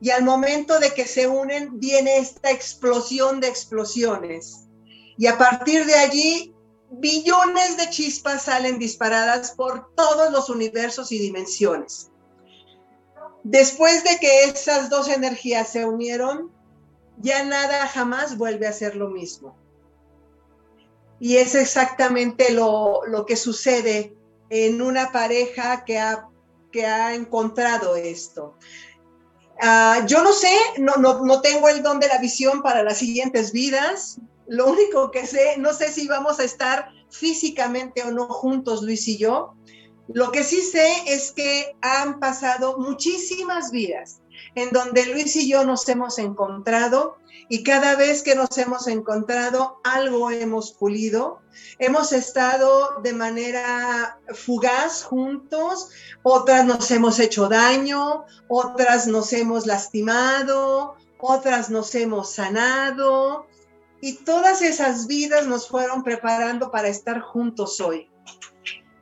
Y 0.00 0.10
al 0.10 0.24
momento 0.24 0.80
de 0.80 0.92
que 0.92 1.06
se 1.06 1.28
unen, 1.28 1.78
viene 1.78 2.18
esta 2.18 2.50
explosión 2.50 3.40
de 3.40 3.48
explosiones. 3.48 4.66
Y 5.16 5.26
a 5.28 5.38
partir 5.38 5.86
de 5.86 5.94
allí, 5.94 6.54
billones 6.90 7.76
de 7.76 7.88
chispas 7.88 8.42
salen 8.42 8.78
disparadas 8.78 9.52
por 9.52 9.94
todos 9.94 10.32
los 10.32 10.50
universos 10.50 11.12
y 11.12 11.18
dimensiones. 11.18 12.10
Después 13.44 14.04
de 14.04 14.18
que 14.18 14.44
esas 14.44 14.90
dos 14.90 15.08
energías 15.08 15.68
se 15.70 15.84
unieron, 15.84 16.52
ya 17.18 17.44
nada 17.44 17.86
jamás 17.86 18.36
vuelve 18.36 18.66
a 18.66 18.72
ser 18.72 18.96
lo 18.96 19.08
mismo. 19.08 19.56
Y 21.22 21.36
es 21.36 21.54
exactamente 21.54 22.50
lo, 22.50 23.02
lo 23.06 23.26
que 23.26 23.36
sucede 23.36 24.12
en 24.50 24.82
una 24.82 25.12
pareja 25.12 25.84
que 25.84 25.96
ha, 26.00 26.26
que 26.72 26.84
ha 26.84 27.14
encontrado 27.14 27.94
esto. 27.94 28.56
Ah, 29.60 30.04
yo 30.04 30.24
no 30.24 30.32
sé, 30.32 30.52
no, 30.78 30.96
no, 30.96 31.24
no 31.24 31.40
tengo 31.40 31.68
el 31.68 31.80
don 31.80 32.00
de 32.00 32.08
la 32.08 32.18
visión 32.18 32.60
para 32.60 32.82
las 32.82 32.98
siguientes 32.98 33.52
vidas. 33.52 34.18
Lo 34.48 34.66
único 34.66 35.12
que 35.12 35.24
sé, 35.24 35.58
no 35.58 35.72
sé 35.72 35.92
si 35.92 36.08
vamos 36.08 36.40
a 36.40 36.44
estar 36.44 36.88
físicamente 37.08 38.02
o 38.02 38.10
no 38.10 38.26
juntos, 38.26 38.82
Luis 38.82 39.06
y 39.06 39.16
yo. 39.16 39.54
Lo 40.08 40.32
que 40.32 40.42
sí 40.42 40.60
sé 40.60 40.92
es 41.06 41.30
que 41.30 41.76
han 41.82 42.18
pasado 42.18 42.78
muchísimas 42.78 43.70
vidas 43.70 44.22
en 44.56 44.70
donde 44.70 45.06
Luis 45.06 45.36
y 45.36 45.48
yo 45.48 45.64
nos 45.64 45.88
hemos 45.88 46.18
encontrado 46.18 47.16
y 47.48 47.62
cada 47.62 47.96
vez 47.96 48.22
que 48.22 48.34
nos 48.34 48.56
hemos 48.58 48.86
encontrado 48.86 49.80
algo 49.84 50.30
hemos 50.30 50.72
pulido. 50.72 51.40
Hemos 51.78 52.12
estado 52.12 53.00
de 53.02 53.12
manera 53.12 54.18
fugaz 54.32 55.02
juntos, 55.02 55.90
otras 56.22 56.64
nos 56.64 56.90
hemos 56.90 57.18
hecho 57.18 57.48
daño, 57.48 58.24
otras 58.48 59.06
nos 59.06 59.32
hemos 59.32 59.66
lastimado, 59.66 60.96
otras 61.18 61.70
nos 61.70 61.94
hemos 61.94 62.34
sanado 62.34 63.46
y 64.00 64.14
todas 64.24 64.62
esas 64.62 65.06
vidas 65.06 65.46
nos 65.46 65.68
fueron 65.68 66.02
preparando 66.02 66.70
para 66.70 66.88
estar 66.88 67.20
juntos 67.20 67.80
hoy. 67.80 68.10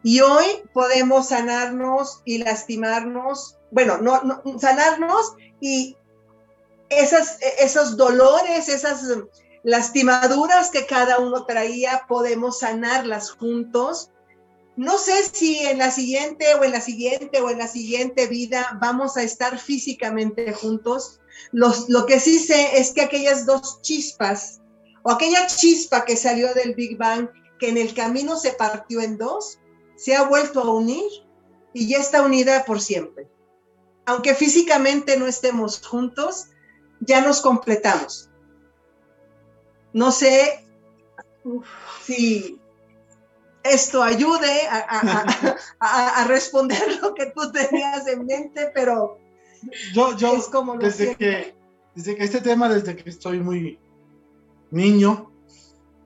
Y 0.03 0.21
hoy 0.21 0.45
podemos 0.73 1.29
sanarnos 1.29 2.23
y 2.25 2.39
lastimarnos, 2.39 3.57
bueno, 3.71 3.99
no, 3.99 4.23
no 4.23 4.43
sanarnos 4.59 5.35
y 5.61 5.97
esas, 6.91 7.39
esos 7.59 7.97
dolores, 7.97 8.69
esas 8.69 9.05
lastimaduras 9.63 10.71
que 10.71 10.87
cada 10.87 11.19
uno 11.19 11.47
traía, 11.47 12.05
podemos 12.09 12.59
sanarlas 12.59 13.31
juntos. 13.31 14.11
No 14.77 14.99
sé 14.99 15.25
si 15.33 15.59
en 15.59 15.79
la 15.79 15.91
siguiente 15.91 16.55
o 16.55 16.65
en 16.65 16.73
la 16.73 16.81
siguiente 16.81 17.41
o 17.41 17.51
en 17.51 17.59
la 17.59 17.69
siguiente 17.69 18.27
vida 18.27 18.79
vamos 18.81 19.17
a 19.17 19.23
estar 19.23 19.59
físicamente 19.59 20.53
juntos. 20.53 21.21
Los, 21.53 21.89
lo 21.89 22.07
que 22.07 22.21
sí 22.21 22.39
sé 22.39 22.79
es 22.79 22.93
que 22.93 23.03
aquellas 23.03 23.47
dos 23.47 23.81
chispas 23.83 24.61
o 25.03 25.11
aquella 25.11 25.47
chispa 25.47 26.05
que 26.05 26.17
salió 26.17 26.53
del 26.55 26.75
Big 26.75 26.97
Bang, 26.97 27.29
que 27.59 27.69
en 27.69 27.79
el 27.79 27.95
camino 27.95 28.37
se 28.37 28.53
partió 28.53 29.01
en 29.01 29.17
dos, 29.17 29.59
se 29.97 30.15
ha 30.15 30.25
vuelto 30.25 30.61
a 30.61 30.75
unir 30.75 31.05
y 31.73 31.89
ya 31.89 31.99
está 31.99 32.23
unida 32.23 32.65
por 32.65 32.81
siempre. 32.81 33.29
Aunque 34.07 34.35
físicamente 34.35 35.17
no 35.17 35.27
estemos 35.27 35.87
juntos, 35.87 36.49
ya 37.01 37.21
nos 37.21 37.41
completamos. 37.41 38.29
No 39.93 40.13
sé 40.13 40.67
si 42.03 42.61
esto 43.63 44.03
ayude 44.03 44.67
a, 44.69 44.79
a, 44.79 45.25
a, 45.81 46.23
a, 46.23 46.25
responder 46.27 46.81
lo 47.03 47.15
que 47.15 47.27
tú 47.27 47.51
tenías 47.53 48.07
en 48.07 48.25
mente, 48.27 48.71
pero 48.75 49.19
yo, 49.93 50.17
yo 50.17 50.37
es 50.37 50.47
como 50.47 50.75
lo 50.75 50.81
desde, 50.81 51.15
que, 51.17 51.55
desde 51.95 52.17
que 52.17 52.25
este 52.25 52.41
tema, 52.41 52.69
desde 52.69 52.97
que 52.97 53.09
estoy 53.11 53.41
muy 53.41 53.79
niño, 54.71 55.31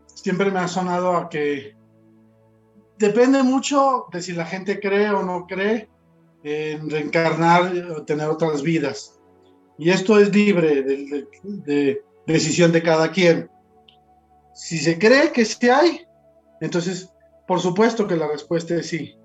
siempre 0.07 0.51
me 0.51 0.61
ha 0.61 0.69
sonado 0.69 1.17
a 1.17 1.29
que 1.29 1.77
depende 2.99 3.43
mucho 3.43 4.07
de 4.13 4.23
si 4.23 4.33
la 4.33 4.47
gente 4.47 4.81
cree 4.81 5.11
o 5.11 5.23
no 5.23 5.47
cree 5.47 5.89
en 6.43 6.91
reencarnar 6.91 7.73
o 7.91 8.05
tener 8.05 8.29
otras 8.29 8.63
vidas. 8.63 9.21
Y 9.79 9.91
esto 9.91 10.19
es 10.19 10.35
libre 10.35 10.83
de, 10.83 10.83
de, 10.83 11.29
de, 11.43 12.03
decisión 12.27 12.73
de 12.73 12.83
cada 12.83 13.11
quien. 13.11 13.51
Si 14.55 14.79
se 14.79 14.99
cree 14.99 15.33
que 15.33 15.45
sí 15.45 15.69
hay, 15.69 16.07
entonces 16.61 17.11
por 17.47 17.61
supuesto 17.61 18.07
que 18.07 18.17
la 18.17 18.29
respuesta 18.29 18.75
es 18.75 18.89
sí. 18.89 19.17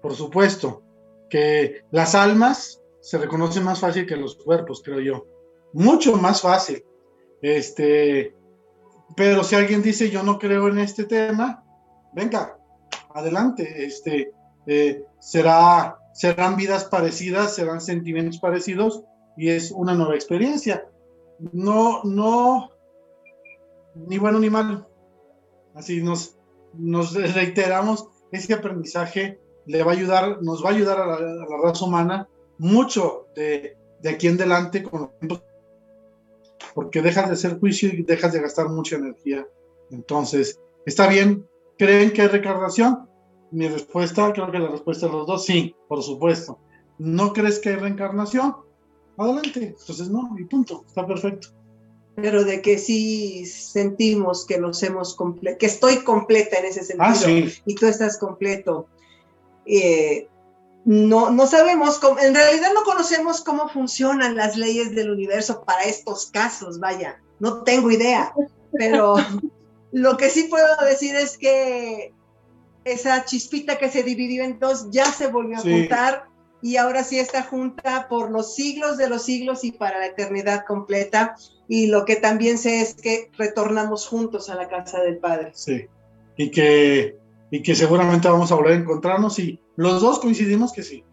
Por 0.00 0.14
supuesto 0.14 0.82
que 1.28 1.82
las 1.90 2.14
almas 2.14 2.80
se 3.00 3.18
reconocen 3.18 3.64
más 3.64 3.80
fácil 3.80 4.06
que 4.06 4.16
los 4.16 4.36
cuerpos, 4.36 4.82
creo 4.84 5.00
yo. 5.00 5.26
Mucho 5.72 6.16
más 6.16 6.40
fácil. 6.40 6.84
Este, 7.42 8.34
pero 9.16 9.44
si 9.44 9.54
alguien 9.54 9.82
dice 9.82 10.10
yo 10.10 10.22
no 10.22 10.38
creo 10.38 10.68
en 10.68 10.78
este 10.78 11.04
tema, 11.04 11.64
venga, 12.14 12.58
adelante. 13.14 13.84
Este, 13.84 14.32
eh, 14.66 15.04
será, 15.20 15.98
serán 16.14 16.56
vidas 16.56 16.84
parecidas, 16.84 17.54
serán 17.54 17.80
sentimientos 17.80 18.38
parecidos 18.38 19.04
y 19.36 19.50
es 19.50 19.70
una 19.70 19.94
nueva 19.94 20.14
experiencia. 20.14 20.88
No, 21.52 22.02
no, 22.04 22.70
ni 23.94 24.18
bueno 24.18 24.38
ni 24.38 24.50
malo. 24.50 24.88
Así 25.74 26.02
nos, 26.02 26.36
nos 26.74 27.14
reiteramos, 27.14 28.08
ese 28.32 28.54
aprendizaje 28.54 29.38
le 29.66 29.82
va 29.82 29.92
a 29.92 29.94
ayudar, 29.94 30.42
nos 30.42 30.64
va 30.64 30.70
a 30.70 30.72
ayudar 30.72 31.00
a 31.00 31.06
la, 31.06 31.46
raza 31.62 31.84
humana 31.84 32.28
mucho 32.58 33.26
de, 33.34 33.76
de 34.00 34.08
aquí 34.08 34.28
en 34.28 34.36
adelante 34.36 34.84
porque 36.74 37.02
dejas 37.02 37.28
de 37.28 37.32
hacer 37.34 37.58
juicio 37.58 37.88
y 37.88 38.02
dejas 38.02 38.32
de 38.32 38.40
gastar 38.40 38.68
mucha 38.68 38.96
energía. 38.96 39.46
Entonces, 39.90 40.60
está 40.84 41.08
bien. 41.08 41.48
¿Creen 41.78 42.12
que 42.12 42.22
hay 42.22 42.28
reencarnación? 42.28 43.08
Mi 43.50 43.68
respuesta, 43.68 44.32
creo 44.32 44.50
que 44.50 44.58
la 44.58 44.68
respuesta 44.68 45.06
de 45.06 45.12
los 45.12 45.26
dos, 45.26 45.44
sí, 45.44 45.74
por 45.88 46.02
supuesto. 46.02 46.58
¿No 46.98 47.32
crees 47.32 47.58
que 47.58 47.70
hay 47.70 47.76
reencarnación? 47.76 48.56
Adelante. 49.18 49.74
Entonces, 49.78 50.08
no, 50.08 50.34
y 50.38 50.44
punto. 50.44 50.84
Está 50.86 51.06
perfecto. 51.06 51.48
Pero 52.16 52.44
de 52.44 52.62
que 52.62 52.78
sí 52.78 53.44
sentimos 53.46 54.46
que 54.46 54.58
nos 54.58 54.82
hemos 54.82 55.14
completo, 55.14 55.58
que 55.58 55.66
estoy 55.66 55.98
completa 55.98 56.58
en 56.58 56.64
ese 56.66 56.80
Ah, 56.98 57.14
sentido 57.14 57.50
sí. 57.50 57.62
y 57.66 57.74
tú 57.74 57.86
estás 57.86 58.16
completo. 58.18 58.86
Eh, 59.66 60.28
no, 60.84 61.30
no 61.30 61.46
sabemos, 61.46 61.98
cómo- 61.98 62.18
en 62.20 62.34
realidad 62.34 62.68
no 62.74 62.84
conocemos 62.84 63.42
cómo 63.42 63.68
funcionan 63.68 64.36
las 64.36 64.56
leyes 64.56 64.94
del 64.94 65.10
universo 65.10 65.64
para 65.64 65.82
estos 65.84 66.26
casos, 66.26 66.78
vaya, 66.78 67.20
no 67.40 67.64
tengo 67.64 67.90
idea, 67.90 68.32
pero 68.72 69.16
lo 69.92 70.16
que 70.16 70.30
sí 70.30 70.44
puedo 70.44 70.66
decir 70.88 71.16
es 71.16 71.36
que 71.36 72.14
esa 72.84 73.24
chispita 73.24 73.78
que 73.78 73.90
se 73.90 74.04
dividió 74.04 74.44
en 74.44 74.60
dos 74.60 74.86
ya 74.90 75.06
se 75.06 75.26
volvió 75.26 75.58
a 75.58 75.60
Sí. 75.60 75.70
Y 76.66 76.78
ahora 76.78 77.04
sí 77.04 77.20
está 77.20 77.44
junta 77.44 78.08
por 78.08 78.32
los 78.32 78.56
siglos 78.56 78.96
de 78.96 79.08
los 79.08 79.22
siglos 79.22 79.62
y 79.62 79.70
para 79.70 80.00
la 80.00 80.06
eternidad 80.06 80.64
completa. 80.66 81.36
Y 81.68 81.86
lo 81.86 82.04
que 82.04 82.16
también 82.16 82.58
sé 82.58 82.80
es 82.80 82.94
que 82.94 83.30
retornamos 83.38 84.08
juntos 84.08 84.50
a 84.50 84.56
la 84.56 84.66
casa 84.66 85.00
del 85.00 85.18
Padre. 85.18 85.52
Sí. 85.54 85.86
Y 86.36 86.50
que, 86.50 87.18
y 87.52 87.62
que 87.62 87.76
seguramente 87.76 88.28
vamos 88.28 88.50
a 88.50 88.56
volver 88.56 88.72
a 88.72 88.80
encontrarnos 88.80 89.38
y 89.38 89.60
los 89.76 90.02
dos 90.02 90.18
coincidimos 90.18 90.72
que 90.72 90.82
sí. 90.82 91.04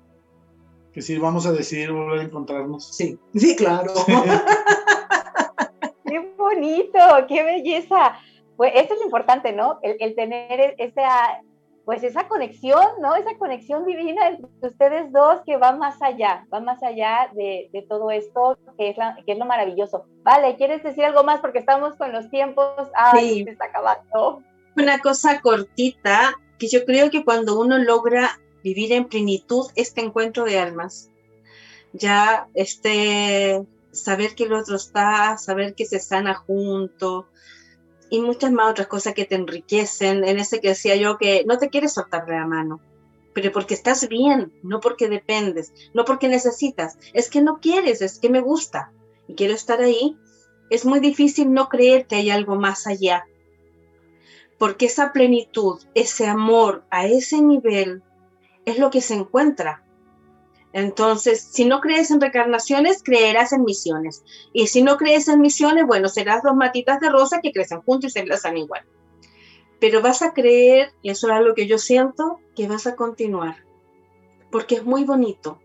Que 0.91 1.03
sí 1.03 1.19
vamos 1.19 1.45
a 1.45 1.51
decidir 1.51 1.91
volver 1.91 2.21
a 2.21 2.23
encontrarnos. 2.23 2.97
Sí, 2.97 3.19
sí, 3.35 3.55
claro. 3.55 3.93
Qué 6.07 6.33
bonito, 6.35 6.99
qué 7.27 7.43
belleza. 7.43 8.17
Pues 8.57 8.71
eso 8.73 8.95
es 8.95 8.99
lo 8.99 9.05
importante, 9.05 9.53
¿no? 9.53 9.77
El, 9.83 9.97
el 9.99 10.15
tener 10.15 10.59
e- 10.59 10.75
esa, 10.79 11.43
pues 11.85 12.01
esa 12.03 12.27
conexión, 12.27 12.85
¿no? 13.01 13.15
Esa 13.15 13.37
conexión 13.37 13.85
divina 13.85 14.29
entre 14.29 14.47
ustedes 14.69 15.11
dos 15.11 15.41
que 15.45 15.57
va 15.57 15.73
más 15.73 16.01
allá, 16.01 16.45
va 16.53 16.59
más 16.61 16.81
allá 16.81 17.29
de, 17.33 17.69
de 17.73 17.81
todo 17.81 18.09
esto, 18.09 18.57
que 18.77 18.89
es, 18.91 18.97
la- 18.97 19.17
que 19.25 19.33
es 19.33 19.37
lo 19.37 19.45
maravilloso. 19.45 20.05
Vale, 20.23 20.55
¿quieres 20.55 20.81
decir 20.81 21.03
algo 21.03 21.23
más? 21.23 21.41
Porque 21.41 21.59
estamos 21.59 21.95
con 21.95 22.11
los 22.13 22.29
tiempos. 22.29 22.87
Ay, 22.95 23.29
Sí. 23.39 23.43
se 23.43 23.49
está 23.51 23.65
acabando. 23.65 24.41
Una 24.77 24.99
cosa 24.99 25.41
cortita, 25.41 26.33
que 26.57 26.67
yo 26.69 26.85
creo 26.85 27.09
que 27.11 27.25
cuando 27.25 27.59
uno 27.59 27.77
logra 27.77 28.39
vivir 28.63 28.93
en 28.93 29.05
plenitud 29.05 29.67
este 29.75 29.99
encuentro 30.01 30.45
de 30.45 30.59
almas, 30.59 31.09
ya 31.91 32.47
este 32.53 33.61
saber 33.91 34.33
que 34.35 34.45
el 34.45 34.53
otro 34.53 34.77
está, 34.77 35.37
saber 35.37 35.75
que 35.75 35.85
se 35.85 35.99
sana 35.99 36.33
junto 36.33 37.27
y 38.13 38.21
muchas 38.21 38.51
más 38.51 38.69
otras 38.69 38.85
cosas 38.85 39.15
que 39.15 39.25
te 39.25 39.33
enriquecen, 39.33 40.23
en 40.23 40.37
ese 40.37 40.61
que 40.61 40.69
decía 40.69 40.95
yo 40.95 41.17
que 41.17 41.43
no 41.47 41.57
te 41.57 41.69
quieres 41.69 41.93
soltar 41.93 42.27
de 42.27 42.33
la 42.33 42.45
mano, 42.45 42.79
pero 43.33 43.51
porque 43.51 43.73
estás 43.73 44.07
bien, 44.07 44.53
no 44.61 44.79
porque 44.79 45.09
dependes, 45.09 45.73
no 45.95 46.05
porque 46.05 46.27
necesitas, 46.27 46.99
es 47.13 47.27
que 47.27 47.41
no 47.41 47.59
quieres, 47.59 48.03
es 48.03 48.19
que 48.19 48.29
me 48.29 48.39
gusta 48.39 48.91
y 49.27 49.33
quiero 49.33 49.55
estar 49.55 49.81
ahí, 49.81 50.15
es 50.69 50.85
muy 50.85 50.99
difícil 50.99 51.51
no 51.51 51.69
creer 51.69 52.05
que 52.05 52.17
hay 52.17 52.29
algo 52.29 52.55
más 52.55 52.85
allá 52.85 53.25
porque 54.59 54.85
esa 54.85 55.11
plenitud, 55.11 55.81
ese 55.95 56.27
amor 56.27 56.85
a 56.91 57.07
ese 57.07 57.41
nivel 57.41 58.03
es 58.65 58.77
lo 58.77 58.91
que 58.91 59.01
se 59.01 59.15
encuentra. 59.15 59.82
Entonces, 60.73 61.41
si 61.51 61.65
no 61.65 61.79
crees 61.79 62.09
en 62.11 62.19
reencarnaciones, 62.19 63.03
creerás 63.03 63.53
en 63.53 63.63
misiones. 63.63 64.23
Y 64.51 64.67
si 64.67 64.81
no 64.81 64.97
crees 64.97 65.27
en 65.27 65.39
misiones, 65.39 65.85
bueno, 65.85 66.09
serás 66.09 66.41
dos 66.43 66.55
matitas 66.55 66.99
de 66.99 67.09
rosa 67.09 67.41
que 67.41 67.51
crecen 67.51 67.81
juntos 67.81 68.09
y 68.09 68.13
se 68.13 68.19
enlazan 68.21 68.57
igual. 68.57 68.83
Pero 69.79 70.01
vas 70.01 70.21
a 70.23 70.33
creer, 70.33 70.91
y 71.01 71.11
eso 71.11 71.27
es 71.27 71.33
algo 71.33 71.53
que 71.53 71.67
yo 71.67 71.77
siento, 71.77 72.39
que 72.55 72.67
vas 72.67 72.87
a 72.87 72.95
continuar. 72.95 73.63
Porque 74.51 74.75
es 74.75 74.83
muy 74.83 75.03
bonito. 75.03 75.59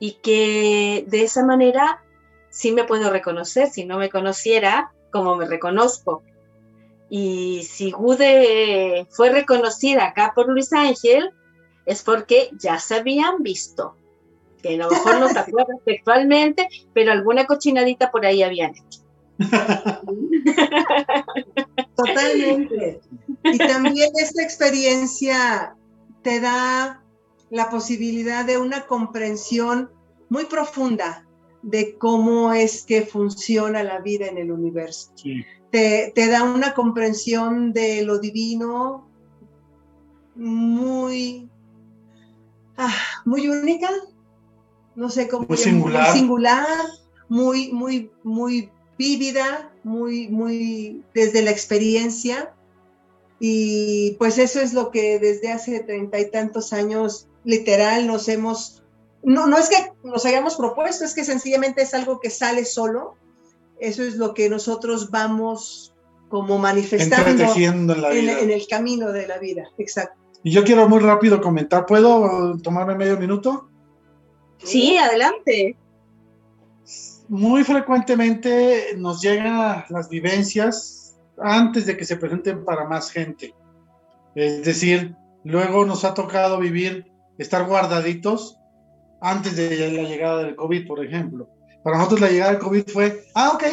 Y 0.00 0.12
que 0.14 1.04
de 1.06 1.22
esa 1.22 1.44
manera 1.44 2.02
sí 2.48 2.72
me 2.72 2.84
puedo 2.84 3.10
reconocer. 3.10 3.70
Si 3.70 3.84
no 3.84 3.98
me 3.98 4.10
conociera, 4.10 4.92
como 5.12 5.36
me 5.36 5.46
reconozco, 5.46 6.24
y 7.10 7.64
si 7.64 7.90
Gude 7.90 9.06
fue 9.10 9.30
reconocida 9.30 10.06
acá 10.06 10.32
por 10.32 10.48
Luis 10.48 10.72
Ángel, 10.72 11.32
es 11.84 12.04
porque 12.04 12.50
ya 12.56 12.78
se 12.78 12.94
habían 12.94 13.42
visto. 13.42 13.96
Que 14.62 14.74
a 14.74 14.78
lo 14.78 14.90
mejor 14.90 15.20
no 15.20 15.28
se 15.28 15.38
acuerdan 15.38 15.76
textualmente, 15.84 16.68
pero 16.92 17.12
alguna 17.12 17.46
cochinadita 17.46 18.10
por 18.10 18.26
ahí 18.26 18.42
habían 18.42 18.72
hecho. 18.72 19.00
Totalmente. 21.96 23.00
Y 23.44 23.58
también 23.58 24.10
esta 24.20 24.42
experiencia 24.42 25.76
te 26.22 26.40
da 26.40 27.02
la 27.50 27.70
posibilidad 27.70 28.44
de 28.44 28.58
una 28.58 28.86
comprensión 28.86 29.90
muy 30.28 30.44
profunda 30.44 31.26
de 31.62 31.96
cómo 31.98 32.52
es 32.52 32.84
que 32.84 33.02
funciona 33.02 33.82
la 33.82 34.00
vida 34.00 34.26
en 34.26 34.38
el 34.38 34.50
universo. 34.50 35.12
Sí. 35.16 35.44
Te, 35.70 36.12
te 36.14 36.28
da 36.28 36.42
una 36.42 36.74
comprensión 36.74 37.72
de 37.72 38.04
lo 38.04 38.18
divino 38.18 39.08
muy, 40.34 41.48
ah, 42.76 42.94
muy 43.24 43.48
única, 43.48 43.88
no 44.94 45.10
sé 45.10 45.28
cómo 45.28 45.46
Muy 45.48 45.58
singular. 45.58 46.12
singular, 46.12 46.66
muy, 47.28 47.72
muy, 47.72 48.10
muy 48.22 48.70
vívida, 48.98 49.72
muy, 49.84 50.28
muy 50.28 51.02
desde 51.14 51.42
la 51.42 51.50
experiencia. 51.50 52.52
Y 53.38 54.16
pues 54.18 54.38
eso 54.38 54.60
es 54.60 54.74
lo 54.74 54.90
que 54.90 55.18
desde 55.18 55.50
hace 55.50 55.80
treinta 55.80 56.18
y 56.20 56.30
tantos 56.30 56.72
años 56.74 57.26
literal 57.44 58.06
nos 58.06 58.28
hemos, 58.28 58.82
no, 59.22 59.46
no 59.46 59.56
es 59.56 59.70
que 59.70 59.92
nos 60.04 60.26
hayamos 60.26 60.56
propuesto, 60.56 61.04
es 61.04 61.14
que 61.14 61.24
sencillamente 61.24 61.80
es 61.82 61.94
algo 61.94 62.20
que 62.20 62.28
sale 62.28 62.64
solo. 62.66 63.16
Eso 63.78 64.02
es 64.02 64.16
lo 64.16 64.34
que 64.34 64.50
nosotros 64.50 65.10
vamos 65.10 65.94
como 66.28 66.58
manifestando 66.58 67.30
en 67.30 67.86
la 67.86 68.12
en, 68.12 68.28
en 68.28 68.50
el 68.50 68.66
camino 68.68 69.10
de 69.10 69.26
la 69.26 69.38
vida. 69.38 69.70
Exacto. 69.78 70.20
Y 70.42 70.50
yo 70.52 70.64
quiero 70.64 70.86
muy 70.88 71.00
rápido 71.00 71.40
comentar. 71.40 71.86
¿Puedo 71.86 72.58
tomarme 72.58 72.94
medio 72.94 73.16
minuto? 73.16 73.69
Sí, 74.62 74.96
adelante. 74.96 75.76
Muy 77.28 77.64
frecuentemente 77.64 78.94
nos 78.96 79.20
llegan 79.20 79.84
las 79.88 80.08
vivencias 80.08 81.16
antes 81.38 81.86
de 81.86 81.96
que 81.96 82.04
se 82.04 82.16
presenten 82.16 82.64
para 82.64 82.84
más 82.84 83.10
gente. 83.10 83.54
Es 84.34 84.64
decir, 84.64 85.14
luego 85.44 85.84
nos 85.84 86.04
ha 86.04 86.14
tocado 86.14 86.58
vivir, 86.58 87.06
estar 87.38 87.66
guardaditos 87.66 88.58
antes 89.20 89.56
de 89.56 89.90
la 89.90 90.02
llegada 90.02 90.42
del 90.42 90.56
COVID, 90.56 90.86
por 90.86 91.04
ejemplo. 91.04 91.48
Para 91.82 91.96
nosotros 91.96 92.20
la 92.20 92.30
llegada 92.30 92.52
del 92.52 92.60
COVID 92.60 92.88
fue, 92.88 93.24
ah, 93.34 93.52
ok, 93.54 93.64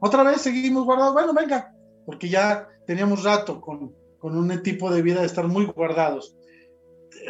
otra 0.00 0.22
vez 0.22 0.40
seguimos 0.40 0.84
guardados, 0.84 1.12
bueno, 1.12 1.32
venga, 1.32 1.72
porque 2.06 2.28
ya 2.28 2.68
teníamos 2.86 3.22
rato 3.22 3.60
con, 3.60 3.94
con 4.18 4.36
un 4.36 4.62
tipo 4.62 4.90
de 4.90 5.02
vida 5.02 5.20
de 5.20 5.26
estar 5.26 5.46
muy 5.46 5.66
guardados. 5.66 6.34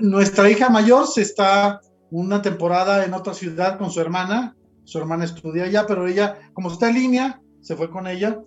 Nuestra 0.00 0.48
hija 0.48 0.70
mayor 0.70 1.06
se 1.06 1.22
está 1.22 1.80
una 2.12 2.42
temporada 2.42 3.04
en 3.04 3.14
otra 3.14 3.32
ciudad 3.34 3.78
con 3.78 3.90
su 3.90 4.00
hermana, 4.00 4.54
su 4.84 4.98
hermana 4.98 5.24
estudia 5.24 5.64
allá, 5.64 5.86
pero 5.86 6.06
ella, 6.06 6.38
como 6.52 6.70
está 6.70 6.88
en 6.90 6.94
línea, 6.96 7.40
se 7.62 7.74
fue 7.74 7.90
con 7.90 8.06
ella 8.06 8.40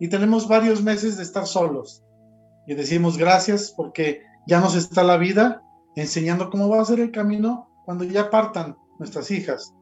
y 0.00 0.08
tenemos 0.08 0.48
varios 0.48 0.82
meses 0.82 1.16
de 1.16 1.22
estar 1.22 1.46
solos. 1.46 2.02
Y 2.66 2.74
decimos 2.74 3.16
gracias 3.16 3.72
porque 3.76 4.22
ya 4.48 4.60
nos 4.60 4.74
está 4.74 5.02
la 5.04 5.16
vida 5.18 5.62
enseñando 5.94 6.50
cómo 6.50 6.68
va 6.68 6.80
a 6.80 6.84
ser 6.84 6.98
el 7.00 7.12
camino 7.12 7.68
cuando 7.84 8.04
ya 8.04 8.28
partan 8.30 8.76
nuestras 8.98 9.30
hijas. 9.30 9.72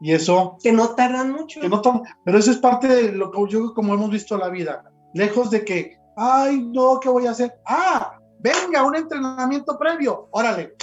Y 0.00 0.12
eso, 0.12 0.58
Que 0.62 0.72
no 0.72 0.90
tardan 0.90 1.32
mucho. 1.32 1.60
que 1.60 1.68
no 1.68 1.80
tom- 1.80 2.02
pero 2.24 2.38
eso 2.38 2.50
es 2.50 2.58
parte 2.58 2.88
de 2.88 3.12
lo 3.12 3.30
que 3.30 3.38
yo 3.48 3.72
como 3.72 3.94
hemos 3.94 4.10
visto 4.10 4.36
la 4.36 4.48
vida. 4.48 4.82
Lejos 5.14 5.50
de 5.50 5.64
que, 5.64 5.96
ay, 6.16 6.60
no, 6.72 6.98
¿qué 7.00 7.08
voy 7.08 7.26
a 7.26 7.30
hacer? 7.30 7.54
Ah, 7.66 8.18
venga, 8.40 8.82
un 8.82 8.96
entrenamiento 8.96 9.78
previo, 9.78 10.28
órale, 10.32 10.74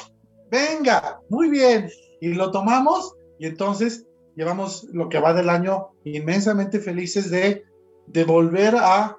venga, 0.50 1.22
muy 1.30 1.50
bien. 1.50 1.90
Y 2.22 2.30
lo 2.34 2.52
tomamos 2.52 3.16
y 3.40 3.46
entonces 3.48 4.06
llevamos 4.36 4.86
lo 4.92 5.10
que 5.10 5.20
va 5.20 5.34
del 5.34 5.50
año 5.50 5.90
inmensamente 6.04 6.80
felices 6.80 7.30
de, 7.30 7.64
de 8.08 8.24
volver 8.24 8.76
a, 8.76 9.18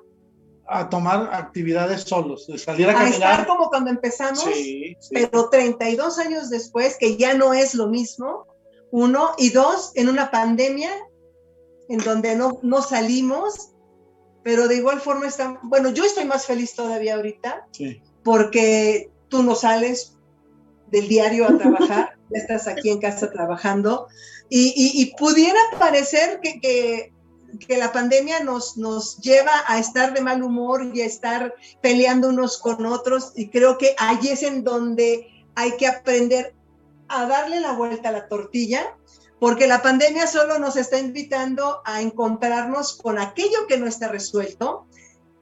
a 0.68 0.88
tomar 0.88 1.30
actividades 1.32 2.02
solos, 2.02 2.46
de 2.46 2.58
salir 2.58 2.88
a 2.88 2.98
a 3.00 3.08
estar 3.08 3.20
caminar. 3.20 3.46
como 3.46 3.68
cuando 3.68 3.90
empezamos, 3.90 4.42
Sí, 4.42 4.96
sí. 5.00 5.10
pero 5.14 5.48
32 5.50 6.18
años 6.18 6.50
después, 6.50 6.96
que 6.98 7.16
ya 7.16 7.34
no 7.34 7.52
es 7.54 7.74
lo 7.74 7.88
mismo, 7.88 8.46
uno, 8.92 9.30
y 9.38 9.50
dos, 9.50 9.92
en 9.94 10.08
una 10.08 10.30
pandemia 10.30 10.90
en 11.88 11.98
donde 11.98 12.34
no, 12.36 12.58
no 12.62 12.82
salimos, 12.82 13.72
pero 14.42 14.68
de 14.68 14.76
igual 14.76 15.00
forma 15.00 15.26
están, 15.26 15.58
bueno, 15.64 15.90
yo 15.90 16.04
estoy 16.04 16.24
más 16.24 16.46
feliz 16.46 16.74
todavía 16.74 17.16
ahorita 17.16 17.66
sí. 17.72 18.00
porque 18.22 19.10
tú 19.28 19.42
no 19.42 19.54
sales 19.54 20.16
del 20.90 21.08
diario 21.08 21.48
a 21.48 21.56
trabajar, 21.56 22.16
estás 22.30 22.66
aquí 22.66 22.90
en 22.90 23.00
casa 23.00 23.30
trabajando. 23.30 24.08
Y, 24.48 25.14
pudiera 25.16 25.60
parecer 25.78 26.40
que, 26.42 26.60
que, 26.60 27.78
la 27.78 27.92
pandemia 27.92 28.40
nos, 28.40 28.76
nos 28.76 29.18
lleva 29.18 29.52
a 29.66 29.78
estar 29.78 30.12
de 30.12 30.20
mal 30.20 30.42
humor 30.42 30.90
y 30.92 31.02
a 31.02 31.06
estar 31.06 31.54
peleando 31.80 32.28
unos 32.28 32.58
con 32.58 32.84
otros 32.84 33.32
y 33.36 33.48
creo 33.48 33.78
que 33.78 33.94
ahí 33.98 34.28
es 34.28 34.42
en 34.42 34.64
donde 34.64 35.28
hay 35.54 35.76
que 35.76 35.86
aprender 35.86 36.54
a 37.08 37.26
darle 37.26 37.60
la 37.60 37.72
vuelta 37.72 38.08
a 38.08 38.12
la 38.12 38.28
tortilla 38.28 38.96
porque 39.40 39.66
la 39.66 39.82
pandemia 39.82 40.26
solo 40.26 40.58
nos 40.58 40.76
está 40.76 40.98
invitando 40.98 41.80
a 41.84 42.02
encontrarnos 42.02 42.98
con 42.98 43.18
aquello 43.18 43.66
que 43.66 43.78
no 43.78 43.86
está 43.86 44.08
resuelto 44.08 44.86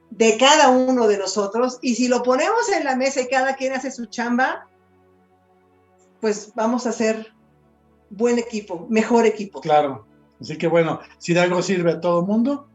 de 0.09 0.37
cada 0.37 0.69
uno 0.69 1.07
de 1.07 1.17
nosotros 1.17 1.77
y 1.81 1.95
si 1.95 2.07
lo 2.07 2.23
ponemos 2.23 2.69
en 2.69 2.85
la 2.85 2.95
mesa 2.95 3.21
y 3.21 3.27
cada 3.27 3.55
quien 3.55 3.73
hace 3.73 3.91
su 3.91 4.05
chamba, 4.05 4.67
pues 6.19 6.51
vamos 6.55 6.85
a 6.85 6.91
ser 6.91 7.33
buen 8.09 8.39
equipo, 8.39 8.87
mejor 8.89 9.25
equipo. 9.25 9.61
Claro, 9.61 10.05
así 10.39 10.57
que 10.57 10.67
bueno, 10.67 10.99
si 11.17 11.33
de 11.33 11.41
algo 11.41 11.61
sirve 11.61 11.91
a 11.91 12.01
todo 12.01 12.21
mundo. 12.23 12.67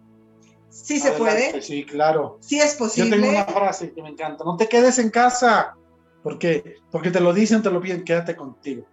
Sí 0.71 0.99
se 0.99 1.13
puede. 1.13 1.63
Sí, 1.63 1.85
claro. 1.85 2.39
Sí 2.41 2.59
es 2.59 2.75
posible. 2.75 3.11
Yo 3.11 3.17
tengo 3.17 3.29
una 3.31 3.45
frase 3.45 3.93
que 3.93 4.03
me 4.03 4.09
encanta, 4.09 4.45
no 4.45 4.57
te 4.57 4.69
quedes 4.69 4.99
en 4.99 5.11
casa, 5.11 5.77
porque 6.23 6.77
porque 6.91 7.11
te 7.11 7.21
lo 7.21 7.33
dicen, 7.33 7.63
te 7.63 7.71
lo 7.71 7.81
piden, 7.81 8.05
quédate 8.05 8.35
contigo. 8.35 8.85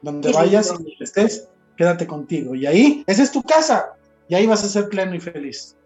Donde 0.00 0.32
vayas 0.32 0.72
y 0.78 1.02
estés, 1.02 1.48
quédate 1.76 2.06
contigo. 2.06 2.54
Y 2.54 2.66
ahí, 2.66 3.04
esa 3.06 3.22
es 3.22 3.32
tu 3.32 3.42
casa. 3.42 3.94
Y 4.28 4.34
ahí 4.34 4.46
vas 4.46 4.62
a 4.64 4.68
ser 4.68 4.88
pleno 4.88 5.14
y 5.14 5.20
feliz. 5.20 5.76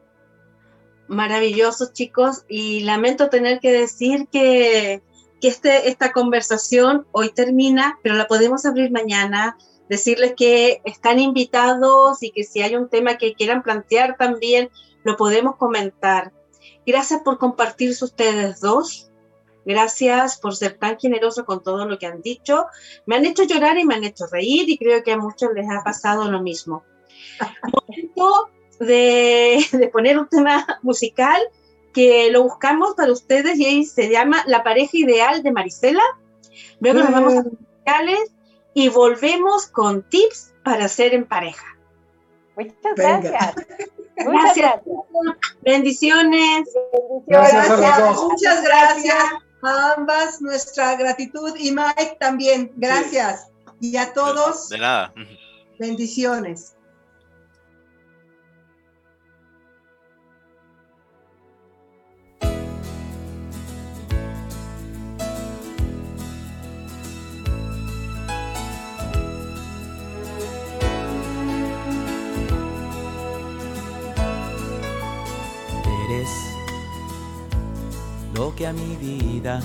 Maravillosos, 1.09 1.93
chicos. 1.93 2.45
Y 2.49 2.80
lamento 2.80 3.30
tener 3.30 3.61
que 3.61 3.72
decir 3.72 4.28
que, 4.30 5.03
que 5.43 5.49
este, 5.49 5.88
esta 5.88 6.12
conversación 6.12 7.05
hoy 7.11 7.30
termina, 7.30 7.99
pero 8.03 8.14
la 8.14 8.28
podemos 8.28 8.64
abrir 8.64 8.93
mañana. 8.93 9.59
Decirles 9.88 10.34
que 10.36 10.80
están 10.84 11.18
invitados 11.18 12.22
y 12.22 12.30
que 12.30 12.45
si 12.45 12.62
hay 12.62 12.76
un 12.76 12.88
tema 12.88 13.18
que 13.18 13.34
quieran 13.34 13.64
plantear 13.64 14.16
también, 14.16 14.70
lo 15.03 15.16
podemos 15.16 15.57
comentar. 15.57 16.32
Gracias 16.86 17.22
por 17.22 17.38
compartirse 17.38 18.05
ustedes 18.05 18.61
dos. 18.61 19.11
Gracias 19.66 20.38
por 20.38 20.55
ser 20.55 20.78
tan 20.78 20.97
generoso 20.99 21.45
con 21.45 21.62
todo 21.62 21.86
lo 21.86 21.99
que 21.99 22.07
han 22.07 22.22
dicho. 22.22 22.66
Me 23.05 23.16
han 23.16 23.26
hecho 23.26 23.43
llorar 23.43 23.76
y 23.78 23.84
me 23.84 23.97
han 23.97 24.05
hecho 24.05 24.26
reír 24.28 24.70
y 24.70 24.78
creo 24.78 25.03
que 25.03 25.12
a 25.12 25.18
muchos 25.18 25.51
les 25.55 25.68
ha 25.68 25.82
pasado 25.82 26.30
lo 26.30 26.40
mismo. 26.40 26.84
Momento 27.88 28.49
de, 28.78 29.59
de 29.72 29.88
poner 29.88 30.18
un 30.18 30.28
tema 30.28 30.78
musical 30.82 31.43
que 31.93 32.30
lo 32.30 32.43
buscamos 32.43 32.95
para 32.95 33.12
ustedes 33.12 33.59
y 33.59 33.66
ahí 33.66 33.84
se 33.84 34.09
llama 34.09 34.43
La 34.47 34.62
pareja 34.62 34.90
ideal 34.95 35.43
de 35.43 35.53
Marisela. 35.53 36.03
Luego 36.80 37.01
nos 37.01 37.11
vamos 37.11 37.34
a 37.34 37.43
musicales 37.43 38.32
y 38.74 38.88
volvemos 38.88 39.66
con 39.66 40.03
tips 40.09 40.55
para 40.64 40.88
ser 40.88 41.14
en 41.14 41.24
pareja. 41.24 41.66
Muchas 42.57 42.95
gracias. 42.97 43.55
Muchas 44.16 44.57
gracias. 44.57 44.82
Bendiciones. 45.62 46.68
Gracias. 47.26 48.16
Muchas 48.22 48.62
gracias 48.62 49.24
a 49.62 49.95
ambas 49.97 50.40
nuestra 50.40 50.97
gratitud 50.97 51.55
y 51.57 51.72
Mike 51.72 52.16
también, 52.18 52.72
gracias. 52.76 53.49
Y 53.80 53.97
a 53.97 54.12
todos. 54.12 54.68
De 54.68 54.78
nada. 54.78 55.12
Bendiciones. 55.78 56.74
Lo 78.43 78.53
que 78.57 78.66
a 78.66 78.72
mi 78.72 78.97
vida 78.97 79.61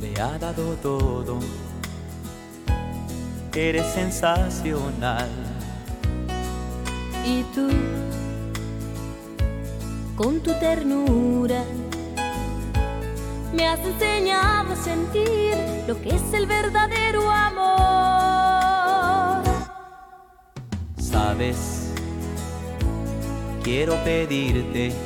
le 0.00 0.20
ha 0.20 0.38
dado 0.38 0.76
todo. 0.76 1.40
Eres 3.52 3.86
sensacional. 3.92 5.28
Y 7.24 7.42
tú, 7.54 7.68
con 10.14 10.38
tu 10.44 10.52
ternura, 10.60 11.64
me 13.52 13.66
has 13.66 13.80
enseñado 13.80 14.74
a 14.74 14.76
sentir 14.76 15.56
lo 15.88 16.00
que 16.00 16.10
es 16.10 16.32
el 16.34 16.46
verdadero 16.46 17.28
amor. 17.28 18.62
Sabes, 20.98 21.90
quiero 23.64 23.94
pedirte 24.04 25.05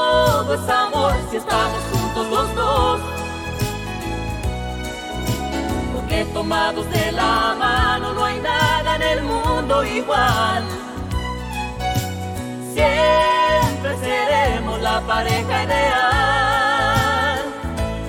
Es 0.49 0.69
amor 0.69 1.13
si 1.29 1.37
estamos 1.37 1.81
juntos 1.91 2.27
los 2.29 2.55
dos. 2.55 2.99
Porque 5.93 6.25
tomados 6.33 6.89
de 6.89 7.11
la 7.11 7.55
mano 7.57 8.13
no 8.13 8.25
hay 8.25 8.39
nada 8.39 8.95
en 8.95 9.01
el 9.03 9.23
mundo 9.23 9.83
igual. 9.83 10.63
Siempre 12.73 13.97
seremos 13.99 14.81
la 14.81 15.01
pareja 15.01 15.63
ideal, 15.63 17.39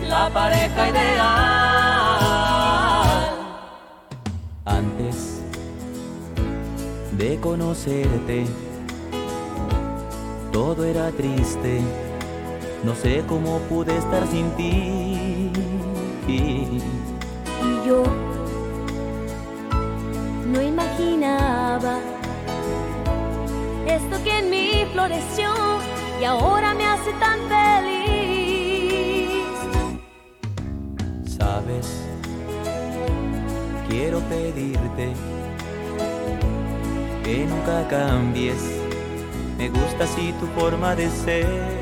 la 0.09 0.30
pareja 0.30 0.89
ideal. 0.89 1.33
Antes 4.64 5.43
de 7.12 7.39
conocerte, 7.41 8.47
todo 10.51 10.85
era 10.85 11.11
triste, 11.11 11.83
no 12.85 12.95
sé 12.95 13.24
cómo 13.28 13.59
pude 13.68 13.97
estar 13.97 14.26
sin 14.26 14.51
ti. 14.53 15.51
Y 16.26 17.87
yo 17.87 18.03
no 20.47 20.62
imaginaba 20.62 21.99
esto 23.87 24.22
que 24.24 24.39
en 24.39 24.51
mí 24.51 24.87
floreció 24.93 25.51
y 26.20 26.24
ahora 26.24 26.74
me 26.74 26.85
hace 26.85 27.12
tan 27.14 27.39
feliz. 27.49 27.72
Sabes, 31.39 32.05
quiero 33.89 34.20
pedirte 34.20 35.12
que 37.24 37.47
nunca 37.47 37.87
cambies 37.89 38.83
me 39.62 39.68
gusta 39.68 40.03
así 40.03 40.35
tu 40.41 40.47
forma 40.59 40.97
de 40.97 41.09
ser. 41.09 41.82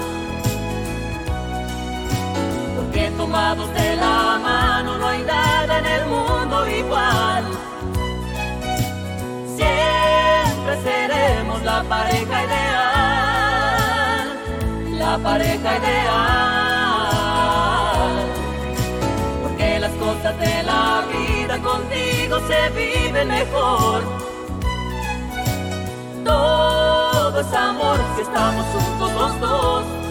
tomados 3.31 3.73
de 3.73 3.95
la 3.95 4.37
mano, 4.43 4.97
no 4.97 5.07
hay 5.07 5.23
nada 5.23 5.79
en 5.79 5.85
el 5.85 6.05
mundo 6.05 6.67
igual. 6.67 7.45
Siempre 9.55 10.73
seremos 10.83 11.63
la 11.63 11.81
pareja 11.83 12.43
ideal, 12.47 14.27
la 14.99 15.17
pareja 15.17 15.77
ideal. 15.79 16.11
Porque 19.43 19.79
las 19.79 19.91
cosas 19.91 20.37
de 20.37 20.63
la 20.63 21.03
vida 21.13 21.57
contigo 21.69 22.35
se 22.49 22.69
viven 22.79 23.27
mejor. 23.29 24.03
todo 26.25 27.39
es 27.39 27.53
amor 27.53 27.97
si 28.15 28.21
estamos 28.23 28.65
juntos 28.73 29.11
los 29.13 29.39
dos. 29.39 30.10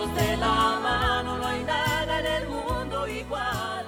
Tomados 0.00 0.14
de 0.14 0.36
la 0.36 0.78
mano 0.82 1.38
no 1.38 1.46
hay 1.46 1.64
nada 1.64 2.20
en 2.20 2.26
el 2.26 2.48
mundo 2.48 3.06
igual. 3.08 3.86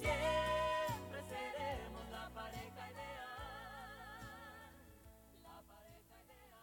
Siempre 0.00 1.20
seremos 1.28 2.10
la 2.10 2.30
pareja 2.34 2.90
ideal. 2.90 3.26
La 5.42 5.62
pareja 5.68 6.16
ideal. 6.26 6.62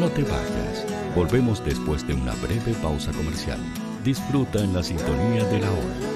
No 0.00 0.08
te 0.10 0.22
vayas. 0.22 0.86
Volvemos 1.14 1.64
después 1.64 2.06
de 2.06 2.14
una 2.14 2.34
breve 2.34 2.74
pausa 2.82 3.12
comercial. 3.12 3.58
Disfruta 4.04 4.60
en 4.60 4.74
la 4.74 4.82
sintonía 4.82 5.44
de 5.44 5.60
la 5.60 5.70
hora. 5.70 6.15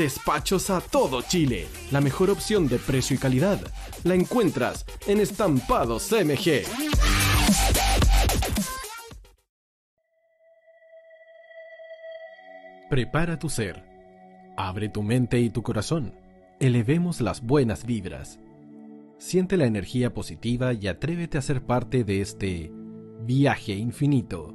Despachos 0.00 0.70
a 0.70 0.80
todo 0.80 1.20
Chile. 1.20 1.66
La 1.90 2.00
mejor 2.00 2.30
opción 2.30 2.66
de 2.68 2.78
precio 2.78 3.16
y 3.16 3.18
calidad 3.18 3.60
la 4.02 4.14
encuentras 4.14 4.86
en 5.06 5.20
Estampados 5.20 6.10
MG. 6.10 6.62
Prepara 12.88 13.38
tu 13.38 13.50
ser. 13.50 13.84
Abre 14.56 14.88
tu 14.88 15.02
mente 15.02 15.38
y 15.38 15.50
tu 15.50 15.62
corazón. 15.62 16.14
Elevemos 16.60 17.20
las 17.20 17.42
buenas 17.42 17.84
vibras. 17.84 18.40
Siente 19.18 19.58
la 19.58 19.66
energía 19.66 20.14
positiva 20.14 20.72
y 20.72 20.86
atrévete 20.88 21.36
a 21.36 21.42
ser 21.42 21.60
parte 21.60 22.04
de 22.04 22.22
este 22.22 22.72
viaje 23.26 23.74
infinito. 23.74 24.54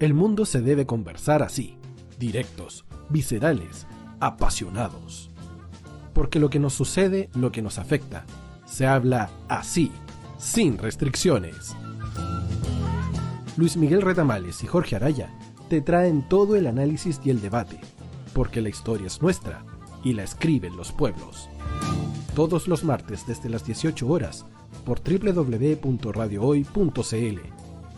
El 0.00 0.14
mundo 0.14 0.46
se 0.46 0.62
debe 0.62 0.86
conversar 0.86 1.42
así, 1.42 1.76
directos, 2.18 2.86
viscerales, 3.10 3.86
apasionados. 4.20 5.33
Porque 6.14 6.38
lo 6.38 6.48
que 6.48 6.60
nos 6.60 6.72
sucede, 6.72 7.28
lo 7.34 7.52
que 7.52 7.60
nos 7.60 7.78
afecta, 7.78 8.24
se 8.64 8.86
habla 8.86 9.28
así, 9.48 9.92
sin 10.38 10.78
restricciones. 10.78 11.76
Luis 13.56 13.76
Miguel 13.76 14.02
Retamales 14.02 14.64
y 14.64 14.66
Jorge 14.66 14.96
Araya 14.96 15.32
te 15.68 15.80
traen 15.80 16.28
todo 16.28 16.56
el 16.56 16.66
análisis 16.66 17.20
y 17.24 17.30
el 17.30 17.40
debate, 17.40 17.78
porque 18.32 18.60
la 18.60 18.68
historia 18.68 19.06
es 19.06 19.22
nuestra 19.22 19.64
y 20.02 20.12
la 20.12 20.24
escriben 20.24 20.76
los 20.76 20.90
pueblos. 20.92 21.48
Todos 22.34 22.66
los 22.68 22.84
martes 22.84 23.26
desde 23.26 23.48
las 23.48 23.64
18 23.64 24.06
horas 24.08 24.44
por 24.84 25.00
www.radiohoy.cl, 25.00 27.40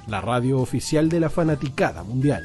la 0.08 0.20
radio 0.20 0.60
oficial 0.60 1.08
de 1.08 1.20
la 1.20 1.30
fanaticada 1.30 2.04
mundial. 2.04 2.44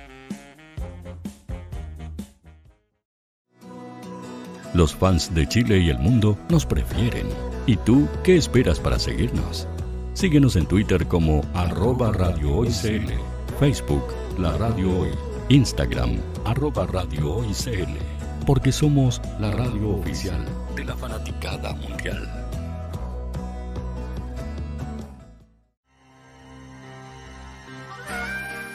Los 4.73 4.95
fans 4.95 5.33
de 5.33 5.47
Chile 5.47 5.79
y 5.79 5.89
el 5.89 5.99
mundo 5.99 6.37
nos 6.49 6.65
prefieren. 6.65 7.27
¿Y 7.65 7.75
tú 7.77 8.07
qué 8.23 8.37
esperas 8.37 8.79
para 8.79 8.97
seguirnos? 8.99 9.67
Síguenos 10.13 10.55
en 10.55 10.65
Twitter 10.65 11.07
como 11.07 11.41
arroba 11.53 12.11
Radio 12.11 12.55
Hoy 12.55 12.69
Facebook 13.59 14.03
La 14.37 14.57
Radio 14.57 14.99
Hoy, 14.99 15.09
Instagram 15.49 16.17
arroba 16.45 16.87
Radio 16.87 17.43
porque 18.45 18.71
somos 18.71 19.21
la 19.39 19.51
radio 19.51 19.89
oficial 19.89 20.43
de 20.75 20.85
la 20.85 20.95
fanaticada 20.95 21.73
mundial. 21.73 22.27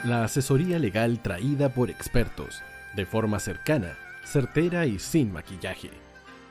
La 0.05 0.25
asesoría 0.25 0.79
legal 0.79 1.21
traída 1.21 1.71
por 1.71 1.91
expertos, 1.91 2.63
de 2.95 3.07
forma 3.07 3.41
cercana, 3.41 3.99
certera 4.27 4.87
y 4.87 4.99
sin 4.99 5.33
maquillaje. 5.33 5.91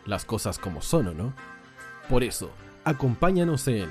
Las 0.05 0.25
cosas 0.25 0.57
como 0.57 0.81
son, 0.81 1.09
¿o 1.09 1.13
no? 1.13 1.33
Por 2.09 2.23
eso, 2.23 2.51
acompáñanos 2.83 3.67
en 3.67 3.89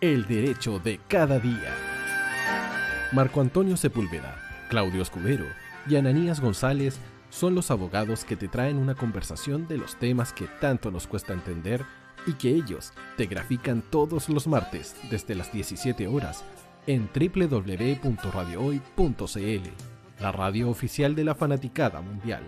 El 0.00 0.26
Derecho 0.26 0.78
de 0.78 1.00
Cada 1.08 1.38
Día. 1.38 1.74
Marco 3.12 3.40
Antonio 3.40 3.76
Sepúlveda, 3.76 4.36
Claudio 4.68 5.02
Escudero 5.02 5.46
y 5.88 5.96
Ananías 5.96 6.40
González 6.40 6.98
son 7.28 7.54
los 7.54 7.70
abogados 7.70 8.24
que 8.24 8.36
te 8.36 8.48
traen 8.48 8.78
una 8.78 8.94
conversación 8.94 9.68
de 9.68 9.78
los 9.78 9.96
temas 9.96 10.32
que 10.32 10.46
tanto 10.60 10.90
nos 10.90 11.06
cuesta 11.06 11.32
entender 11.32 11.84
y 12.26 12.34
que 12.34 12.50
ellos 12.50 12.92
te 13.16 13.26
grafican 13.26 13.82
todos 13.82 14.28
los 14.28 14.46
martes 14.46 14.94
desde 15.10 15.34
las 15.34 15.52
17 15.52 16.06
horas 16.06 16.44
en 16.86 17.08
www.radiohoy.cl, 17.12 19.70
la 20.20 20.32
radio 20.32 20.70
oficial 20.70 21.14
de 21.14 21.24
la 21.24 21.34
fanaticada 21.34 22.00
mundial. 22.00 22.42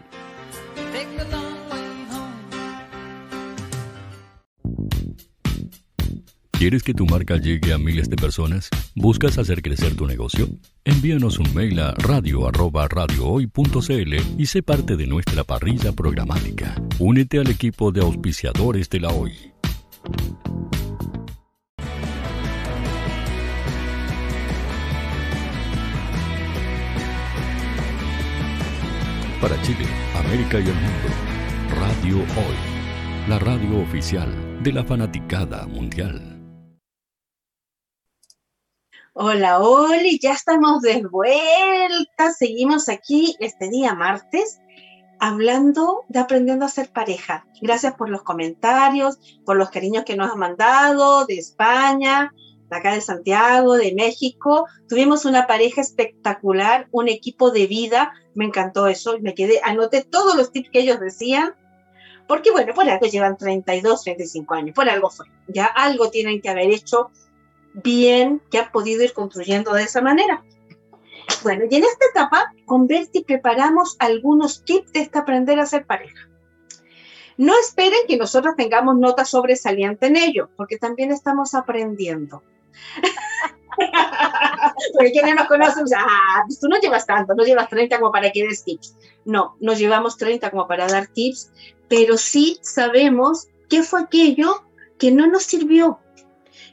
¿Quieres 6.63 6.85
que 6.85 6.95
tu 6.95 7.07
marca 7.07 7.39
llegue 7.39 7.73
a 7.73 7.79
miles 7.79 8.09
de 8.09 8.15
personas? 8.15 8.69
¿Buscas 8.95 9.37
hacer 9.37 9.63
crecer 9.63 9.97
tu 9.97 10.07
negocio? 10.07 10.47
Envíanos 10.85 11.41
un 11.41 11.53
mail 11.55 11.81
a 11.81 11.91
radio@radiohoy.cl 11.95 14.15
y 14.39 14.47
sé 14.47 14.63
parte 14.63 14.97
de 14.97 15.09
nuestra 15.09 15.43
parrilla 15.43 15.91
programática. 15.91 16.81
Únete 17.01 17.41
al 17.41 17.51
equipo 17.51 17.91
de 17.91 18.03
auspiciadores 18.03 18.89
de 18.91 19.01
la 19.01 19.09
Hoy. 19.09 19.33
Para 29.43 29.61
Chile, 29.63 29.85
América 30.15 30.61
y 30.61 30.69
el 30.69 30.75
mundo, 30.75 31.09
Radio 31.81 32.19
Hoy, 32.19 33.29
la 33.29 33.41
radio 33.41 33.83
oficial 33.83 34.63
de 34.63 34.73
la 34.73 34.85
fanaticada 34.85 35.67
mundial. 35.67 36.41
Hola, 39.15 39.59
hola, 39.59 39.99
ya 40.21 40.35
estamos 40.35 40.83
de 40.83 41.03
vuelta. 41.11 42.31
Seguimos 42.39 42.89
aquí 42.89 43.35
este 43.41 43.69
día 43.69 43.97
martes 43.97 44.61
hablando 45.19 46.05
de 46.09 46.21
aprendiendo 46.21 46.65
a 46.65 46.69
ser 46.69 46.93
pareja. 46.93 47.45
Gracias 47.61 47.95
por 47.95 48.11
los 48.11 48.23
comentarios, 48.23 49.19
por 49.45 49.57
los 49.57 49.71
cariños 49.71 50.05
que 50.05 50.17
nos 50.17 50.31
han 50.31 50.39
mandado 50.39 51.27
de 51.27 51.39
España, 51.39 52.33
acá 52.75 52.95
de 52.95 53.01
Santiago, 53.01 53.75
de 53.75 53.95
México. 53.95 54.67
Tuvimos 54.89 55.25
una 55.25 55.47
pareja 55.47 55.81
espectacular, 55.81 56.89
un 56.91 57.09
equipo 57.09 57.51
de 57.51 57.67
vida. 57.67 58.13
Me 58.35 58.45
encantó 58.45 58.87
eso. 58.87 59.17
Me 59.21 59.35
quedé, 59.35 59.61
anoté 59.65 60.03
todos 60.03 60.37
los 60.37 60.53
tips 60.53 60.71
que 60.71 60.81
ellos 60.81 61.01
decían. 61.01 61.55
Porque 62.27 62.51
bueno, 62.51 62.73
por 62.75 62.89
algo 62.89 63.07
llevan 63.07 63.37
32, 63.37 64.05
35 64.05 64.55
años, 64.55 64.75
por 64.75 64.89
algo 64.89 65.11
fue. 65.11 65.27
Ya 65.49 65.67
algo 65.67 66.11
tienen 66.11 66.41
que 66.41 66.49
haber 66.49 66.71
hecho 66.71 67.11
bien 67.75 68.41
que 68.51 68.59
ha 68.59 68.71
podido 68.71 69.03
ir 69.03 69.13
construyendo 69.13 69.73
de 69.73 69.83
esa 69.83 70.01
manera. 70.01 70.43
Bueno, 71.43 71.65
y 71.69 71.75
en 71.75 71.85
esta 71.85 72.07
etapa, 72.11 72.53
con 72.67 72.87
Berti 72.87 73.25
preparamos 73.25 73.97
algunos 73.99 74.65
tips 74.65 74.93
de 74.93 75.01
este 75.01 75.19
aprender 75.19 75.59
a 75.59 75.67
ser 75.67 75.87
pareja. 75.87 76.29
No 77.37 77.59
esperen 77.59 78.01
que 78.07 78.17
nosotros 78.17 78.55
tengamos 78.57 78.97
notas 78.97 79.31
sobresalientes 79.31 80.09
en 80.09 80.17
ello, 80.17 80.51
porque 80.57 80.79
también 80.79 81.11
estamos 81.11 81.55
aprendiendo. 81.55 82.43
porque 84.93 85.13
quienes 85.13 85.35
nos 85.35 85.49
conocen, 85.49 85.85
ah, 85.97 86.43
pues 86.47 86.61
tú 86.61 86.69
no 86.69 86.79
llevas 86.79 87.07
tanto, 87.07 87.35
no 87.35 87.45
llevas 87.45 87.69
30 87.69 87.99
como 87.99 88.13
para 88.13 88.31
que 88.31 88.45
des 88.47 88.65
tips. 88.65 88.97
No, 89.25 89.57
nos 89.61 89.79
llevamos 89.79 90.17
30 90.17 90.51
como 90.51 90.67
para 90.67 90.87
dar 90.87 91.07
tips, 91.09 91.51
pero 91.89 92.17
sí 92.17 92.59
sabemos 92.63 93.49
qué 93.69 93.83
fue 93.83 94.03
aquello 94.03 94.65
que 94.99 95.11
no 95.11 95.27
nos 95.27 95.45
sirvió, 95.45 95.99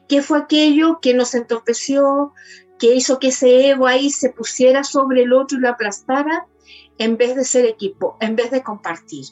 ¿Qué 0.09 0.23
fue 0.23 0.39
aquello 0.39 0.99
que 1.01 1.13
nos 1.13 1.35
entorpeció, 1.35 2.33
que 2.79 2.95
hizo 2.95 3.19
que 3.19 3.27
ese 3.27 3.69
ego 3.69 3.85
ahí 3.85 4.09
se 4.09 4.31
pusiera 4.31 4.83
sobre 4.83 5.21
el 5.21 5.33
otro 5.33 5.59
y 5.59 5.61
lo 5.61 5.69
aplastara, 5.69 6.47
en 6.97 7.15
vez 7.15 7.35
de 7.35 7.45
ser 7.45 7.65
equipo, 7.65 8.17
en 8.19 8.35
vez 8.35 8.49
de 8.49 8.63
compartir? 8.63 9.25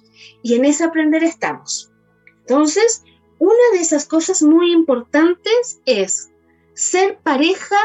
Y 0.43 0.53
en 0.53 0.65
ese 0.65 0.83
aprender 0.83 1.23
estamos. 1.23 1.91
Entonces, 2.41 3.03
una 3.39 3.71
de 3.73 3.79
esas 3.79 4.05
cosas 4.05 4.43
muy 4.43 4.71
importantes 4.71 5.81
es 5.85 6.29
ser 6.77 7.17
pareja 7.23 7.75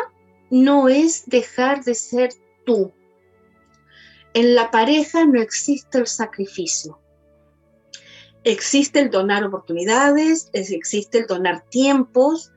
no 0.51 0.91
es 0.91 1.25
dejar 1.27 1.83
de 1.83 1.95
ser 1.95 2.31
tú. 2.67 2.93
En 4.35 4.55
la 4.55 4.71
pareja 4.71 5.25
no 5.25 5.41
existe 5.41 5.99
el 5.99 6.07
sacrificio. 6.07 7.01
Existe 8.45 9.01
el 9.01 9.11
donar 9.11 9.45
oportunidades, 9.45 10.51
existe 10.53 11.19
el 11.19 11.27
donar 11.27 11.65
tiempos, 11.71 12.53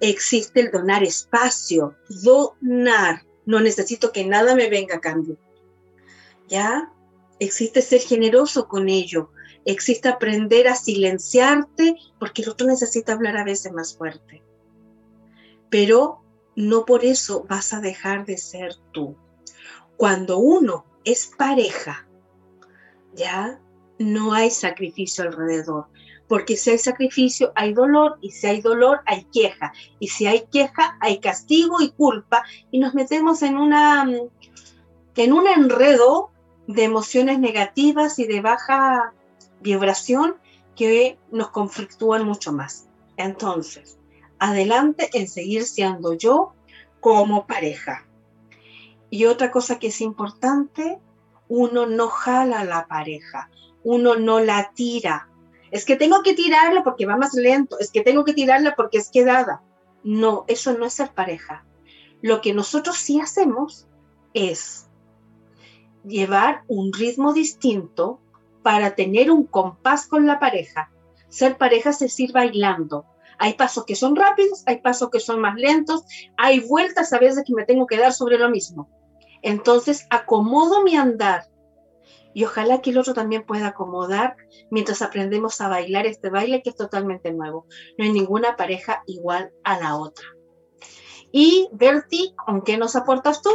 existe 0.00 0.60
el 0.60 0.72
donar 0.72 1.04
espacio, 1.04 1.94
donar. 2.08 3.24
No 3.44 3.60
necesito 3.60 4.10
que 4.10 4.24
nada 4.24 4.56
me 4.56 4.68
venga 4.68 4.96
a 4.96 5.00
cambio. 5.00 5.38
¿Ya? 6.48 6.92
Existe 7.38 7.80
ser 7.80 8.00
generoso 8.00 8.66
con 8.66 8.88
ello. 8.88 9.30
Existe 9.64 10.08
aprender 10.08 10.66
a 10.66 10.74
silenciarte 10.74 11.94
porque 12.18 12.42
el 12.42 12.48
otro 12.48 12.66
necesita 12.66 13.12
hablar 13.12 13.36
a 13.36 13.44
veces 13.44 13.72
más 13.72 13.96
fuerte. 13.96 14.42
Pero 15.70 16.22
no 16.54 16.84
por 16.84 17.04
eso 17.04 17.44
vas 17.48 17.72
a 17.72 17.80
dejar 17.80 18.24
de 18.24 18.38
ser 18.38 18.72
tú. 18.92 19.16
Cuando 19.96 20.38
uno 20.38 20.84
es 21.04 21.26
pareja, 21.26 22.06
¿ya? 23.14 23.60
No 23.98 24.32
hay 24.32 24.50
sacrificio 24.50 25.24
alrededor 25.24 25.86
porque 26.28 26.56
si 26.56 26.70
hay 26.70 26.78
sacrificio 26.78 27.52
hay 27.54 27.72
dolor 27.72 28.18
y 28.20 28.30
si 28.30 28.46
hay 28.46 28.60
dolor 28.60 29.00
hay 29.06 29.24
queja 29.32 29.72
y 29.98 30.08
si 30.08 30.26
hay 30.26 30.46
queja 30.50 30.98
hay 31.00 31.18
castigo 31.20 31.80
y 31.80 31.90
culpa 31.90 32.42
y 32.70 32.78
nos 32.78 32.94
metemos 32.94 33.42
en 33.42 33.56
una 33.56 34.06
en 35.16 35.32
un 35.32 35.46
enredo 35.46 36.30
de 36.66 36.84
emociones 36.84 37.38
negativas 37.38 38.18
y 38.18 38.26
de 38.26 38.40
baja 38.40 39.12
vibración 39.60 40.36
que 40.74 41.18
nos 41.30 41.48
conflictúan 41.50 42.26
mucho 42.26 42.52
más. 42.52 42.86
Entonces, 43.16 43.95
adelante 44.38 45.10
en 45.14 45.28
seguir 45.28 45.64
siendo 45.64 46.14
yo 46.14 46.52
como 47.00 47.46
pareja. 47.46 48.06
Y 49.10 49.26
otra 49.26 49.50
cosa 49.50 49.78
que 49.78 49.88
es 49.88 50.00
importante, 50.00 50.98
uno 51.48 51.86
no 51.86 52.08
jala 52.08 52.64
la 52.64 52.86
pareja, 52.86 53.50
uno 53.84 54.16
no 54.16 54.40
la 54.40 54.72
tira, 54.74 55.28
es 55.70 55.84
que 55.84 55.96
tengo 55.96 56.22
que 56.22 56.34
tirarla 56.34 56.84
porque 56.84 57.06
va 57.06 57.16
más 57.16 57.34
lento, 57.34 57.78
es 57.78 57.90
que 57.90 58.02
tengo 58.02 58.24
que 58.24 58.34
tirarla 58.34 58.74
porque 58.76 58.98
es 58.98 59.10
quedada. 59.10 59.62
No, 60.04 60.44
eso 60.48 60.76
no 60.78 60.86
es 60.86 60.94
ser 60.94 61.10
pareja. 61.10 61.64
Lo 62.22 62.40
que 62.40 62.54
nosotros 62.54 62.96
sí 62.96 63.20
hacemos 63.20 63.86
es 64.32 64.86
llevar 66.04 66.62
un 66.68 66.92
ritmo 66.92 67.32
distinto 67.32 68.20
para 68.62 68.94
tener 68.94 69.30
un 69.30 69.44
compás 69.46 70.06
con 70.06 70.26
la 70.26 70.38
pareja. 70.38 70.90
Ser 71.28 71.58
pareja 71.58 71.90
es 71.90 71.98
decir 71.98 72.32
bailando. 72.32 73.04
Hay 73.38 73.54
pasos 73.54 73.84
que 73.84 73.94
son 73.94 74.16
rápidos, 74.16 74.62
hay 74.66 74.80
pasos 74.80 75.10
que 75.10 75.20
son 75.20 75.40
más 75.40 75.56
lentos, 75.56 76.04
hay 76.36 76.60
vueltas 76.60 77.12
a 77.12 77.18
veces 77.18 77.44
que 77.46 77.54
me 77.54 77.64
tengo 77.64 77.86
que 77.86 77.98
dar 77.98 78.12
sobre 78.12 78.38
lo 78.38 78.48
mismo. 78.48 78.88
Entonces 79.42 80.06
acomodo 80.10 80.82
mi 80.82 80.96
andar 80.96 81.44
y 82.36 82.44
ojalá 82.44 82.82
que 82.82 82.90
el 82.90 82.98
otro 82.98 83.14
también 83.14 83.46
pueda 83.46 83.68
acomodar 83.68 84.36
mientras 84.70 85.00
aprendemos 85.00 85.58
a 85.62 85.68
bailar 85.68 86.04
este 86.04 86.28
baile 86.28 86.62
que 86.62 86.68
es 86.68 86.76
totalmente 86.76 87.32
nuevo. 87.32 87.64
No 87.96 88.04
hay 88.04 88.12
ninguna 88.12 88.56
pareja 88.56 89.02
igual 89.06 89.52
a 89.64 89.80
la 89.80 89.96
otra. 89.96 90.26
Y 91.32 91.70
Berti, 91.72 92.34
¿con 92.34 92.60
qué 92.60 92.76
nos 92.76 92.94
aportas 92.94 93.40
tú? 93.40 93.48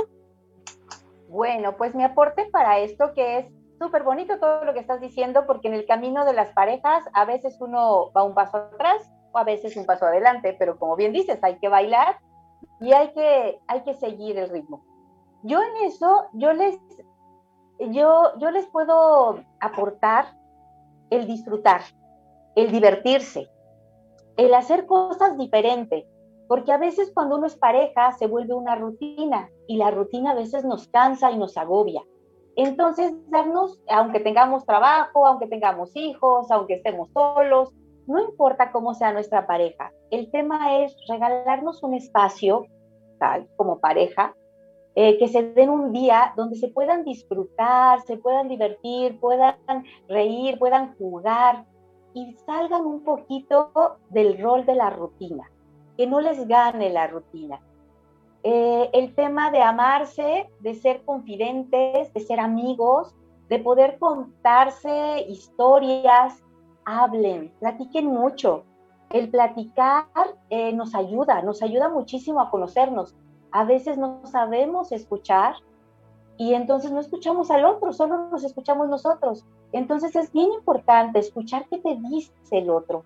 Bueno, 1.28 1.78
pues 1.78 1.94
mi 1.94 2.04
aporte 2.04 2.50
para 2.52 2.80
esto 2.80 3.14
que 3.14 3.38
es 3.38 3.46
súper 3.78 4.02
bonito 4.02 4.40
todo 4.40 4.66
lo 4.66 4.74
que 4.74 4.80
estás 4.80 5.00
diciendo, 5.00 5.46
porque 5.46 5.68
en 5.68 5.76
el 5.76 5.86
camino 5.86 6.26
de 6.26 6.34
las 6.34 6.50
parejas 6.50 7.04
a 7.14 7.26
veces 7.26 7.58
uno 7.60 8.12
va 8.18 8.24
un 8.24 8.34
paso 8.34 8.58
atrás 8.58 9.02
o 9.32 9.38
a 9.38 9.44
veces 9.44 9.76
un 9.78 9.86
paso 9.86 10.06
adelante, 10.06 10.56
pero 10.58 10.78
como 10.78 10.96
bien 10.96 11.14
dices, 11.14 11.40
hay 11.42 11.58
que 11.60 11.70
bailar 11.70 12.18
y 12.80 12.94
hay 12.94 13.14
que, 13.14 13.60
hay 13.68 13.82
que 13.82 13.94
seguir 13.94 14.38
el 14.38 14.50
ritmo. 14.50 14.84
Yo 15.44 15.60
en 15.62 15.88
eso, 15.88 16.28
yo 16.34 16.54
les 16.54 16.80
yo, 17.90 18.38
yo 18.38 18.52
les 18.52 18.68
puedo 18.68 19.44
aportar 19.60 20.38
el 21.10 21.26
disfrutar, 21.26 21.82
el 22.56 22.72
divertirse, 22.72 23.50
el 24.38 24.54
hacer 24.54 24.86
cosas 24.86 25.38
diferentes, 25.38 26.06
porque 26.48 26.72
a 26.72 26.78
veces 26.78 27.12
cuando 27.14 27.38
uno 27.38 27.48
es 27.48 27.56
pareja 27.56 28.12
se 28.12 28.28
vuelve 28.28 28.54
una 28.54 28.76
rutina 28.76 29.50
y 29.68 29.78
la 29.78 29.90
rutina 29.90 30.32
a 30.32 30.36
veces 30.36 30.64
nos 30.64 30.88
cansa 30.90 31.32
y 31.32 31.38
nos 31.38 31.58
agobia. 31.58 32.04
Entonces, 32.56 33.14
darnos, 33.30 33.80
aunque 33.88 34.20
tengamos 34.20 34.66
trabajo, 34.66 35.26
aunque 35.26 35.48
tengamos 35.48 35.96
hijos, 35.96 36.52
aunque 36.52 36.76
estemos 36.76 37.10
solos, 37.12 37.74
no 38.08 38.20
importa 38.20 38.72
cómo 38.72 38.94
sea 38.94 39.14
nuestra 39.14 39.48
pareja, 39.48 39.92
el 40.10 40.30
tema 40.32 40.78
es 40.80 40.96
regalarnos 41.08 41.84
un 41.84 41.94
espacio, 41.94 42.66
tal 43.20 43.48
como 43.56 43.80
pareja, 43.80 44.36
eh, 44.96 45.18
que 45.18 45.30
se 45.30 45.44
den 45.54 45.70
un 45.70 45.94
día 45.94 46.34
donde 46.36 46.58
se 46.58 46.68
puedan 46.68 47.06
disfrutar, 47.06 48.02
se 48.02 48.18
puedan 48.18 48.50
divertir, 48.50 49.20
puedan 49.20 49.56
reír, 50.10 50.60
puedan 50.60 50.96
jugar 50.98 51.66
y 52.14 52.34
salgan 52.46 52.86
un 52.86 53.04
poquito 53.04 53.72
del 54.10 54.38
rol 54.42 54.66
de 54.66 54.76
la 54.76 54.90
rutina, 54.90 55.50
que 55.98 56.08
no 56.08 56.20
les 56.20 56.46
gane 56.46 56.90
la 56.90 57.08
rutina. 57.08 57.62
Eh, 58.44 58.90
el 58.94 59.16
tema 59.16 59.50
de 59.52 59.62
amarse, 59.62 60.50
de 60.60 60.74
ser 60.74 61.06
confidentes, 61.06 62.12
de 62.14 62.20
ser 62.20 62.40
amigos, 62.40 63.16
de 63.48 63.60
poder 63.60 63.98
contarse 64.00 65.26
historias, 65.30 66.44
hablen, 66.86 67.52
platiquen 67.60 68.08
mucho. 68.08 68.64
el 69.10 69.30
platicar 69.30 70.06
eh, 70.50 70.72
nos 70.72 70.96
ayuda, 70.96 71.42
nos 71.42 71.62
ayuda 71.62 71.90
muchísimo 71.90 72.40
a 72.40 72.50
conocernos. 72.50 73.14
A 73.52 73.66
veces 73.66 73.98
no 73.98 74.22
sabemos 74.24 74.94
escuchar 74.94 75.56
y 76.38 76.54
entonces 76.54 76.92
no 76.92 77.02
escuchamos 77.02 77.52
al 77.52 77.66
otro, 77.66 77.92
solo 77.92 78.30
nos 78.30 78.44
escuchamos 78.44 78.88
nosotros. 78.88 79.46
Entonces 79.74 80.16
es 80.16 80.32
bien 80.32 80.52
importante 80.54 81.20
escuchar 81.20 81.66
qué 81.70 81.78
te 81.78 81.98
dice 82.10 82.32
el 82.52 82.70
otro, 82.70 83.04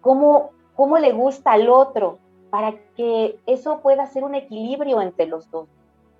cómo, 0.00 0.50
cómo 0.74 0.98
le 0.98 1.12
gusta 1.12 1.52
al 1.52 1.68
otro, 1.68 2.18
para 2.50 2.74
que 2.96 3.38
eso 3.46 3.80
pueda 3.80 4.06
ser 4.06 4.24
un 4.24 4.34
equilibrio 4.34 5.00
entre 5.00 5.26
los 5.26 5.50
dos. 5.50 5.68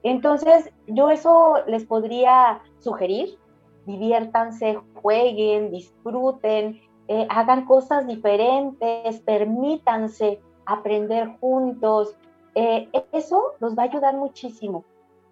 Entonces 0.03 0.71
yo 0.87 1.11
eso 1.11 1.57
les 1.67 1.85
podría 1.85 2.61
sugerir, 2.79 3.39
diviértanse, 3.87 4.81
jueguen, 5.03 5.71
disfruten, 5.71 6.81
eh, 7.09 7.27
hagan 7.29 7.67
cosas 7.67 8.07
diferentes, 8.07 9.21
permítanse 9.21 10.41
aprender 10.67 11.29
juntos. 11.41 12.17
Eh, 12.55 12.89
eso 13.13 13.55
los 13.61 13.77
va 13.77 13.83
a 13.83 13.87
ayudar 13.87 14.15
muchísimo 14.15 14.85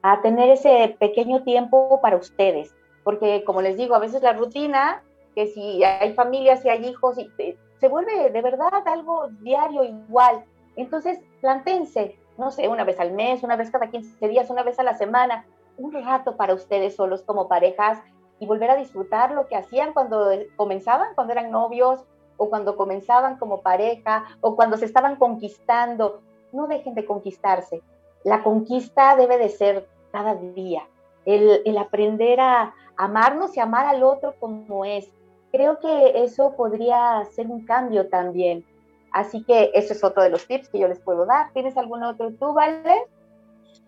a 0.02 0.20
tener 0.20 0.50
ese 0.50 0.96
pequeño 0.98 1.44
tiempo 1.44 2.00
para 2.02 2.16
ustedes, 2.16 2.74
porque 3.04 3.44
como 3.44 3.62
les 3.62 3.76
digo, 3.76 3.94
a 3.94 4.00
veces 4.00 4.22
la 4.22 4.32
rutina, 4.32 5.02
que 5.34 5.46
si 5.46 5.82
hay 5.84 6.12
familias 6.14 6.64
y 6.64 6.68
hay 6.68 6.84
hijos, 6.86 7.16
y, 7.18 7.30
eh, 7.38 7.56
se 7.78 7.88
vuelve 7.88 8.30
de 8.30 8.42
verdad 8.42 8.86
algo 8.86 9.28
diario 9.40 9.84
igual. 9.84 10.44
Entonces, 10.76 11.20
plantense, 11.40 12.16
no 12.36 12.50
sé, 12.50 12.68
una 12.68 12.84
vez 12.84 12.98
al 13.00 13.12
mes, 13.12 13.42
una 13.42 13.56
vez 13.56 13.70
cada 13.70 13.90
15 13.90 14.28
días, 14.28 14.50
una 14.50 14.62
vez 14.62 14.78
a 14.78 14.82
la 14.82 14.94
semana, 14.94 15.46
un 15.78 15.92
rato 15.92 16.36
para 16.36 16.54
ustedes 16.54 16.96
solos 16.96 17.22
como 17.22 17.48
parejas 17.48 17.98
y 18.42 18.46
volver 18.46 18.72
a 18.72 18.76
disfrutar 18.76 19.30
lo 19.30 19.46
que 19.46 19.54
hacían 19.54 19.92
cuando 19.92 20.28
comenzaban, 20.56 21.14
cuando 21.14 21.32
eran 21.32 21.52
novios 21.52 22.00
o 22.36 22.50
cuando 22.50 22.76
comenzaban 22.76 23.36
como 23.36 23.60
pareja 23.60 24.24
o 24.40 24.56
cuando 24.56 24.76
se 24.76 24.84
estaban 24.84 25.14
conquistando. 25.14 26.22
No 26.50 26.66
dejen 26.66 26.94
de 26.94 27.06
conquistarse. 27.06 27.82
La 28.24 28.42
conquista 28.42 29.14
debe 29.14 29.38
de 29.38 29.48
ser 29.48 29.88
cada 30.10 30.34
día. 30.34 30.82
El, 31.24 31.78
aprender 31.78 32.40
a 32.40 32.74
amarnos 32.96 33.56
y 33.56 33.60
amar 33.60 33.86
al 33.86 34.02
otro 34.02 34.34
como 34.40 34.84
es. 34.84 35.08
Creo 35.52 35.78
que 35.78 36.24
eso 36.24 36.56
podría 36.56 37.24
ser 37.36 37.46
un 37.46 37.64
cambio 37.64 38.08
también. 38.08 38.64
Así 39.12 39.44
que 39.44 39.70
eso 39.72 39.92
es 39.92 40.02
otro 40.02 40.24
de 40.24 40.30
los 40.30 40.48
tips 40.48 40.68
que 40.68 40.80
yo 40.80 40.88
les 40.88 40.98
puedo 40.98 41.26
dar. 41.26 41.52
¿Tienes 41.52 41.76
algún 41.76 42.02
otro 42.02 42.32
tú, 42.32 42.52
Vale? 42.54 43.06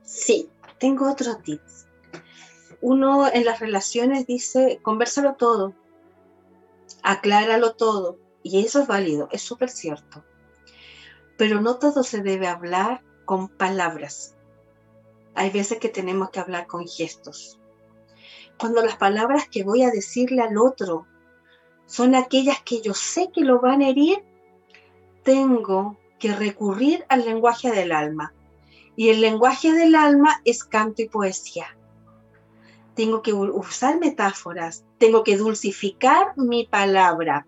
Sí, 0.05 0.49
tengo 0.79 1.11
otro 1.11 1.39
tips 1.39 1.89
uno 2.85 3.33
en 3.33 3.47
las 3.47 3.61
relaciones 3.61 4.27
dice, 4.27 4.79
conversalo 4.83 5.37
todo, 5.37 5.73
acláralo 7.03 7.73
todo, 7.77 8.19
y 8.43 8.63
eso 8.63 8.83
es 8.83 8.87
válido, 8.87 9.31
es 9.33 9.41
súper 9.41 9.71
cierto. 9.71 10.23
Pero 11.39 11.63
no 11.63 11.77
todo 11.77 12.03
se 12.03 12.21
debe 12.21 12.47
hablar 12.47 13.03
con 13.25 13.49
palabras. 13.49 14.37
Hay 15.35 15.49
veces 15.49 15.79
que 15.79 15.89
tenemos 15.89 16.29
que 16.29 16.41
hablar 16.41 16.67
con 16.67 16.87
gestos. 16.87 17.59
Cuando 18.59 18.85
las 18.85 18.97
palabras 18.97 19.49
que 19.49 19.65
voy 19.65 19.83
a 19.83 19.91
decirle 19.91 20.43
al 20.43 20.59
otro 20.59 21.07
son 21.87 22.15
aquellas 22.15 22.61
que 22.61 22.83
yo 22.83 22.93
sé 22.93 23.31
que 23.33 23.41
lo 23.41 23.61
van 23.61 23.81
a 23.81 23.89
herir, 23.89 24.23
tengo 25.23 25.97
que 26.19 26.35
recurrir 26.35 27.07
al 27.09 27.25
lenguaje 27.25 27.71
del 27.71 27.93
alma. 27.93 28.35
Y 28.95 29.09
el 29.09 29.23
lenguaje 29.23 29.73
del 29.73 29.95
alma 29.95 30.43
es 30.45 30.65
canto 30.65 31.01
y 31.01 31.09
poesía 31.09 31.75
tengo 32.95 33.23
que 33.23 33.33
usar 33.33 33.99
metáforas, 33.99 34.85
tengo 34.99 35.25
que 35.25 35.37
dulcificar 35.37 36.33
mi 36.37 36.67
palabra, 36.67 37.47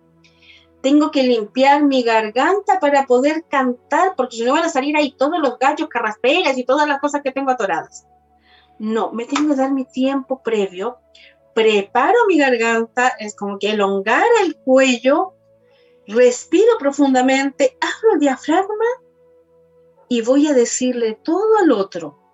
tengo 0.81 1.11
que 1.11 1.23
limpiar 1.23 1.83
mi 1.83 2.03
garganta 2.03 2.79
para 2.79 3.05
poder 3.05 3.45
cantar, 3.49 4.15
porque 4.15 4.37
si 4.37 4.43
no 4.43 4.53
van 4.53 4.65
a 4.65 4.69
salir 4.69 4.95
ahí 4.95 5.11
todos 5.11 5.39
los 5.39 5.57
gallos, 5.57 5.89
carrasperas 5.89 6.57
y 6.57 6.65
todas 6.65 6.87
las 6.87 6.99
cosas 6.99 7.21
que 7.23 7.31
tengo 7.31 7.51
atoradas. 7.51 8.05
No, 8.79 9.11
me 9.11 9.25
tengo 9.25 9.49
que 9.49 9.55
dar 9.55 9.71
mi 9.71 9.85
tiempo 9.85 10.43
previo, 10.43 10.99
preparo 11.55 12.17
mi 12.27 12.37
garganta, 12.37 13.09
es 13.19 13.35
como 13.35 13.57
que 13.57 13.71
elongar 13.71 14.25
el 14.43 14.55
cuello, 14.57 15.33
respiro 16.05 16.77
profundamente, 16.77 17.77
abro 17.81 18.13
el 18.13 18.19
diafragma 18.19 18.85
y 20.09 20.21
voy 20.21 20.47
a 20.47 20.53
decirle 20.53 21.19
todo 21.23 21.57
al 21.57 21.71
otro 21.71 22.26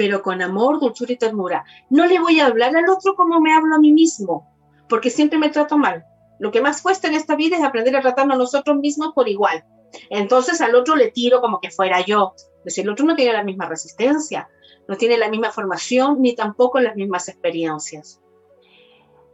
pero 0.00 0.22
con 0.22 0.40
amor, 0.40 0.80
dulzura 0.80 1.12
y 1.12 1.18
ternura. 1.18 1.62
No 1.90 2.06
le 2.06 2.18
voy 2.18 2.40
a 2.40 2.46
hablar 2.46 2.74
al 2.74 2.88
otro 2.88 3.14
como 3.16 3.38
me 3.38 3.52
hablo 3.52 3.74
a 3.74 3.78
mí 3.78 3.92
mismo, 3.92 4.50
porque 4.88 5.10
siempre 5.10 5.38
me 5.38 5.50
trato 5.50 5.76
mal. 5.76 6.06
Lo 6.38 6.50
que 6.50 6.62
más 6.62 6.80
cuesta 6.80 7.08
en 7.08 7.12
esta 7.12 7.36
vida 7.36 7.58
es 7.58 7.62
aprender 7.62 7.94
a 7.94 8.00
tratarnos 8.00 8.36
a 8.36 8.38
nosotros 8.38 8.78
mismos 8.78 9.12
por 9.14 9.28
igual. 9.28 9.62
Entonces 10.08 10.62
al 10.62 10.74
otro 10.74 10.96
le 10.96 11.10
tiro 11.10 11.42
como 11.42 11.60
que 11.60 11.70
fuera 11.70 12.00
yo. 12.00 12.32
Es 12.34 12.64
decir, 12.64 12.84
el 12.84 12.92
otro 12.92 13.04
no 13.04 13.14
tiene 13.14 13.34
la 13.34 13.44
misma 13.44 13.66
resistencia, 13.66 14.48
no 14.88 14.96
tiene 14.96 15.18
la 15.18 15.28
misma 15.28 15.52
formación, 15.52 16.22
ni 16.22 16.34
tampoco 16.34 16.80
las 16.80 16.96
mismas 16.96 17.28
experiencias. 17.28 18.22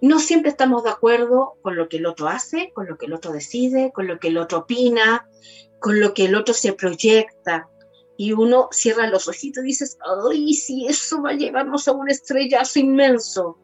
No 0.01 0.19
siempre 0.19 0.51
estamos 0.51 0.83
de 0.83 0.91
acuerdo 0.91 1.59
con 1.63 1.77
lo 1.77 1.89
que 1.89 1.99
el 1.99 2.07
otro 2.07 2.27
hace, 2.27 2.73
con 2.75 2.89
lo 2.89 2.99
que 2.99 3.07
el 3.07 3.13
otro 3.13 3.31
decide, 3.31 3.93
con 3.95 4.09
lo 4.09 4.19
que 4.19 4.27
el 4.27 4.39
otro 4.39 4.59
opina, 4.59 5.29
con 5.79 6.01
lo 6.01 6.13
que 6.13 6.25
el 6.25 6.35
otro 6.35 6.55
se 6.55 6.73
proyecta 6.73 7.69
y 8.17 8.33
uno 8.33 8.69
cierra 8.73 9.09
los 9.09 9.29
ojitos 9.29 9.63
y 9.63 9.69
dices, 9.69 9.99
ay, 10.31 10.55
si 10.55 10.87
eso 10.87 11.23
va 11.23 11.31
a 11.31 11.35
llevarnos 11.35 11.87
a 11.87 11.93
un 11.93 12.11
estrellazo 12.11 12.79
inmenso. 12.79 13.59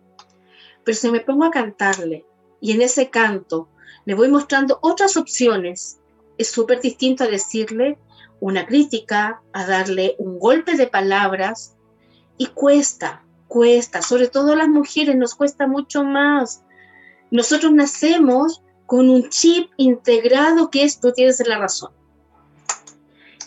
Pero 0.84 0.96
si 0.96 1.10
me 1.10 1.20
pongo 1.20 1.44
a 1.44 1.50
cantarle 1.50 2.26
y 2.60 2.72
en 2.72 2.82
ese 2.82 3.08
canto 3.08 3.68
le 4.04 4.14
voy 4.14 4.28
mostrando 4.28 4.78
otras 4.82 5.16
opciones, 5.16 5.98
es 6.38 6.48
súper 6.48 6.80
distinto 6.80 7.24
a 7.24 7.28
decirle 7.28 7.98
una 8.40 8.66
crítica, 8.66 9.42
a 9.52 9.66
darle 9.66 10.16
un 10.18 10.38
golpe 10.38 10.76
de 10.76 10.86
palabras 10.86 11.76
y 12.36 12.46
cuesta, 12.46 13.24
cuesta, 13.46 14.02
sobre 14.02 14.28
todo 14.28 14.52
a 14.52 14.56
las 14.56 14.68
mujeres 14.68 15.16
nos 15.16 15.34
cuesta 15.34 15.66
mucho 15.66 16.04
más. 16.04 16.64
Nosotros 17.30 17.72
nacemos 17.72 18.62
con 18.86 19.08
un 19.08 19.30
chip 19.30 19.70
integrado 19.76 20.68
que 20.70 20.82
es 20.82 21.00
tú 21.00 21.12
tienes 21.12 21.46
la 21.46 21.58
razón 21.58 22.01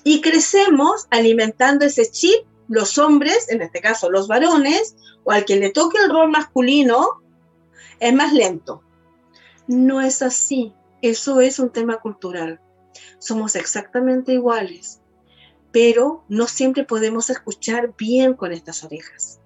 y 0.08 0.22
crecemos 0.22 1.08
alimentando 1.10 1.84
ese 1.84 2.10
chip, 2.12 2.46
los 2.68 3.00
hombres, 3.00 3.50
en 3.50 3.64
este 3.64 3.82
caso 3.82 4.12
los 4.12 4.28
varones, 4.28 4.96
o 5.24 5.32
al 5.32 5.46
que 5.46 5.56
le 5.56 5.72
toque 5.72 5.98
el 5.98 6.12
rol 6.12 6.30
masculino, 6.30 7.24
es 8.00 8.14
más 8.14 8.32
lento. 8.32 8.84
No 9.68 10.02
es 10.02 10.22
así. 10.22 10.74
Eso 11.02 11.42
es 11.42 11.58
un 11.58 11.72
tema 11.72 11.98
cultural. 11.98 12.62
Somos 13.18 13.56
exactamente 13.56 14.34
iguales, 14.34 15.02
pero 15.72 16.24
no 16.30 16.46
siempre 16.46 16.84
podemos 16.84 17.32
escuchar 17.32 17.96
bien 17.98 18.36
con 18.36 18.52
estas 18.52 18.84
orejas. 18.84 19.40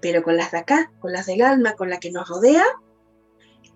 Pero 0.00 0.24
con 0.24 0.36
las 0.36 0.50
de 0.50 0.58
acá, 0.58 0.90
con 0.98 1.12
las 1.12 1.26
del 1.26 1.40
alma, 1.40 1.74
con 1.74 1.88
la 1.88 2.00
que 2.00 2.10
nos 2.10 2.28
rodea, 2.28 2.66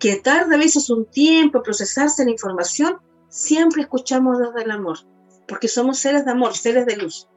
que 0.00 0.16
tarda 0.16 0.56
a 0.56 0.58
veces 0.58 0.90
un 0.90 1.06
tiempo 1.06 1.62
procesarse 1.62 2.24
la 2.24 2.32
información, 2.32 2.98
siempre 3.28 3.82
escuchamos 3.82 4.40
desde 4.40 4.64
el 4.64 4.72
amor 4.72 5.13
porque 5.46 5.68
somos 5.68 5.98
seres 5.98 6.24
de 6.24 6.30
amor, 6.30 6.54
seres 6.54 6.86
de 6.86 6.96
luz. 6.96 7.28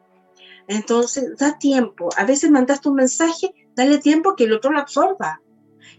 Entonces, 0.68 1.38
da 1.38 1.58
tiempo. 1.58 2.10
A 2.18 2.26
veces 2.26 2.52
mandaste 2.52 2.90
un 2.90 2.96
mensaje, 2.96 3.54
dale 3.76 4.00
tiempo 4.00 4.36
que 4.36 4.44
el 4.44 4.54
otro 4.54 4.72
lo 4.72 4.80
absorba, 4.80 5.42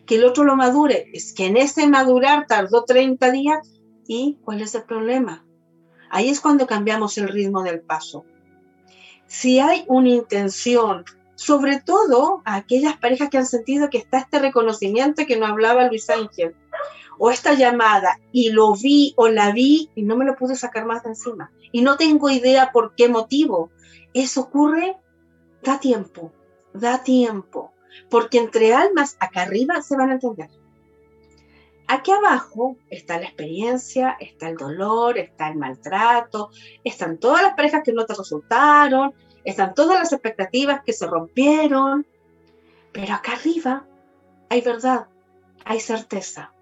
que 0.07 0.17
el 0.17 0.25
otro 0.25 0.45
lo 0.45 0.57
madure. 0.57 1.07
Es 1.13 1.33
que 1.33 1.47
en 1.47 1.57
ese 1.57 1.87
madurar 1.89 2.47
tardó 2.47 2.85
30 2.85 3.31
días 3.31 3.81
y 4.07 4.39
¿cuál 4.45 4.61
es 4.61 4.75
el 4.75 4.85
problema? 4.85 5.45
Ahí 6.11 6.29
es 6.29 6.41
cuando 6.41 6.67
cambiamos 6.67 7.19
el 7.19 7.29
ritmo 7.29 7.63
del 7.63 7.81
paso. 7.81 8.25
Si 9.27 9.59
hay 9.59 9.85
una 9.89 10.09
intención, 10.09 11.05
sobre 11.35 11.81
todo 11.81 12.43
a 12.45 12.57
aquellas 12.57 12.97
parejas 12.97 13.29
que 13.29 13.39
han 13.39 13.47
sentido 13.47 13.91
que 13.91 13.99
está 13.99 14.19
este 14.19 14.39
reconocimiento 14.39 15.27
que 15.27 15.37
no 15.37 15.47
hablaba 15.47 15.89
Luis 15.89 16.09
Ángel, 16.09 16.55
o 17.19 17.31
esta 17.31 17.55
llamada 17.55 18.19
y 18.33 18.51
lo 18.51 18.75
vi 18.75 19.13
o 19.17 19.29
la 19.29 19.53
vi 19.53 19.91
y 19.95 20.03
no 20.03 20.17
me 20.17 20.25
lo 20.25 20.37
pude 20.37 20.55
sacar 20.55 20.87
más 20.87 21.03
de 21.03 21.11
encima 21.11 21.51
y 21.73 21.83
no 21.83 21.97
tengo 21.97 22.31
idea 22.31 22.71
por 22.73 22.95
qué 22.95 23.09
motivo. 23.09 23.71
Eso 24.15 24.43
ocurre, 24.43 24.97
da 25.63 25.81
tiempo, 25.81 26.33
da 26.73 27.03
tiempo, 27.03 27.73
porque 28.11 28.39
entre 28.39 28.75
almas 28.75 29.17
acá 29.21 29.43
arriba 29.43 29.83
se 29.83 29.97
van 29.97 30.11
a 30.11 30.15
entender. 30.15 30.49
Aquí 31.91 32.11
abajo 32.11 32.77
está 32.91 33.19
la 33.19 33.25
experiencia, 33.25 34.17
está 34.21 34.51
el 34.51 34.59
dolor, 34.59 35.17
está 35.17 35.49
el 35.49 35.57
maltrato, 35.57 36.51
están 36.85 37.17
todas 37.17 37.43
las 37.43 37.55
parejas 37.55 37.83
que 37.83 37.95
no 37.95 38.05
te 38.05 38.15
resultaron, 38.15 39.15
están 39.43 39.73
todas 39.75 39.99
las 39.99 40.13
expectativas 40.13 40.83
que 40.85 40.93
se 40.93 41.07
rompieron, 41.07 42.07
pero 42.93 43.15
acá 43.15 43.33
arriba 43.33 43.87
hay 44.51 44.61
verdad, 44.61 45.07
hay 45.65 45.81
certeza. 45.81 46.53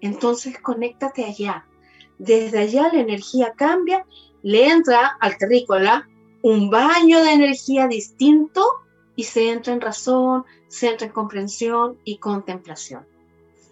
Entonces 0.00 0.60
conéctate 0.60 1.24
allá. 1.24 1.66
Desde 2.18 2.60
allá 2.60 2.88
la 2.92 3.00
energía 3.00 3.54
cambia 3.56 4.06
le 4.46 4.68
entra 4.68 5.16
al 5.20 5.36
terrícola 5.38 6.08
un 6.40 6.70
baño 6.70 7.20
de 7.20 7.32
energía 7.32 7.88
distinto 7.88 8.62
y 9.16 9.24
se 9.24 9.50
entra 9.50 9.72
en 9.72 9.80
razón, 9.80 10.44
se 10.68 10.90
entra 10.90 11.08
en 11.08 11.12
comprensión 11.12 11.98
y 12.04 12.18
contemplación. 12.18 13.04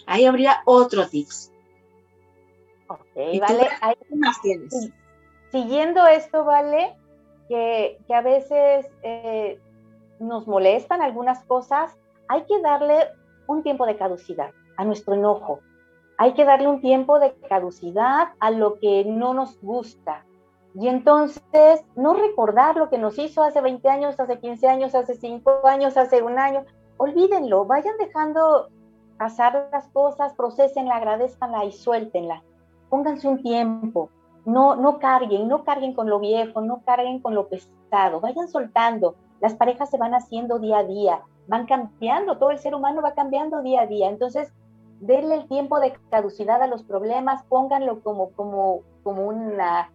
Ahí 0.05 0.25
habría 0.25 0.63
otro 0.65 1.07
tips. 1.09 1.53
Ok, 2.89 3.41
vale. 3.41 3.69
¿Qué 4.09 4.17
más 4.17 4.43
tienes? 4.43 4.91
siguiendo 5.53 6.05
esto, 6.09 6.45
¿vale? 6.45 6.97
Que, 7.49 7.97
a 8.13 8.21
veces 8.23 8.91
eh, 9.05 9.61
nos 10.19 10.49
molestan 10.49 11.03
algunas 11.03 11.45
cosas, 11.45 11.97
hay 12.27 12.43
que 12.47 12.61
darle 12.63 12.97
un 13.47 13.63
tiempo 13.63 13.87
de 13.87 13.97
caducidad 13.97 14.51
a 14.77 14.85
nuestro 14.85 15.15
enojo. 15.15 15.61
Hay 16.19 16.35
que 16.35 16.45
darle 16.45 16.67
un 16.67 16.81
tiempo 16.81 17.21
de 17.21 17.33
caducidad 17.49 18.31
a 18.41 18.51
lo 18.51 18.81
que 18.81 19.05
no 19.05 19.35
nos 19.35 19.61
gusta. 19.61 20.25
Y 20.75 20.89
entonces, 20.89 21.85
no 21.95 22.15
recordar 22.15 22.77
lo 22.77 22.91
que 22.91 22.99
nos 22.99 23.19
hizo 23.19 23.43
hace 23.43 23.61
20 23.61 23.89
años, 23.89 24.19
hace 24.19 24.39
15 24.39 24.69
años, 24.69 24.95
hace 24.95 25.15
5 25.15 25.67
años, 25.67 25.97
hace 25.97 26.23
un 26.23 26.39
año. 26.39 26.65
Olvídenlo, 26.97 27.65
vayan 27.65 27.97
dejando 27.97 28.69
pasar 29.17 29.69
las 29.71 29.87
cosas, 29.89 30.35
procesenla, 30.35 30.97
agradezcanla 30.97 31.65
y 31.65 31.73
suéltenla. 31.73 32.43
Pónganse 32.89 33.29
un 33.29 33.43
tiempo. 33.43 34.11
No, 34.45 34.75
no 34.75 34.99
carguen, 34.99 35.49
no 35.49 35.65
carguen 35.65 35.95
con 35.95 36.11
lo 36.11 36.19
viejo, 36.19 36.61
no 36.61 36.83
carguen 36.85 37.21
con 37.21 37.35
lo 37.35 37.49
pesado. 37.49 38.21
Vayan 38.21 38.49
soltando. 38.49 39.15
Las 39.41 39.55
parejas 39.55 39.91
se 39.91 39.99
van 39.99 40.15
haciendo 40.15 40.59
día 40.59 40.79
a 40.79 40.85
día, 40.85 41.23
van 41.49 41.67
cambiando, 41.67 42.39
todo 42.39 42.51
el 42.51 42.59
ser 42.59 42.75
humano 42.75 43.01
va 43.01 43.15
cambiando 43.15 43.63
día 43.63 43.83
a 43.83 43.87
día. 43.87 44.09
Entonces, 44.09 44.53
denle 45.01 45.37
el 45.37 45.49
tiempo 45.49 45.81
de 45.81 45.95
caducidad 46.11 46.63
a 46.63 46.67
los 46.67 46.83
problemas, 46.83 47.43
pónganlo 47.45 48.01
como, 48.03 48.31
como, 48.31 48.81
como 49.03 49.27
una, 49.27 49.91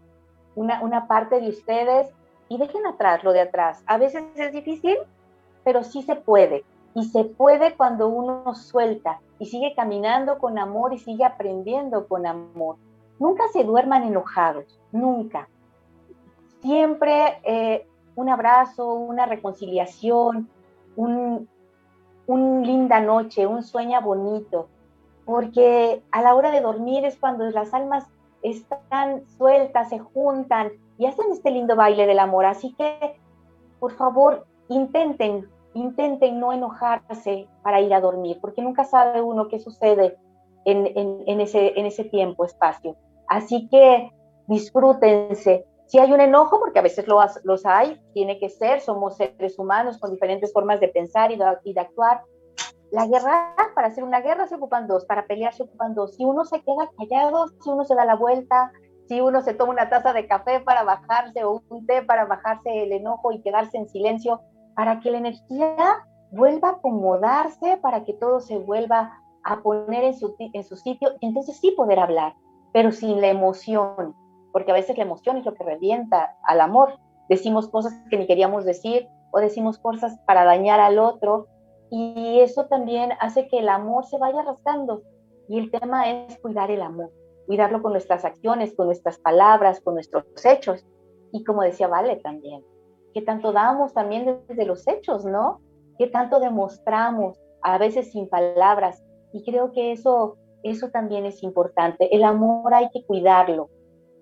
una, 0.55 0.81
una 0.81 1.07
parte 1.07 1.39
de 1.39 1.49
ustedes 1.49 2.11
y 2.49 2.57
dejen 2.57 2.85
atrás 2.85 3.23
lo 3.23 3.31
de 3.31 3.41
atrás. 3.41 3.84
A 3.85 3.97
veces 3.97 4.23
es 4.35 4.51
difícil, 4.51 4.97
pero 5.63 5.84
sí 5.84 6.01
se 6.01 6.15
puede. 6.15 6.63
Y 6.95 7.05
se 7.05 7.23
puede 7.23 7.76
cuando 7.76 8.07
uno 8.07 8.55
suelta 8.55 9.21
y 9.38 9.45
sigue 9.45 9.73
caminando 9.76 10.39
con 10.39 10.57
amor 10.57 10.93
y 10.93 10.99
sigue 10.99 11.23
aprendiendo 11.23 12.07
con 12.07 12.26
amor. 12.26 12.77
Nunca 13.19 13.47
se 13.53 13.63
duerman 13.63 14.03
enojados, 14.03 14.80
nunca. 14.91 15.47
Siempre 16.61 17.39
eh, 17.43 17.88
un 18.15 18.30
abrazo, 18.30 18.93
una 18.93 19.26
reconciliación, 19.26 20.49
un, 20.95 21.47
un 22.27 22.63
linda 22.65 22.99
noche, 22.99 23.47
un 23.47 23.63
sueño 23.63 24.01
bonito, 24.01 24.67
porque 25.26 26.03
a 26.11 26.21
la 26.21 26.35
hora 26.35 26.51
de 26.51 26.61
dormir 26.61 27.05
es 27.05 27.17
cuando 27.17 27.49
las 27.49 27.73
almas 27.73 28.07
están 28.44 29.28
sueltas, 29.38 29.90
se 29.90 29.99
juntan 29.99 30.72
y 30.98 31.06
hacen 31.06 31.32
este 31.32 31.52
lindo 31.52 31.76
baile 31.76 32.06
del 32.06 32.20
amor. 32.20 32.45
Así 32.45 32.74
que, 32.76 33.20
por 33.80 33.94
favor, 33.94 34.45
intenten 34.68 35.48
intenten 35.74 36.40
no 36.40 36.53
enojarse 36.53 37.48
para 37.64 37.82
ir 37.82 37.94
a 37.94 38.02
dormir, 38.02 38.40
porque 38.41 38.61
nunca 38.61 38.84
sabe 38.84 39.22
uno 39.22 39.48
qué 39.48 39.60
sucede 39.60 40.18
en, 40.66 41.40
ese, 41.40 41.80
en 41.80 41.86
ese 41.86 42.03
tiempo, 42.03 42.45
espacio. 42.45 42.95
Así 43.28 43.68
que 43.70 44.11
disfrútense. 44.48 45.66
Si 45.86 45.98
hay 45.98 46.11
un 46.11 46.22
enojo, 46.22 46.60
porque 46.60 46.80
a 46.80 46.84
veces 46.84 47.07
los, 47.07 47.40
los 47.44 47.66
hay, 47.66 47.99
tiene 48.14 48.38
que 48.40 48.49
ser, 48.49 48.82
somos 48.82 49.18
seres 49.18 49.57
humanos 49.57 49.98
con 49.98 50.11
diferentes 50.11 50.53
formas 50.53 50.80
de 50.80 50.90
pensar 50.90 51.32
y 51.32 51.38
de 51.38 51.80
actuar. 51.80 52.22
La 52.91 53.06
guerra, 53.06 53.56
para 53.76 53.88
hacer 53.88 54.03
una 54.03 54.22
guerra 54.22 54.48
se 54.48 54.56
ocupan 54.56 54.88
dos, 54.88 55.06
para 55.06 55.28
pelear 55.28 55.53
se 55.53 55.64
ocupan 55.64 55.94
dos. 55.94 56.16
Si 56.16 56.26
uno 56.26 56.44
se 56.45 56.61
queda 56.61 56.90
callado, 56.98 57.48
si 57.61 57.70
uno 57.70 57.86
se 57.86 57.95
da 57.95 58.03
la 58.03 58.16
vuelta, 58.16 58.72
si 59.07 59.22
uno 59.22 59.41
se 59.41 59.53
toma 59.53 59.74
una 59.74 59.90
taza 59.90 60.14
de 60.14 60.28
café 60.28 60.60
para 60.60 60.84
bajarse 60.84 61.44
o 61.44 61.61
un 61.70 61.86
té 61.86 62.02
para 62.02 62.26
bajarse 62.26 62.84
el 62.84 62.91
enojo 62.91 63.32
y 63.32 63.41
quedarse 63.41 63.78
en 63.78 63.88
silencio, 63.88 64.41
para 64.76 64.99
que 64.99 65.11
la 65.11 65.20
energía 65.20 66.03
vuelva 66.32 66.70
a 66.70 66.72
acomodarse, 66.74 67.78
para 67.78 68.03
que 68.06 68.14
todo 68.14 68.40
se 68.40 68.57
vuelva 68.57 69.14
a 69.44 69.61
poner 69.61 70.03
en 70.03 70.14
su, 70.14 70.36
en 70.40 70.64
su 70.64 70.76
sitio, 70.76 71.11
entonces 71.22 71.57
sí 71.60 71.72
poder 71.72 71.99
hablar, 71.99 72.36
pero 72.74 72.91
sin 72.91 73.22
la 73.22 73.28
emoción, 73.28 74.16
porque 74.52 74.72
a 74.72 74.76
veces 74.76 74.98
la 74.98 75.03
emoción 75.03 75.38
es 75.38 75.45
lo 75.45 75.53
que 75.53 75.64
revienta 75.64 76.36
al 76.44 76.61
amor. 76.61 76.99
Decimos 77.30 77.68
cosas 77.68 77.94
que 78.10 78.18
ni 78.18 78.26
queríamos 78.26 78.66
decir 78.66 79.07
o 79.32 79.40
decimos 79.40 79.78
cosas 79.78 80.20
para 80.26 80.44
dañar 80.44 80.80
al 80.80 80.98
otro 80.98 81.48
y 81.91 82.40
eso 82.41 82.66
también 82.66 83.11
hace 83.20 83.48
que 83.48 83.60
el 83.60 83.70
amor 83.70 84.06
se 84.06 84.18
vaya 84.18 84.44
rasgando. 84.44 85.02
Y 85.48 85.57
el 85.57 85.72
tema 85.72 86.10
es 86.10 86.38
cuidar 86.40 86.70
el 86.70 86.82
amor, 86.82 87.11
cuidarlo 87.48 87.82
con 87.82 87.94
nuestras 87.94 88.24
acciones, 88.24 88.76
con 88.76 88.86
nuestras 88.86 89.18
palabras, 89.18 89.82
con 89.82 89.95
nuestros 89.95 90.24
hechos. 90.45 90.86
Y 91.32 91.44
como 91.44 91.64
decía 91.64 91.88
Vale 91.88 92.18
también, 92.18 92.64
qué 93.14 93.22
tanto 93.22 93.52
damos 93.52 93.94
también 93.94 94.44
desde 94.48 94.66
los 94.66 94.88
hechos, 94.88 95.26
¿no? 95.26 95.61
Qué 95.98 96.07
tanto 96.07 96.40
demostramos, 96.40 97.40
a 97.61 97.78
veces 97.78 98.11
sin 98.11 98.30
palabras. 98.30 99.03
Y 99.34 99.44
creo 99.44 99.72
que 99.72 99.91
eso, 99.91 100.38
eso 100.64 100.90
también 100.90 101.26
es 101.26 101.41
importante. 101.44 102.16
El 102.16 102.24
amor 102.24 102.74
hay 102.74 102.90
que 102.91 103.03
cuidarlo. 103.03 103.70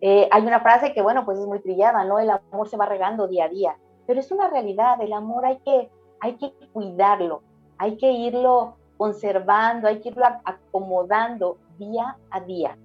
Eh, 0.02 0.28
hay 0.32 0.44
una 0.44 0.62
frase 0.62 0.94
que, 0.94 1.02
bueno, 1.02 1.26
pues 1.26 1.40
es 1.40 1.46
muy 1.46 1.60
trillada, 1.60 2.04
¿no? 2.06 2.20
El 2.20 2.30
amor 2.30 2.70
se 2.70 2.78
va 2.78 2.86
regando 2.86 3.28
día 3.28 3.46
a 3.46 3.50
día, 3.50 3.78
pero 4.06 4.20
es 4.20 4.32
una 4.32 4.50
realidad. 4.50 5.02
El 5.02 5.14
amor 5.14 5.46
hay 5.46 5.60
que, 5.60 5.90
hay 6.20 6.38
que 6.38 6.54
cuidarlo, 6.72 7.42
hay 7.78 7.98
que 7.98 8.12
irlo 8.12 8.76
conservando, 8.98 9.88
hay 9.88 10.00
que 10.00 10.10
irlo 10.10 10.26
acomodando 10.44 11.58
día 11.78 12.18
a 12.32 12.40
día, 12.42 12.78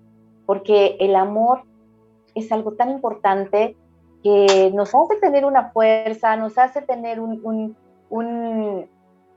porque 0.47 0.97
el 1.01 1.17
amor 1.17 1.63
es 2.35 2.51
algo 2.53 2.73
tan 2.73 2.91
importante 2.91 3.77
que 4.23 4.71
nos 4.75 4.95
hace 4.95 5.17
tener 5.17 5.45
una 5.45 5.71
fuerza, 5.71 6.37
nos 6.37 6.57
hace 6.57 6.83
tener 6.83 7.21
un, 7.21 7.77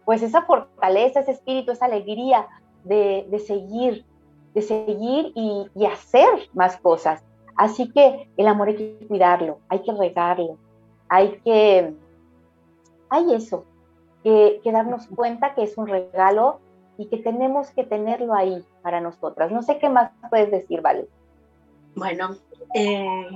pues 0.05 0.21
esa 0.21 0.43
fortaleza, 0.43 1.21
ese 1.21 1.31
espíritu, 1.31 1.71
esa 1.71 1.85
alegría 1.85 2.47
de, 2.83 3.43
seguir, 3.45 4.05
de 4.53 4.61
seguir 4.61 5.31
y, 5.35 5.85
hacer 5.85 6.29
más 6.53 6.77
cosas. 6.77 7.23
Así 7.55 7.89
que 7.91 8.29
el 8.37 8.47
amor 8.47 8.67
hay 8.67 8.75
que 8.75 9.07
cuidarlo, 9.07 9.59
hay 9.69 9.79
que 9.79 9.93
regarlo, 9.93 10.57
hay 11.07 11.39
que, 11.43 11.93
hay 13.09 13.33
eso, 13.33 13.65
que, 14.25 14.59
que, 14.63 14.71
darnos 14.71 15.05
cuenta 15.07 15.53
que 15.53 15.63
es 15.63 15.77
un 15.77 15.87
regalo 15.87 16.59
y 16.97 17.07
que 17.09 17.17
tenemos 17.17 17.69
que 17.69 17.83
tenerlo 17.83 18.33
ahí 18.33 18.65
para 18.81 18.99
nosotras. 18.99 19.51
No 19.51 19.61
sé 19.61 19.77
qué 19.77 19.87
más 19.87 20.11
puedes 20.29 20.49
decir, 20.49 20.81
Vale. 20.81 21.07
Bueno, 21.95 22.35
eh, 22.73 23.29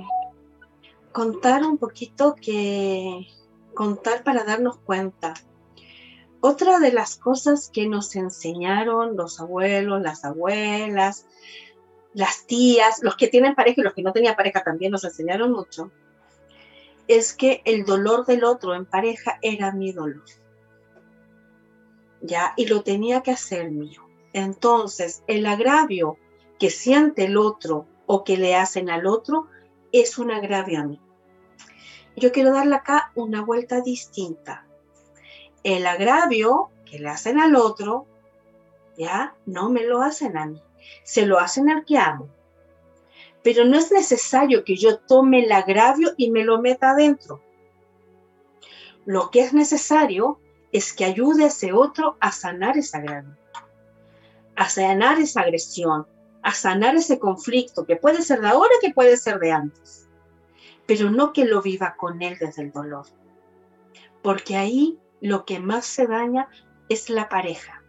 contar 1.12 1.64
un 1.64 1.78
poquito 1.78 2.34
que 2.34 3.26
contar 3.74 4.22
para 4.24 4.44
darnos 4.44 4.78
cuenta. 4.78 5.34
Otra 6.40 6.78
de 6.78 6.92
las 6.92 7.16
cosas 7.16 7.70
que 7.72 7.86
nos 7.86 8.16
enseñaron 8.16 9.16
los 9.16 9.40
abuelos, 9.40 10.02
las 10.02 10.24
abuelas, 10.24 11.26
las 12.12 12.46
tías, 12.46 13.02
los 13.02 13.16
que 13.16 13.28
tienen 13.28 13.54
pareja 13.54 13.80
y 13.80 13.84
los 13.84 13.94
que 13.94 14.02
no 14.02 14.12
tenían 14.12 14.36
pareja 14.36 14.62
también 14.62 14.92
nos 14.92 15.04
enseñaron 15.04 15.52
mucho, 15.52 15.90
es 17.08 17.34
que 17.34 17.62
el 17.64 17.84
dolor 17.84 18.26
del 18.26 18.44
otro 18.44 18.74
en 18.74 18.86
pareja 18.86 19.38
era 19.42 19.72
mi 19.72 19.92
dolor. 19.92 20.22
¿Ya? 22.22 22.52
Y 22.56 22.66
lo 22.66 22.82
tenía 22.82 23.22
que 23.22 23.30
hacer 23.30 23.70
mío. 23.70 24.02
Entonces, 24.32 25.22
el 25.26 25.46
agravio 25.46 26.16
que 26.58 26.70
siente 26.70 27.24
el 27.24 27.36
otro 27.36 27.86
o 28.06 28.24
que 28.24 28.36
le 28.36 28.54
hacen 28.54 28.90
al 28.90 29.06
otro 29.06 29.46
es 29.92 30.18
un 30.18 30.30
agravio 30.30 30.80
a 30.80 30.84
mí. 30.84 31.00
Yo 32.16 32.32
quiero 32.32 32.52
darle 32.52 32.76
acá 32.76 33.12
una 33.14 33.42
vuelta 33.42 33.80
distinta. 33.80 34.66
El 35.62 35.86
agravio 35.86 36.70
que 36.84 36.98
le 36.98 37.08
hacen 37.08 37.38
al 37.38 37.56
otro, 37.56 38.06
ya 38.96 39.34
no 39.46 39.70
me 39.70 39.84
lo 39.84 40.02
hacen 40.02 40.36
a 40.36 40.46
mí, 40.46 40.60
se 41.04 41.24
lo 41.24 41.38
hacen 41.38 41.70
al 41.70 41.84
que 41.84 41.98
amo. 41.98 42.28
Pero 43.42 43.64
no 43.64 43.78
es 43.78 43.90
necesario 43.90 44.64
que 44.64 44.76
yo 44.76 44.98
tome 44.98 45.44
el 45.44 45.52
agravio 45.52 46.12
y 46.16 46.30
me 46.30 46.44
lo 46.44 46.60
meta 46.60 46.90
adentro. 46.90 47.40
Lo 49.06 49.30
que 49.30 49.40
es 49.40 49.54
necesario 49.54 50.38
es 50.72 50.92
que 50.92 51.04
ayude 51.04 51.44
a 51.44 51.48
ese 51.48 51.72
otro 51.72 52.16
a 52.20 52.32
sanar 52.32 52.76
ese 52.76 52.96
agravio, 52.96 53.36
a 54.56 54.68
sanar 54.68 55.18
esa 55.18 55.40
agresión, 55.40 56.06
a 56.42 56.52
sanar 56.54 56.96
ese 56.96 57.18
conflicto, 57.18 57.84
que 57.84 57.96
puede 57.96 58.22
ser 58.22 58.40
de 58.40 58.48
ahora, 58.48 58.72
que 58.80 58.92
puede 58.92 59.16
ser 59.16 59.38
de 59.38 59.52
antes, 59.52 60.08
pero 60.86 61.10
no 61.10 61.32
que 61.32 61.44
lo 61.44 61.62
viva 61.62 61.96
con 61.96 62.22
él 62.22 62.36
desde 62.38 62.62
el 62.62 62.72
dolor, 62.72 63.06
porque 64.22 64.56
ahí 64.56 64.98
lo 65.20 65.44
que 65.44 65.60
más 65.60 65.84
se 65.84 66.06
daña 66.06 66.48
es 66.88 67.10
la 67.10 67.28
pareja. 67.28 67.82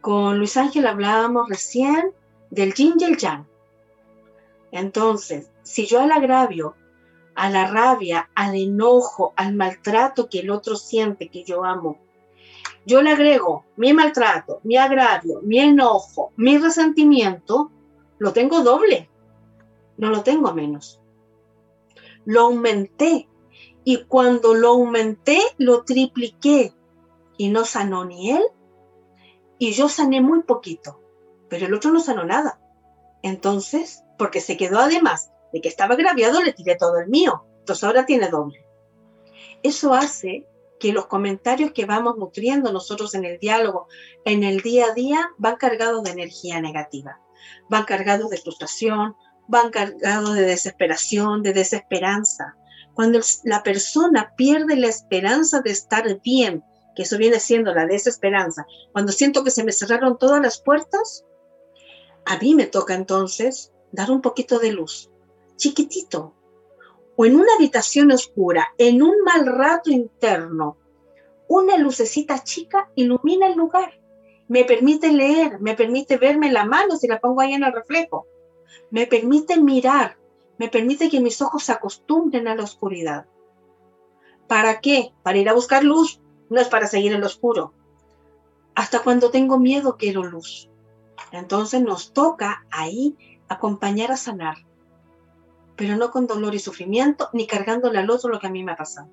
Con 0.00 0.38
Luis 0.38 0.56
Ángel 0.56 0.86
hablábamos 0.86 1.48
recién 1.48 2.12
del 2.50 2.74
yin 2.74 2.94
y 2.98 3.04
el 3.04 3.16
yang. 3.16 3.46
Entonces, 4.72 5.50
si 5.62 5.86
yo 5.86 6.00
al 6.00 6.10
agravio, 6.10 6.74
a 7.34 7.50
la 7.50 7.66
rabia, 7.66 8.30
al 8.34 8.54
enojo, 8.54 9.32
al 9.36 9.54
maltrato 9.54 10.28
que 10.28 10.40
el 10.40 10.50
otro 10.50 10.76
siente 10.76 11.28
que 11.28 11.44
yo 11.44 11.64
amo, 11.64 11.98
yo 12.84 13.00
le 13.00 13.12
agrego 13.12 13.64
mi 13.76 13.92
maltrato, 13.92 14.60
mi 14.64 14.76
agravio, 14.76 15.40
mi 15.42 15.58
enojo, 15.58 16.32
mi 16.36 16.58
resentimiento, 16.58 17.70
lo 18.18 18.32
tengo 18.32 18.62
doble, 18.62 19.08
no 19.96 20.10
lo 20.10 20.22
tengo 20.22 20.52
menos. 20.52 21.00
Lo 22.24 22.42
aumenté 22.42 23.28
y 23.84 24.04
cuando 24.04 24.54
lo 24.54 24.70
aumenté, 24.70 25.40
lo 25.58 25.84
tripliqué 25.84 26.72
y 27.36 27.48
no 27.48 27.64
sanó 27.64 28.04
ni 28.04 28.30
él 28.32 28.42
y 29.58 29.72
yo 29.72 29.88
sané 29.88 30.20
muy 30.20 30.42
poquito, 30.42 31.00
pero 31.48 31.66
el 31.66 31.74
otro 31.74 31.92
no 31.92 32.00
sanó 32.00 32.24
nada. 32.24 32.60
Entonces, 33.22 34.02
porque 34.18 34.40
se 34.40 34.56
quedó 34.56 34.80
además 34.80 35.31
de 35.52 35.60
que 35.60 35.68
estaba 35.68 35.94
agraviado, 35.94 36.42
le 36.42 36.52
tiré 36.52 36.76
todo 36.76 36.98
el 36.98 37.08
mío. 37.08 37.44
Entonces 37.60 37.84
ahora 37.84 38.06
tiene 38.06 38.28
doble. 38.28 38.64
Eso 39.62 39.94
hace 39.94 40.46
que 40.82 40.92
los 40.92 41.06
comentarios 41.06 41.70
que 41.70 41.86
vamos 41.86 42.16
nutriendo 42.16 42.72
nosotros 42.72 43.14
en 43.14 43.24
el 43.24 43.38
diálogo, 43.38 43.86
en 44.24 44.42
el 44.42 44.62
día 44.62 44.86
a 44.86 44.94
día, 44.94 45.30
van 45.38 45.54
cargados 45.54 46.02
de 46.02 46.10
energía 46.10 46.60
negativa, 46.60 47.20
van 47.70 47.84
cargados 47.84 48.30
de 48.30 48.38
frustración, 48.38 49.14
van 49.46 49.70
cargados 49.70 50.34
de 50.34 50.42
desesperación, 50.42 51.42
de 51.44 51.52
desesperanza. 51.52 52.56
Cuando 52.94 53.20
la 53.44 53.62
persona 53.62 54.34
pierde 54.36 54.74
la 54.74 54.88
esperanza 54.88 55.60
de 55.60 55.70
estar 55.70 56.20
bien, 56.20 56.64
que 56.96 57.02
eso 57.02 57.16
viene 57.16 57.38
siendo 57.38 57.72
la 57.72 57.86
desesperanza, 57.86 58.66
cuando 58.90 59.12
siento 59.12 59.44
que 59.44 59.52
se 59.52 59.62
me 59.62 59.70
cerraron 59.70 60.18
todas 60.18 60.42
las 60.42 60.60
puertas, 60.60 61.24
a 62.26 62.38
mí 62.38 62.56
me 62.56 62.66
toca 62.66 62.94
entonces 62.94 63.72
dar 63.92 64.10
un 64.10 64.20
poquito 64.20 64.58
de 64.58 64.72
luz, 64.72 65.11
chiquitito, 65.56 66.34
o 67.16 67.26
en 67.26 67.36
una 67.36 67.54
habitación 67.54 68.10
oscura, 68.12 68.74
en 68.78 69.02
un 69.02 69.22
mal 69.24 69.46
rato 69.46 69.90
interno, 69.90 70.76
una 71.48 71.76
lucecita 71.76 72.42
chica 72.42 72.90
ilumina 72.94 73.46
el 73.46 73.56
lugar. 73.56 74.00
Me 74.48 74.64
permite 74.64 75.12
leer, 75.12 75.60
me 75.60 75.74
permite 75.74 76.16
verme 76.16 76.50
la 76.50 76.64
mano 76.64 76.96
si 76.96 77.06
la 77.06 77.20
pongo 77.20 77.40
ahí 77.40 77.52
en 77.52 77.64
el 77.64 77.72
reflejo. 77.72 78.26
Me 78.90 79.06
permite 79.06 79.60
mirar, 79.60 80.16
me 80.58 80.68
permite 80.68 81.10
que 81.10 81.20
mis 81.20 81.40
ojos 81.42 81.64
se 81.64 81.72
acostumbren 81.72 82.48
a 82.48 82.54
la 82.54 82.64
oscuridad. 82.64 83.26
¿Para 84.46 84.80
qué? 84.80 85.12
Para 85.22 85.38
ir 85.38 85.48
a 85.48 85.54
buscar 85.54 85.84
luz, 85.84 86.20
no 86.48 86.60
es 86.60 86.68
para 86.68 86.86
seguir 86.86 87.12
en 87.12 87.20
lo 87.20 87.26
oscuro. 87.26 87.72
Hasta 88.74 89.00
cuando 89.00 89.30
tengo 89.30 89.58
miedo 89.58 89.96
quiero 89.96 90.24
luz. 90.24 90.70
Entonces 91.30 91.82
nos 91.82 92.12
toca 92.12 92.66
ahí 92.70 93.16
acompañar 93.48 94.10
a 94.12 94.16
sanar 94.16 94.56
pero 95.82 95.96
no 95.96 96.12
con 96.12 96.28
dolor 96.28 96.54
y 96.54 96.60
sufrimiento, 96.60 97.28
ni 97.32 97.44
cargándole 97.44 97.98
al 97.98 98.08
otro 98.08 98.30
lo 98.30 98.38
que 98.38 98.46
a 98.46 98.50
mí 98.50 98.62
me 98.62 98.70
ha 98.70 98.76
pasado, 98.76 99.10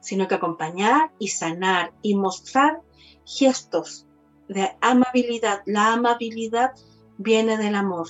sino 0.00 0.26
que 0.26 0.34
acompañar 0.34 1.12
y 1.18 1.28
sanar 1.28 1.92
y 2.00 2.14
mostrar 2.14 2.80
gestos 3.26 4.06
de 4.48 4.74
amabilidad. 4.80 5.60
La 5.66 5.92
amabilidad 5.92 6.72
viene 7.18 7.58
del 7.58 7.74
amor. 7.74 8.08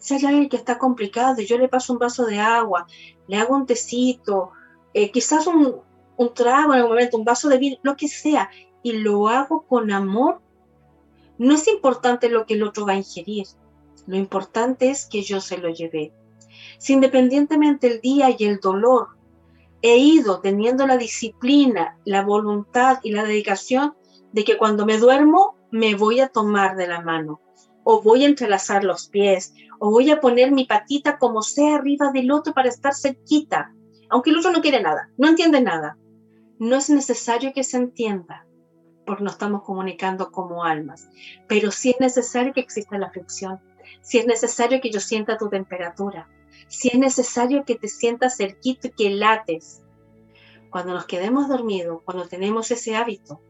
Si 0.00 0.12
hay 0.12 0.26
alguien 0.26 0.50
que 0.50 0.58
está 0.58 0.76
complicado 0.76 1.40
yo 1.40 1.56
le 1.56 1.70
paso 1.70 1.94
un 1.94 1.98
vaso 1.98 2.26
de 2.26 2.38
agua, 2.38 2.86
le 3.26 3.38
hago 3.38 3.56
un 3.56 3.64
tecito, 3.64 4.50
eh, 4.92 5.10
quizás 5.10 5.46
un, 5.46 5.76
un 6.18 6.34
trago 6.34 6.74
en 6.74 6.80
algún 6.80 6.90
momento, 6.90 7.16
un 7.16 7.24
vaso 7.24 7.48
de 7.48 7.56
vino, 7.56 7.78
lo 7.80 7.96
que 7.96 8.08
sea, 8.08 8.50
y 8.82 8.92
lo 8.92 9.28
hago 9.28 9.62
con 9.62 9.90
amor, 9.90 10.42
no 11.38 11.54
es 11.54 11.66
importante 11.68 12.28
lo 12.28 12.44
que 12.44 12.52
el 12.52 12.64
otro 12.64 12.84
va 12.84 12.92
a 12.92 12.96
ingerir, 12.96 13.46
lo 14.06 14.16
importante 14.16 14.90
es 14.90 15.06
que 15.06 15.22
yo 15.22 15.40
se 15.40 15.56
lo 15.56 15.70
llevé. 15.70 16.12
Si 16.80 16.94
independientemente 16.94 17.88
el 17.88 18.00
día 18.00 18.34
y 18.36 18.42
el 18.44 18.58
dolor 18.58 19.08
he 19.82 19.98
ido 19.98 20.40
teniendo 20.40 20.86
la 20.86 20.96
disciplina, 20.96 21.98
la 22.06 22.22
voluntad 22.22 23.00
y 23.02 23.12
la 23.12 23.22
dedicación 23.22 23.94
de 24.32 24.44
que 24.44 24.56
cuando 24.56 24.86
me 24.86 24.96
duermo 24.96 25.56
me 25.70 25.94
voy 25.94 26.20
a 26.20 26.28
tomar 26.28 26.76
de 26.76 26.86
la 26.86 27.02
mano 27.02 27.42
o 27.84 28.00
voy 28.00 28.24
a 28.24 28.28
entrelazar 28.28 28.82
los 28.82 29.08
pies 29.08 29.52
o 29.78 29.90
voy 29.90 30.10
a 30.10 30.22
poner 30.22 30.52
mi 30.52 30.64
patita 30.64 31.18
como 31.18 31.42
sea 31.42 31.74
arriba 31.74 32.12
del 32.12 32.30
otro 32.30 32.54
para 32.54 32.70
estar 32.70 32.94
cerquita, 32.94 33.74
aunque 34.08 34.30
el 34.30 34.38
otro 34.38 34.50
no 34.50 34.62
quiere 34.62 34.80
nada, 34.80 35.10
no 35.18 35.28
entiende 35.28 35.60
nada. 35.60 35.98
No 36.58 36.76
es 36.76 36.88
necesario 36.88 37.52
que 37.54 37.62
se 37.62 37.76
entienda 37.76 38.46
porque 39.04 39.22
nos 39.22 39.34
estamos 39.34 39.64
comunicando 39.64 40.32
como 40.32 40.64
almas, 40.64 41.10
pero 41.46 41.72
sí 41.72 41.90
es 41.90 42.00
necesario 42.00 42.54
que 42.54 42.60
exista 42.60 42.96
la 42.96 43.10
fricción, 43.10 43.60
sí 44.00 44.16
es 44.16 44.26
necesario 44.26 44.80
que 44.80 44.90
yo 44.90 45.00
sienta 45.00 45.36
tu 45.36 45.50
temperatura, 45.50 46.26
si 46.68 46.88
es 46.88 46.98
necesario 46.98 47.64
que 47.64 47.76
te 47.76 47.88
sientas 47.88 48.36
cerquito 48.36 48.88
y 48.88 48.90
que 48.90 49.10
lates. 49.10 49.82
Cuando 50.70 50.92
nos 50.92 51.06
quedemos 51.06 51.48
dormidos, 51.48 52.02
cuando 52.04 52.28
tenemos 52.28 52.70
ese 52.70 52.96
hábito, 52.96 53.40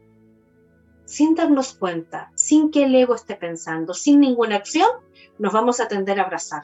sin 1.05 1.35
darnos 1.35 1.73
cuenta, 1.73 2.31
sin 2.35 2.71
que 2.71 2.83
el 2.83 2.95
ego 2.95 3.15
esté 3.15 3.35
pensando, 3.35 3.93
sin 3.93 4.21
ninguna 4.21 4.55
acción, 4.55 4.89
nos 5.37 5.53
vamos 5.53 5.79
a 5.79 5.87
tender 5.87 6.19
a 6.19 6.23
abrazar. 6.23 6.63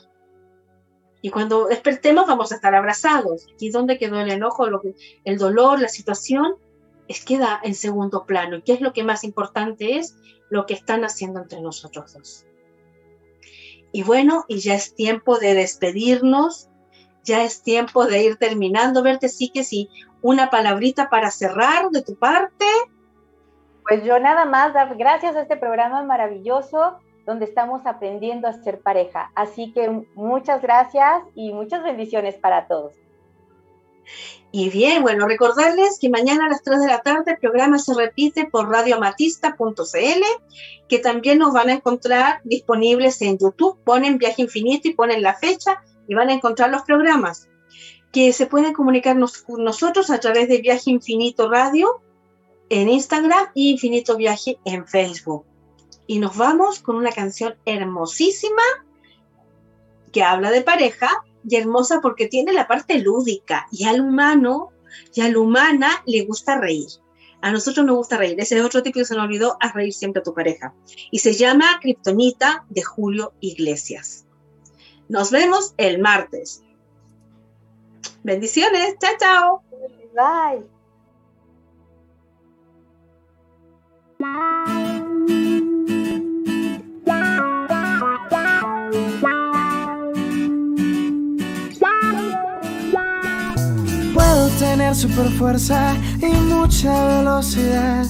Y 1.21 1.29
cuando 1.29 1.67
despertemos 1.67 2.27
vamos 2.27 2.51
a 2.51 2.55
estar 2.55 2.75
abrazados. 2.75 3.47
¿Y 3.59 3.69
dónde 3.71 3.97
quedó 3.97 4.19
el 4.19 4.31
enojo, 4.31 4.67
el 5.25 5.37
dolor, 5.37 5.81
la 5.81 5.89
situación? 5.89 6.55
Es 7.07 7.25
queda 7.25 7.59
en 7.63 7.75
segundo 7.75 8.25
plano. 8.25 8.57
¿Y 8.57 8.61
qué 8.61 8.73
es 8.73 8.81
lo 8.81 8.93
que 8.93 9.03
más 9.03 9.23
importante 9.23 9.97
es? 9.97 10.15
Lo 10.49 10.65
que 10.65 10.73
están 10.73 11.03
haciendo 11.03 11.41
entre 11.41 11.61
nosotros 11.61 12.13
dos. 12.13 12.45
Y 13.91 14.03
bueno, 14.03 14.45
y 14.47 14.59
ya 14.59 14.75
es 14.75 14.95
tiempo 14.95 15.39
de 15.39 15.53
despedirnos, 15.53 16.69
ya 17.23 17.43
es 17.43 17.61
tiempo 17.61 18.05
de 18.05 18.23
ir 18.23 18.37
terminando. 18.37 19.03
Verte, 19.03 19.29
sí 19.29 19.49
que 19.49 19.63
sí, 19.63 19.89
una 20.21 20.49
palabrita 20.49 21.09
para 21.09 21.31
cerrar 21.31 21.89
de 21.89 22.01
tu 22.01 22.15
parte. 22.15 22.65
Pues 23.87 24.03
yo 24.03 24.19
nada 24.19 24.45
más 24.45 24.73
dar 24.73 24.95
gracias 24.97 25.35
a 25.35 25.41
este 25.41 25.57
programa 25.57 26.03
maravilloso 26.03 26.99
donde 27.25 27.45
estamos 27.45 27.85
aprendiendo 27.85 28.47
a 28.47 28.53
ser 28.53 28.79
pareja. 28.81 29.31
Así 29.35 29.73
que 29.73 30.05
muchas 30.15 30.61
gracias 30.61 31.23
y 31.35 31.53
muchas 31.53 31.83
bendiciones 31.83 32.35
para 32.35 32.67
todos. 32.67 32.93
Y 34.51 34.69
bien, 34.69 35.03
bueno, 35.03 35.27
recordarles 35.27 35.99
que 35.99 36.09
mañana 36.09 36.45
a 36.45 36.49
las 36.49 36.63
3 36.63 36.79
de 36.79 36.87
la 36.87 37.01
tarde 37.01 37.31
el 37.31 37.37
programa 37.37 37.79
se 37.79 37.93
repite 37.93 38.45
por 38.45 38.69
radioamatista.cl, 38.69 40.23
que 40.87 40.99
también 40.99 41.39
nos 41.39 41.53
van 41.53 41.69
a 41.69 41.73
encontrar 41.73 42.39
disponibles 42.43 43.21
en 43.21 43.37
YouTube. 43.37 43.77
Ponen 43.83 44.17
Viaje 44.17 44.43
Infinito 44.43 44.87
y 44.87 44.93
ponen 44.93 45.21
la 45.21 45.35
fecha 45.35 45.83
y 46.07 46.15
van 46.15 46.29
a 46.29 46.33
encontrar 46.33 46.69
los 46.69 46.83
programas. 46.83 47.49
Que 48.11 48.31
se 48.31 48.47
pueden 48.47 48.73
comunicarnos 48.73 49.39
con 49.39 49.63
nosotros 49.63 50.09
a 50.09 50.19
través 50.19 50.47
de 50.47 50.59
Viaje 50.59 50.91
Infinito 50.91 51.49
Radio 51.49 52.01
en 52.69 52.89
Instagram 52.89 53.47
y 53.53 53.71
Infinito 53.71 54.15
Viaje 54.15 54.57
en 54.65 54.87
Facebook. 54.87 55.45
Y 56.07 56.19
nos 56.19 56.37
vamos 56.37 56.79
con 56.79 56.95
una 56.95 57.11
canción 57.11 57.55
hermosísima 57.65 58.63
que 60.13 60.23
habla 60.23 60.51
de 60.51 60.61
pareja, 60.61 61.09
y 61.47 61.55
hermosa 61.55 62.01
porque 62.01 62.27
tiene 62.27 62.53
la 62.53 62.67
parte 62.67 62.99
lúdica 62.99 63.67
y 63.71 63.85
al 63.85 64.01
humano 64.01 64.71
y 65.13 65.21
a 65.21 65.29
la 65.29 65.39
humana 65.39 66.03
le 66.05 66.25
gusta 66.25 66.59
reír. 66.59 66.87
A 67.41 67.51
nosotros 67.51 67.85
nos 67.85 67.97
gusta 67.97 68.17
reír. 68.17 68.39
Ese 68.39 68.57
es 68.57 68.63
otro 68.63 68.81
tipo 68.81 68.99
que 68.99 69.05
se 69.05 69.15
nos 69.15 69.25
olvidó, 69.25 69.57
a 69.59 69.71
reír 69.71 69.93
siempre 69.93 70.21
a 70.21 70.23
tu 70.23 70.33
pareja. 70.33 70.73
Y 71.11 71.19
se 71.19 71.33
llama 71.33 71.79
Kryptonita 71.81 72.65
de 72.69 72.81
Julio 72.81 73.33
Iglesias. 73.39 74.25
Nos 75.07 75.31
vemos 75.31 75.73
el 75.77 75.99
martes. 75.99 76.63
Bendiciones. 78.23 78.95
Chao, 78.99 79.13
chao. 79.19 79.63
Bye. 84.19 84.76
Tener 94.57 94.95
super 94.95 95.29
fuerza 95.33 95.95
y 96.19 96.25
mucha 96.25 97.17
velocidad. 97.17 98.05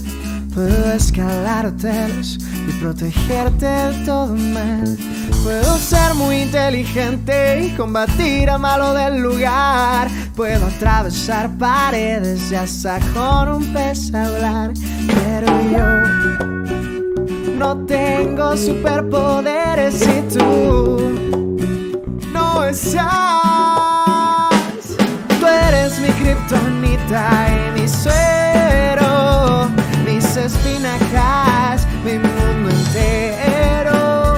Puedo 0.54 0.94
escalar 0.94 1.66
hoteles 1.66 2.38
y 2.68 2.72
protegerte 2.80 3.66
de 3.66 4.06
todo 4.06 4.34
mal. 4.34 4.98
Puedo 5.44 5.78
ser 5.78 6.16
muy 6.16 6.38
inteligente 6.44 7.66
y 7.66 7.70
combatir 7.76 8.50
a 8.50 8.58
malo 8.58 8.94
del 8.94 9.22
lugar. 9.22 10.08
Puedo 10.36 10.66
atravesar 10.66 11.50
paredes 11.58 12.52
y 12.52 12.56
hasta 12.56 13.00
con 13.14 13.50
un 13.50 13.74
pez 13.74 14.14
hablar. 14.14 14.72
Pero 15.08 15.48
yo 15.72 16.08
no 17.58 17.86
tengo 17.86 18.56
superpoderes 18.56 20.02
y 20.02 20.22
tú 20.38 20.98
no 22.32 22.64
estás 22.64 23.47
kriptonita 26.48 27.48
y 27.50 27.82
mi 27.82 27.88
suero, 27.88 29.70
mis 30.06 30.38
espinacas, 30.38 31.86
mi 32.06 32.14
mundo 32.14 32.70
entero. 32.70 34.38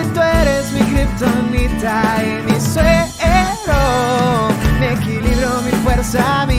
Y 0.00 0.14
tú 0.14 0.20
eres 0.20 0.70
mi 0.72 0.80
kriptonita 0.80 2.22
y 2.22 2.42
mi 2.50 2.60
suero, 2.60 4.48
mi 4.78 4.86
equilibrio, 4.86 5.60
mi 5.62 5.72
fuerza, 5.82 6.46
mi 6.46 6.53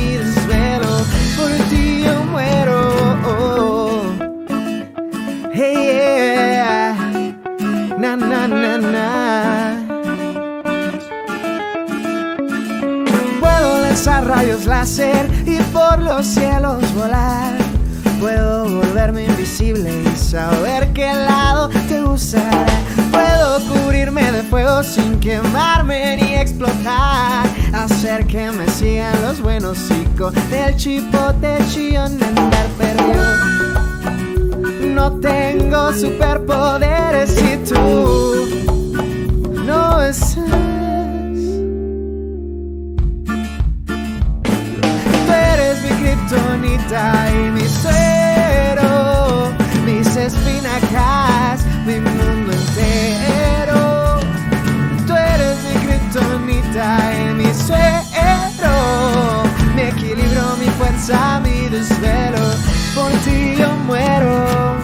rayos 14.36 14.66
láser 14.66 15.30
y 15.46 15.58
por 15.72 16.00
los 16.00 16.26
cielos 16.26 16.94
volar. 16.94 17.54
Puedo 18.20 18.66
volverme 18.66 19.26
invisible 19.26 19.90
y 20.04 20.18
saber 20.18 20.92
qué 20.94 21.14
lado 21.14 21.70
te 21.88 22.02
gustará. 22.02 22.66
Puedo 23.12 23.60
cubrirme 23.68 24.32
de 24.32 24.44
fuego 24.44 24.84
sin 24.84 25.20
quemarme 25.20 26.18
ni 26.18 26.36
explotar 26.36 27.46
Hacer 27.74 28.26
que 28.28 28.52
me 28.52 28.68
sigan 28.68 29.22
los 29.22 29.42
buenos 29.42 29.78
chicos 29.88 30.34
Del 30.50 30.76
chipote 30.76 31.58
chillón 31.70 32.22
andar 32.24 32.68
perdido 32.78 33.24
No 34.94 35.12
tengo 35.20 35.94
superpoderes 35.94 37.38
y 37.42 37.58
tú 37.58 38.48
no 39.66 40.02
estás 40.02 40.65
y 46.92 47.52
mi 47.52 47.68
suero 47.68 49.52
Mis 49.86 50.16
espinacas, 50.16 51.66
mi 51.86 52.00
mundo 52.00 52.52
entero. 52.52 54.20
Tú 55.08 55.14
eres 55.14 55.58
mi 55.64 55.74
kriptonita 55.86 57.00
y 57.20 57.34
mi 57.34 57.54
suero 57.54 59.44
Mi 59.76 59.82
equilibrio, 59.82 60.56
mi 60.60 60.68
fuerza, 60.78 61.40
mi 61.40 61.70
desvelo. 61.70 62.54
Por 62.94 63.12
ti 63.24 63.56
yo 63.58 63.76
muero 63.88 64.75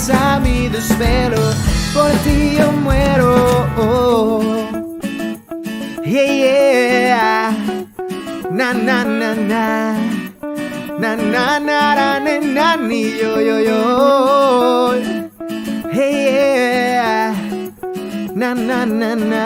mi 0.00 0.68
fuerza, 0.68 0.70
mi. 0.70 1.52
Por 1.92 2.10
ti 2.24 2.56
yo 2.56 2.72
muero. 2.72 4.40
Yeah, 6.04 6.32
yeah. 6.32 7.52
Na, 8.50 8.72
na, 8.72 9.04
na. 9.34 9.96
Na 11.00 11.16
na 11.16 11.58
na 11.58 11.94
na 11.94 12.18
na 12.20 12.38
na 12.40 12.76
ni 12.76 13.18
yo 13.18 13.40
yo 13.40 13.56
yo 13.58 13.80
Hey 15.90 16.12
yeah 16.28 17.32
Na 18.34 18.52
na 18.52 18.84
na 18.84 19.14
na 19.14 19.44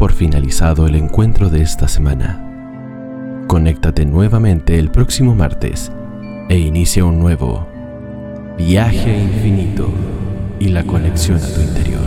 por 0.00 0.14
finalizado 0.14 0.86
el 0.86 0.94
encuentro 0.94 1.50
de 1.50 1.60
esta 1.60 1.86
semana. 1.86 3.44
Conéctate 3.46 4.06
nuevamente 4.06 4.78
el 4.78 4.90
próximo 4.90 5.34
martes 5.34 5.92
e 6.48 6.56
inicia 6.56 7.04
un 7.04 7.20
nuevo 7.20 7.68
viaje 8.56 9.22
infinito 9.22 9.92
y 10.58 10.68
la 10.68 10.84
conexión 10.84 11.36
a 11.36 11.46
tu 11.46 11.60
interior. 11.60 11.99